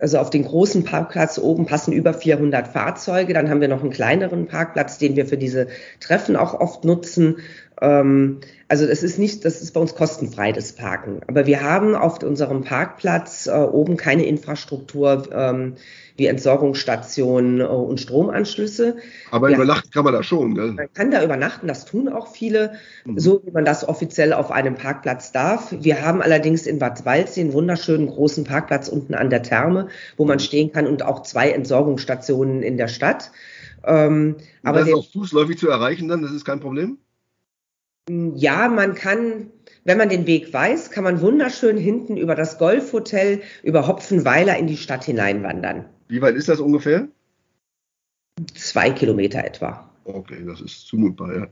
Also 0.01 0.18
auf 0.18 0.30
den 0.30 0.44
großen 0.44 0.84
Parkplatz 0.84 1.38
oben 1.38 1.66
passen 1.66 1.92
über 1.92 2.14
400 2.14 2.68
Fahrzeuge. 2.68 3.34
Dann 3.34 3.51
haben 3.51 3.61
wir 3.61 3.68
noch 3.68 3.82
einen 3.82 3.90
kleineren 3.90 4.46
Parkplatz, 4.46 4.98
den 4.98 5.14
wir 5.14 5.26
für 5.26 5.36
diese 5.36 5.68
Treffen 6.01 6.36
auch 6.36 6.55
oft 6.55 6.84
nutzen. 6.84 7.36
Ähm, 7.80 8.40
also 8.68 8.86
das 8.86 9.02
ist 9.02 9.18
nicht, 9.18 9.44
das 9.44 9.62
ist 9.62 9.72
bei 9.72 9.80
uns 9.80 9.94
kostenfrei, 9.94 10.52
das 10.52 10.72
Parken. 10.72 11.20
Aber 11.26 11.46
wir 11.46 11.62
haben 11.62 11.94
auf 11.94 12.22
unserem 12.22 12.62
Parkplatz 12.62 13.46
äh, 13.46 13.50
oben 13.50 13.96
keine 13.96 14.26
Infrastruktur 14.26 15.28
ähm, 15.32 15.74
wie 16.16 16.26
Entsorgungsstationen 16.26 17.60
äh, 17.60 17.64
und 17.64 18.00
Stromanschlüsse. 18.00 18.96
Aber 19.30 19.48
wir 19.48 19.56
übernachten 19.56 19.90
kann 19.90 20.04
man 20.04 20.12
da 20.12 20.22
schon, 20.22 20.54
gell? 20.54 20.72
Man 20.72 20.92
kann 20.92 21.10
da 21.10 21.24
übernachten, 21.24 21.66
das 21.66 21.86
tun 21.86 22.08
auch 22.08 22.28
viele, 22.28 22.74
mhm. 23.06 23.18
so 23.18 23.42
wie 23.44 23.50
man 23.50 23.64
das 23.64 23.88
offiziell 23.88 24.34
auf 24.34 24.50
einem 24.50 24.74
Parkplatz 24.74 25.32
darf. 25.32 25.74
Wir 25.76 26.04
haben 26.04 26.20
allerdings 26.20 26.66
in 26.66 26.78
Bad 26.78 27.04
Waldsee 27.06 27.40
einen 27.40 27.52
wunderschönen 27.54 28.08
großen 28.08 28.44
Parkplatz 28.44 28.88
unten 28.88 29.14
an 29.14 29.30
der 29.30 29.42
Therme, 29.42 29.88
wo 30.16 30.26
man 30.26 30.38
stehen 30.38 30.70
kann 30.70 30.86
und 30.86 31.02
auch 31.02 31.22
zwei 31.22 31.50
Entsorgungsstationen 31.50 32.62
in 32.62 32.76
der 32.76 32.88
Stadt. 32.88 33.32
Ähm, 33.82 34.36
aber 34.62 34.80
das 34.80 34.88
ist 34.88 34.94
auch 34.94 35.10
fußläufig 35.10 35.58
zu 35.58 35.70
erreichen 35.70 36.08
dann, 36.08 36.22
das 36.22 36.32
ist 36.32 36.44
kein 36.44 36.60
Problem? 36.60 36.98
Ja, 38.34 38.68
man 38.68 38.94
kann, 38.94 39.50
wenn 39.84 39.98
man 39.98 40.08
den 40.08 40.26
Weg 40.26 40.52
weiß, 40.52 40.90
kann 40.90 41.04
man 41.04 41.20
wunderschön 41.20 41.76
hinten 41.76 42.16
über 42.16 42.34
das 42.34 42.58
Golfhotel, 42.58 43.42
über 43.62 43.86
Hopfenweiler 43.86 44.56
in 44.58 44.66
die 44.66 44.76
Stadt 44.76 45.04
hineinwandern. 45.04 45.84
Wie 46.08 46.20
weit 46.20 46.34
ist 46.34 46.48
das 46.48 46.58
ungefähr? 46.61 47.08
Zwei 48.54 48.90
Kilometer 48.90 49.44
etwa. 49.44 49.90
Okay, 50.04 50.44
das 50.44 50.61
ist 50.61 50.86
zumutbar, 50.86 51.34
ja. 51.36 51.46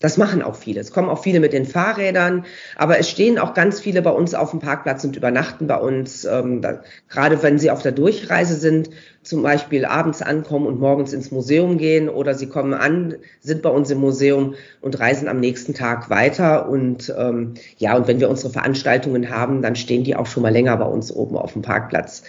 Das 0.00 0.18
machen 0.18 0.42
auch 0.42 0.56
viele. 0.56 0.80
Es 0.80 0.90
kommen 0.90 1.08
auch 1.08 1.22
viele 1.22 1.38
mit 1.38 1.52
den 1.52 1.66
Fahrrädern, 1.66 2.46
aber 2.76 2.98
es 2.98 3.08
stehen 3.08 3.38
auch 3.38 3.54
ganz 3.54 3.78
viele 3.78 4.02
bei 4.02 4.10
uns 4.10 4.34
auf 4.34 4.50
dem 4.50 4.58
Parkplatz 4.58 5.04
und 5.04 5.16
übernachten 5.16 5.68
bei 5.68 5.76
uns. 5.76 6.24
Ähm, 6.24 6.60
da, 6.60 6.82
gerade 7.08 7.42
wenn 7.44 7.60
sie 7.60 7.70
auf 7.70 7.82
der 7.82 7.92
Durchreise 7.92 8.56
sind, 8.56 8.90
zum 9.22 9.42
Beispiel 9.42 9.84
abends 9.84 10.20
ankommen 10.20 10.66
und 10.66 10.80
morgens 10.80 11.12
ins 11.12 11.30
Museum 11.30 11.78
gehen 11.78 12.08
oder 12.08 12.34
sie 12.34 12.48
kommen 12.48 12.74
an, 12.74 13.14
sind 13.40 13.62
bei 13.62 13.70
uns 13.70 13.88
im 13.88 13.98
Museum 13.98 14.54
und 14.80 14.98
reisen 14.98 15.28
am 15.28 15.38
nächsten 15.38 15.74
Tag 15.74 16.10
weiter. 16.10 16.68
Und 16.68 17.14
ähm, 17.16 17.54
ja, 17.78 17.96
und 17.96 18.08
wenn 18.08 18.18
wir 18.18 18.28
unsere 18.28 18.52
Veranstaltungen 18.52 19.30
haben, 19.30 19.62
dann 19.62 19.76
stehen 19.76 20.02
die 20.02 20.16
auch 20.16 20.26
schon 20.26 20.42
mal 20.42 20.52
länger 20.52 20.76
bei 20.76 20.86
uns 20.86 21.12
oben 21.12 21.36
auf 21.36 21.52
dem 21.52 21.62
Parkplatz. 21.62 22.24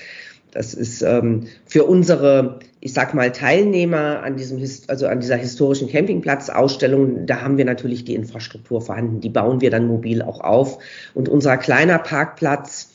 Das 0.56 0.74
ist 0.74 1.02
ähm, 1.02 1.48
für 1.66 1.84
unsere, 1.84 2.60
ich 2.80 2.94
sag 2.94 3.14
mal, 3.14 3.34
Teilnehmer 3.34 4.24
an 4.24 4.38
diesem, 4.38 4.64
also 4.88 5.06
an 5.06 5.20
dieser 5.20 5.36
historischen 5.36 5.90
Campingplatz-Ausstellung, 5.90 7.26
da 7.26 7.42
haben 7.42 7.58
wir 7.58 7.66
natürlich 7.66 8.06
die 8.06 8.16
Infrastruktur 8.16 8.80
vorhanden. 8.80 9.20
Die 9.20 9.30
bauen 9.30 9.60
wir 9.60 9.70
dann 9.70 9.86
mobil 9.86 10.22
auch 10.22 10.40
auf. 10.40 10.80
Und 11.14 11.28
unser 11.28 11.58
kleiner 11.58 12.00
Parkplatz, 12.00 12.90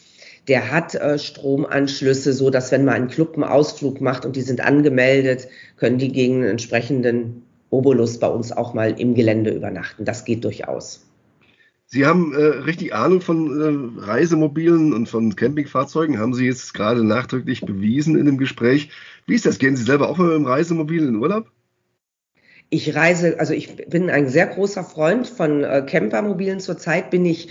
der 0.49 0.73
hat 0.73 0.95
äh, 0.95 1.19
Stromanschlüsse, 1.19 2.33
so 2.33 2.49
dass 2.49 2.73
wenn 2.73 2.87
mal 2.87 2.95
ein 2.95 3.09
Club 3.09 3.35
einen 3.35 3.45
Ausflug 3.45 4.01
macht 4.01 4.25
und 4.25 4.37
die 4.37 4.43
sind 4.43 4.63
angemeldet, 4.63 5.47
können 5.77 5.99
die 5.99 6.11
gegen 6.11 6.37
einen 6.37 6.53
entsprechenden 6.53 7.43
Obolus 7.69 8.19
bei 8.19 8.29
uns 8.29 8.53
auch 8.53 8.73
mal 8.73 8.99
im 8.99 9.15
Gelände 9.15 9.51
übernachten. 9.51 10.07
Das 10.07 10.25
geht 10.25 10.45
durchaus. 10.45 11.10
Sie 11.93 12.07
haben 12.07 12.33
äh, 12.33 12.41
richtig 12.41 12.95
Ahnung 12.95 13.21
von 13.21 13.99
äh, 13.99 14.01
Reisemobilen 14.01 14.93
und 14.93 15.09
von 15.09 15.35
Campingfahrzeugen, 15.35 16.21
haben 16.21 16.35
Sie 16.35 16.47
jetzt 16.47 16.73
gerade 16.73 17.03
nachdrücklich 17.03 17.63
bewiesen 17.63 18.17
in 18.17 18.27
dem 18.27 18.39
Gespräch. 18.39 18.91
Wie 19.27 19.35
ist 19.35 19.45
das? 19.45 19.59
Gehen 19.59 19.75
Sie 19.75 19.83
selber 19.83 20.09
auch 20.09 20.17
mal 20.17 20.29
mit 20.29 20.37
dem 20.37 20.47
Reisemobil 20.47 21.03
in 21.03 21.17
Urlaub? 21.17 21.51
Ich 22.69 22.95
reise, 22.95 23.41
also 23.41 23.55
ich 23.55 23.75
bin 23.89 24.09
ein 24.09 24.29
sehr 24.29 24.47
großer 24.47 24.85
Freund 24.85 25.27
von 25.27 25.65
äh, 25.65 25.85
Campermobilen. 25.85 26.61
Zurzeit 26.61 27.11
bin 27.11 27.27
ich, 27.27 27.49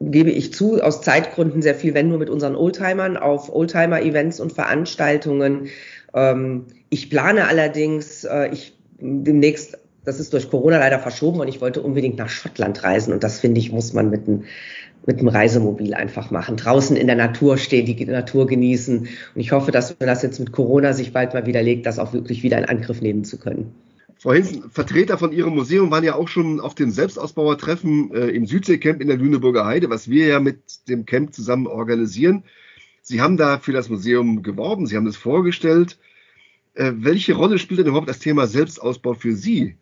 gebe 0.00 0.30
ich 0.30 0.54
zu, 0.54 0.82
aus 0.82 1.02
Zeitgründen 1.02 1.60
sehr 1.60 1.74
viel, 1.74 1.92
wenn 1.92 2.08
nur 2.08 2.18
mit 2.18 2.30
unseren 2.30 2.56
Oldtimern 2.56 3.18
auf 3.18 3.54
Oldtimer-Events 3.54 4.40
und 4.40 4.54
Veranstaltungen. 4.54 5.68
Ähm, 6.14 6.64
ich 6.88 7.10
plane 7.10 7.46
allerdings, 7.46 8.24
äh, 8.24 8.48
ich 8.50 8.78
demnächst 8.98 9.78
das 10.06 10.20
ist 10.20 10.32
durch 10.32 10.50
Corona 10.50 10.78
leider 10.78 10.98
verschoben 10.98 11.40
und 11.40 11.48
ich 11.48 11.60
wollte 11.60 11.82
unbedingt 11.82 12.16
nach 12.16 12.28
Schottland 12.28 12.82
reisen. 12.82 13.12
Und 13.12 13.24
das 13.24 13.40
finde 13.40 13.60
ich, 13.60 13.72
muss 13.72 13.92
man 13.92 14.08
mit 14.08 14.26
einem 14.26 14.44
mit 15.06 15.20
einem 15.20 15.28
Reisemobil 15.28 15.94
einfach 15.94 16.32
machen. 16.32 16.56
Draußen 16.56 16.96
in 16.96 17.06
der 17.06 17.16
Natur 17.16 17.58
stehen, 17.58 17.86
die 17.86 18.04
Natur 18.06 18.46
genießen. 18.46 18.98
Und 18.98 19.40
ich 19.40 19.52
hoffe, 19.52 19.70
dass 19.70 19.94
wenn 20.00 20.08
das 20.08 20.22
jetzt 20.22 20.40
mit 20.40 20.50
Corona 20.50 20.92
sich 20.94 21.12
bald 21.12 21.32
mal 21.32 21.46
widerlegt, 21.46 21.86
das 21.86 22.00
auch 22.00 22.12
wirklich 22.12 22.42
wieder 22.42 22.58
in 22.58 22.64
Angriff 22.64 23.00
nehmen 23.00 23.24
zu 23.24 23.38
können. 23.38 23.72
Frau 24.18 24.32
Hinsen, 24.32 24.68
Vertreter 24.70 25.18
von 25.18 25.30
Ihrem 25.30 25.54
Museum 25.54 25.90
waren 25.90 26.02
ja 26.02 26.14
auch 26.14 26.26
schon 26.26 26.58
auf 26.58 26.74
dem 26.74 26.90
Selbstausbauertreffen 26.90 28.12
äh, 28.14 28.28
im 28.28 28.46
Südseecamp 28.46 29.00
in 29.00 29.08
der 29.08 29.16
Lüneburger 29.16 29.66
Heide, 29.66 29.90
was 29.90 30.08
wir 30.08 30.26
ja 30.26 30.40
mit 30.40 30.58
dem 30.88 31.06
Camp 31.06 31.34
zusammen 31.34 31.66
organisieren. 31.66 32.42
Sie 33.02 33.20
haben 33.20 33.36
da 33.36 33.58
für 33.58 33.72
das 33.72 33.88
Museum 33.88 34.42
geworben, 34.42 34.86
Sie 34.86 34.96
haben 34.96 35.06
es 35.06 35.16
vorgestellt. 35.16 35.98
Äh, 36.74 36.92
welche 36.96 37.34
Rolle 37.34 37.58
spielt 37.58 37.78
denn 37.80 37.86
überhaupt 37.86 38.08
das 38.08 38.18
Thema 38.18 38.46
Selbstausbau 38.46 39.14
für 39.14 39.34
Sie? 39.34 39.76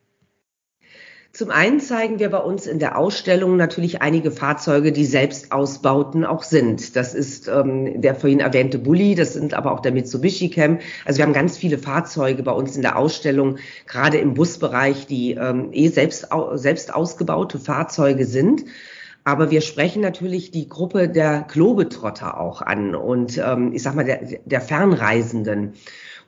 Zum 1.35 1.51
einen 1.51 1.81
zeigen 1.81 2.21
wir 2.21 2.31
bei 2.31 2.39
uns 2.39 2.69
in 2.69 2.79
der 2.79 2.97
Ausstellung 2.97 3.57
natürlich 3.57 4.01
einige 4.01 4.31
Fahrzeuge, 4.31 4.93
die 4.93 5.05
Selbstausbauten 5.05 6.25
auch 6.25 6.45
sind. 6.45 6.95
Das 6.95 7.13
ist 7.13 7.49
ähm, 7.49 8.01
der 8.01 8.15
vorhin 8.15 8.39
erwähnte 8.39 8.79
Bulli, 8.79 9.17
das 9.17 9.33
sind 9.33 9.53
aber 9.53 9.73
auch 9.73 9.81
der 9.81 9.91
Mitsubishi 9.91 10.49
Cam. 10.49 10.79
Also 11.05 11.19
wir 11.19 11.25
haben 11.25 11.33
ganz 11.33 11.59
viele 11.59 11.79
Fahrzeuge 11.79 12.45
bei 12.45 12.53
uns 12.53 12.77
in 12.77 12.83
der 12.83 12.97
Ausstellung, 12.97 13.57
gerade 13.89 14.19
im 14.19 14.35
Busbereich, 14.35 15.09
die 15.09 15.33
ähm, 15.33 15.71
eh 15.73 15.89
selbst, 15.89 16.29
selbst 16.55 16.95
ausgebaute 16.95 17.59
Fahrzeuge 17.59 18.27
sind. 18.27 18.67
Aber 19.25 19.51
wir 19.51 19.61
sprechen 19.61 20.03
natürlich 20.03 20.53
die 20.53 20.69
Gruppe 20.69 21.09
der 21.09 21.47
Globetrotter 21.51 22.39
auch 22.39 22.63
an 22.63 22.95
und 22.95 23.43
ähm, 23.45 23.73
ich 23.73 23.83
sag 23.83 23.97
mal 23.97 24.05
der, 24.05 24.21
der 24.45 24.61
Fernreisenden. 24.61 25.73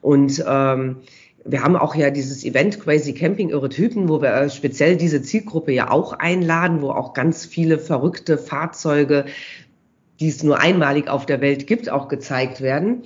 Und 0.01 0.45
ähm, 0.47 1.03
wir 1.49 1.63
haben 1.63 1.77
auch 1.77 1.95
ja 1.95 2.11
dieses 2.11 2.45
Event 2.45 2.81
Crazy 2.81 3.15
Camping 3.15 3.51
Irre 3.51 3.69
Typen, 3.69 4.09
wo 4.09 4.21
wir 4.23 4.33
äh, 4.33 4.51
speziell 4.51 4.97
diese 4.97 5.23
Zielgruppe 5.23 5.73
ja 5.73 5.91
auch 5.91 6.13
einladen, 6.13 6.83
wo 6.83 6.91
auch 6.91 7.15
ganz 7.15 7.45
viele 7.45 7.79
verrückte 7.79 8.39
Fahrzeuge, 8.39 9.27
die 10.21 10.29
es 10.29 10.43
nur 10.43 10.61
einmalig 10.61 11.09
auf 11.09 11.27
der 11.27 11.41
Welt 11.41 11.67
gibt, 11.67 11.91
auch 11.91 12.09
gezeigt 12.09 12.61
werden. 12.61 13.03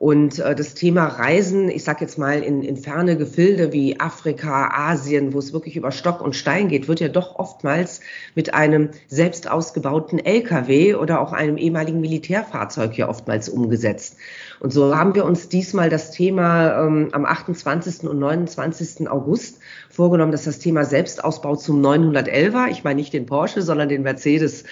Und 0.00 0.38
äh, 0.38 0.54
das 0.54 0.72
Thema 0.72 1.04
Reisen, 1.04 1.68
ich 1.68 1.84
sage 1.84 2.00
jetzt 2.00 2.16
mal 2.16 2.42
in, 2.42 2.62
in 2.62 2.78
ferne 2.78 3.18
Gefilde 3.18 3.74
wie 3.74 4.00
Afrika, 4.00 4.70
Asien, 4.72 5.34
wo 5.34 5.38
es 5.38 5.52
wirklich 5.52 5.76
über 5.76 5.92
Stock 5.92 6.22
und 6.22 6.34
Stein 6.34 6.68
geht, 6.68 6.88
wird 6.88 7.00
ja 7.00 7.08
doch 7.08 7.36
oftmals 7.36 8.00
mit 8.34 8.54
einem 8.54 8.88
selbst 9.08 9.50
ausgebauten 9.50 10.18
LKW 10.18 10.94
oder 10.94 11.20
auch 11.20 11.34
einem 11.34 11.58
ehemaligen 11.58 12.00
Militärfahrzeug 12.00 12.96
ja 12.96 13.10
oftmals 13.10 13.50
umgesetzt. 13.50 14.16
Und 14.60 14.72
so 14.72 14.94
haben 14.94 15.14
wir 15.14 15.24
uns 15.24 15.48
diesmal 15.48 15.88
das 15.88 16.10
Thema 16.10 16.84
ähm, 16.86 17.08
am 17.12 17.24
28. 17.24 18.06
und 18.06 18.18
29. 18.18 19.10
August 19.10 19.58
vorgenommen, 19.88 20.32
dass 20.32 20.44
das 20.44 20.58
Thema 20.58 20.84
Selbstausbau 20.84 21.56
zum 21.56 21.80
911er, 21.80 22.68
ich 22.70 22.84
meine 22.84 23.00
nicht 23.00 23.14
den 23.14 23.24
Porsche, 23.24 23.62
sondern 23.62 23.88
den 23.88 24.02
Mercedes 24.02 24.64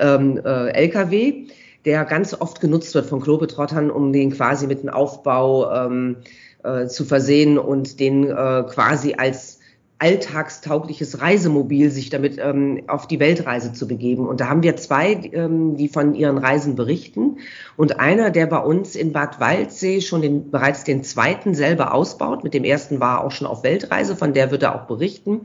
ähm, 0.00 0.40
äh, 0.44 0.70
LKW, 0.70 1.46
der 1.84 2.04
ganz 2.04 2.34
oft 2.34 2.60
genutzt 2.60 2.94
wird 2.96 3.06
von 3.06 3.20
Globetrottern, 3.20 3.92
um 3.92 4.12
den 4.12 4.32
quasi 4.32 4.66
mit 4.66 4.80
einem 4.80 4.90
Aufbau 4.90 5.72
ähm, 5.72 6.16
äh, 6.64 6.86
zu 6.86 7.04
versehen 7.04 7.58
und 7.58 8.00
den 8.00 8.24
äh, 8.24 8.64
quasi 8.68 9.14
als 9.14 9.60
alltagstaugliches 10.02 11.20
Reisemobil 11.20 11.92
sich 11.92 12.10
damit 12.10 12.36
ähm, 12.36 12.82
auf 12.88 13.06
die 13.06 13.20
Weltreise 13.20 13.72
zu 13.72 13.86
begeben. 13.86 14.26
Und 14.26 14.40
da 14.40 14.48
haben 14.48 14.64
wir 14.64 14.76
zwei, 14.76 15.12
ähm, 15.32 15.76
die 15.76 15.86
von 15.86 16.16
ihren 16.16 16.38
Reisen 16.38 16.74
berichten. 16.74 17.38
Und 17.76 18.00
einer, 18.00 18.30
der 18.30 18.46
bei 18.46 18.58
uns 18.58 18.96
in 18.96 19.12
Bad 19.12 19.38
Waldsee 19.38 20.00
schon 20.00 20.20
den, 20.20 20.50
bereits 20.50 20.82
den 20.82 21.04
zweiten 21.04 21.54
selber 21.54 21.94
ausbaut. 21.94 22.42
Mit 22.42 22.52
dem 22.52 22.64
ersten 22.64 22.98
war 22.98 23.18
er 23.18 23.24
auch 23.24 23.30
schon 23.30 23.46
auf 23.46 23.62
Weltreise, 23.62 24.16
von 24.16 24.32
der 24.34 24.50
wird 24.50 24.64
er 24.64 24.74
auch 24.74 24.88
berichten. 24.88 25.42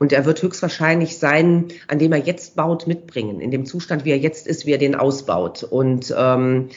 Und 0.00 0.12
er 0.12 0.24
wird 0.24 0.42
höchstwahrscheinlich 0.42 1.16
sein, 1.16 1.66
an 1.86 2.00
dem 2.00 2.10
er 2.10 2.18
jetzt 2.18 2.56
baut, 2.56 2.88
mitbringen. 2.88 3.40
In 3.40 3.52
dem 3.52 3.64
Zustand, 3.64 4.04
wie 4.04 4.10
er 4.10 4.18
jetzt 4.18 4.48
ist, 4.48 4.66
wie 4.66 4.72
er 4.72 4.78
den 4.78 4.96
ausbaut. 4.96 5.62
Und 5.62 6.12
ähm, 6.18 6.70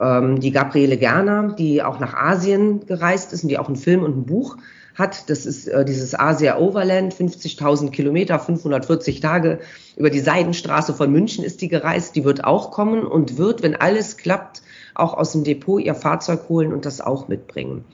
ähm 0.00 0.40
die 0.40 0.50
Gabriele 0.50 0.96
Gerner, 0.96 1.54
die 1.56 1.80
auch 1.80 2.00
nach 2.00 2.14
Asien 2.14 2.86
gereist 2.86 3.32
ist 3.32 3.44
und 3.44 3.50
die 3.50 3.58
auch 3.58 3.68
einen 3.68 3.76
Film 3.76 4.02
und 4.02 4.16
ein 4.16 4.26
Buch 4.26 4.56
hat. 4.94 5.28
Das 5.30 5.46
ist 5.46 5.68
äh, 5.68 5.84
dieses 5.84 6.18
Asia 6.18 6.58
Overland, 6.58 7.14
50.000 7.14 7.90
Kilometer, 7.90 8.38
540 8.38 9.20
Tage 9.20 9.60
über 9.96 10.10
die 10.10 10.20
Seidenstraße 10.20 10.94
von 10.94 11.10
München 11.10 11.44
ist 11.44 11.60
die 11.60 11.68
gereist. 11.68 12.16
Die 12.16 12.24
wird 12.24 12.44
auch 12.44 12.70
kommen 12.70 13.04
und 13.04 13.38
wird, 13.38 13.62
wenn 13.62 13.74
alles 13.74 14.16
klappt, 14.16 14.62
auch 14.94 15.14
aus 15.14 15.32
dem 15.32 15.44
Depot 15.44 15.82
ihr 15.82 15.94
Fahrzeug 15.94 16.48
holen 16.48 16.72
und 16.72 16.84
das 16.84 17.00
auch 17.00 17.28
mitbringen. 17.28 17.84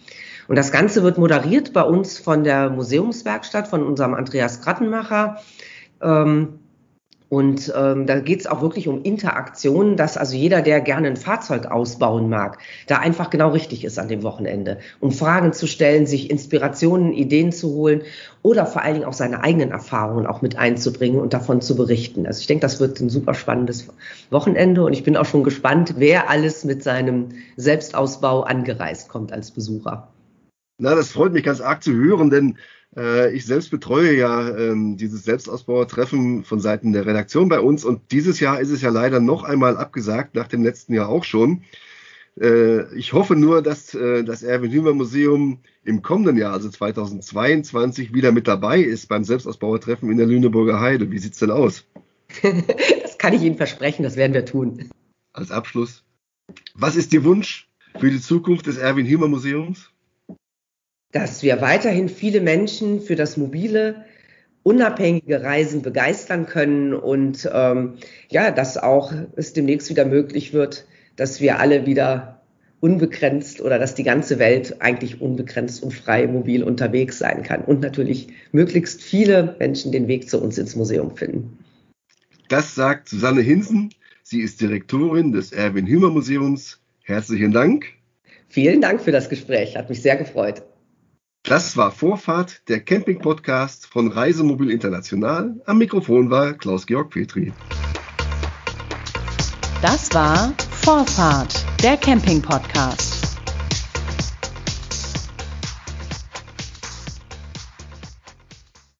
Und 0.48 0.56
das 0.56 0.72
Ganze 0.72 1.02
wird 1.02 1.18
moderiert 1.18 1.72
bei 1.72 1.82
uns 1.82 2.18
von 2.18 2.42
der 2.42 2.70
Museumswerkstatt, 2.70 3.68
von 3.68 3.86
unserem 3.86 4.14
Andreas 4.14 4.62
Krattenmacher. 4.62 5.42
Ähm, 6.00 6.60
und 7.28 7.72
ähm, 7.76 8.06
da 8.06 8.20
geht 8.20 8.40
es 8.40 8.46
auch 8.46 8.62
wirklich 8.62 8.88
um 8.88 9.02
Interaktionen, 9.02 9.96
dass 9.96 10.16
also 10.16 10.34
jeder, 10.34 10.62
der 10.62 10.80
gerne 10.80 11.08
ein 11.08 11.16
Fahrzeug 11.16 11.66
ausbauen 11.66 12.30
mag, 12.30 12.58
da 12.86 12.98
einfach 12.98 13.28
genau 13.28 13.50
richtig 13.50 13.84
ist 13.84 13.98
an 13.98 14.08
dem 14.08 14.22
Wochenende, 14.22 14.78
um 15.00 15.12
Fragen 15.12 15.52
zu 15.52 15.66
stellen, 15.66 16.06
sich 16.06 16.30
Inspirationen, 16.30 17.12
Ideen 17.12 17.52
zu 17.52 17.74
holen 17.74 18.02
oder 18.42 18.64
vor 18.64 18.82
allen 18.82 18.94
Dingen 18.94 19.06
auch 19.06 19.12
seine 19.12 19.44
eigenen 19.44 19.72
Erfahrungen 19.72 20.26
auch 20.26 20.40
mit 20.40 20.56
einzubringen 20.56 21.20
und 21.20 21.34
davon 21.34 21.60
zu 21.60 21.76
berichten. 21.76 22.26
Also 22.26 22.40
ich 22.40 22.46
denke, 22.46 22.62
das 22.62 22.80
wird 22.80 22.98
ein 23.00 23.10
super 23.10 23.34
spannendes 23.34 23.88
Wochenende 24.30 24.84
und 24.84 24.94
ich 24.94 25.04
bin 25.04 25.16
auch 25.16 25.26
schon 25.26 25.44
gespannt, 25.44 25.94
wer 25.98 26.30
alles 26.30 26.64
mit 26.64 26.82
seinem 26.82 27.28
Selbstausbau 27.56 28.42
angereist 28.42 29.10
kommt 29.10 29.32
als 29.32 29.50
Besucher. 29.50 30.08
Na, 30.78 30.94
das 30.94 31.10
freut 31.10 31.32
mich 31.32 31.42
ganz 31.42 31.60
arg 31.60 31.82
zu 31.82 31.92
hören, 31.92 32.30
denn 32.30 32.56
äh, 32.96 33.34
ich 33.34 33.44
selbst 33.44 33.70
betreue 33.70 34.14
ja 34.14 34.56
ähm, 34.56 34.96
dieses 34.96 35.24
Selbstausbauertreffen 35.24 36.44
von 36.44 36.60
Seiten 36.60 36.92
der 36.92 37.04
Redaktion 37.04 37.48
bei 37.48 37.60
uns 37.60 37.84
und 37.84 38.12
dieses 38.12 38.38
Jahr 38.38 38.60
ist 38.60 38.70
es 38.70 38.80
ja 38.80 38.90
leider 38.90 39.18
noch 39.18 39.42
einmal 39.42 39.76
abgesagt, 39.76 40.36
nach 40.36 40.46
dem 40.46 40.62
letzten 40.62 40.94
Jahr 40.94 41.08
auch 41.08 41.24
schon. 41.24 41.64
Äh, 42.40 42.94
ich 42.94 43.12
hoffe 43.12 43.34
nur, 43.34 43.60
dass 43.60 43.92
äh, 43.94 44.22
das 44.22 44.44
Erwin 44.44 44.70
Hümer 44.70 44.94
Museum 44.94 45.58
im 45.84 46.02
kommenden 46.02 46.36
Jahr, 46.36 46.52
also 46.52 46.68
2022, 46.68 48.14
wieder 48.14 48.30
mit 48.30 48.46
dabei 48.46 48.80
ist 48.80 49.08
beim 49.08 49.24
Selbstausbauertreffen 49.24 50.10
in 50.10 50.16
der 50.16 50.26
Lüneburger 50.26 50.80
Heide. 50.80 51.10
Wie 51.10 51.18
sieht's 51.18 51.38
denn 51.38 51.50
aus? 51.50 51.86
das 53.02 53.18
kann 53.18 53.32
ich 53.32 53.42
Ihnen 53.42 53.56
versprechen, 53.56 54.04
das 54.04 54.16
werden 54.16 54.34
wir 54.34 54.44
tun. 54.44 54.90
Als 55.32 55.50
Abschluss, 55.50 56.04
was 56.74 56.94
ist 56.94 57.12
Ihr 57.12 57.24
Wunsch 57.24 57.68
für 57.98 58.10
die 58.10 58.20
Zukunft 58.20 58.66
des 58.66 58.76
Erwin 58.76 59.06
Hümer 59.06 59.26
Museums? 59.26 59.90
Dass 61.12 61.42
wir 61.42 61.60
weiterhin 61.60 62.08
viele 62.08 62.40
Menschen 62.40 63.00
für 63.00 63.16
das 63.16 63.36
mobile, 63.36 64.04
unabhängige 64.62 65.42
Reisen 65.42 65.82
begeistern 65.82 66.46
können 66.46 66.92
und 66.92 67.48
ähm, 67.52 67.94
ja, 68.28 68.50
dass 68.50 68.76
auch 68.76 69.12
es 69.36 69.52
demnächst 69.52 69.88
wieder 69.88 70.04
möglich 70.04 70.52
wird, 70.52 70.86
dass 71.16 71.40
wir 71.40 71.58
alle 71.58 71.86
wieder 71.86 72.42
unbegrenzt 72.80 73.60
oder 73.60 73.78
dass 73.78 73.94
die 73.94 74.04
ganze 74.04 74.38
Welt 74.38 74.80
eigentlich 74.80 75.20
unbegrenzt 75.20 75.82
und 75.82 75.92
frei 75.92 76.26
mobil 76.26 76.62
unterwegs 76.62 77.18
sein 77.18 77.42
kann 77.42 77.62
und 77.62 77.80
natürlich 77.80 78.28
möglichst 78.52 79.02
viele 79.02 79.56
Menschen 79.58 79.90
den 79.90 80.06
Weg 80.06 80.28
zu 80.28 80.40
uns 80.40 80.58
ins 80.58 80.76
Museum 80.76 81.16
finden. 81.16 81.58
Das 82.48 82.74
sagt 82.74 83.08
Susanne 83.08 83.40
Hinsen. 83.40 83.90
Sie 84.22 84.40
ist 84.40 84.60
Direktorin 84.60 85.32
des 85.32 85.52
Erwin 85.52 85.86
Hümer 85.86 86.10
Museums. 86.10 86.80
Herzlichen 87.02 87.52
Dank. 87.52 87.86
Vielen 88.48 88.80
Dank 88.80 89.00
für 89.00 89.12
das 89.12 89.28
Gespräch. 89.28 89.76
Hat 89.76 89.88
mich 89.88 90.02
sehr 90.02 90.16
gefreut. 90.16 90.62
Das 91.48 91.78
war 91.78 91.90
Vorfahrt, 91.90 92.60
der 92.68 92.80
Camping-Podcast 92.80 93.86
von 93.86 94.12
Reisemobil 94.12 94.70
International. 94.70 95.54
Am 95.64 95.78
Mikrofon 95.78 96.28
war 96.28 96.52
Klaus-Georg 96.52 97.08
Petri. 97.08 97.54
Das 99.80 100.12
war 100.12 100.52
Vorfahrt, 100.70 101.64
der 101.82 101.96
Camping-Podcast. 101.96 103.17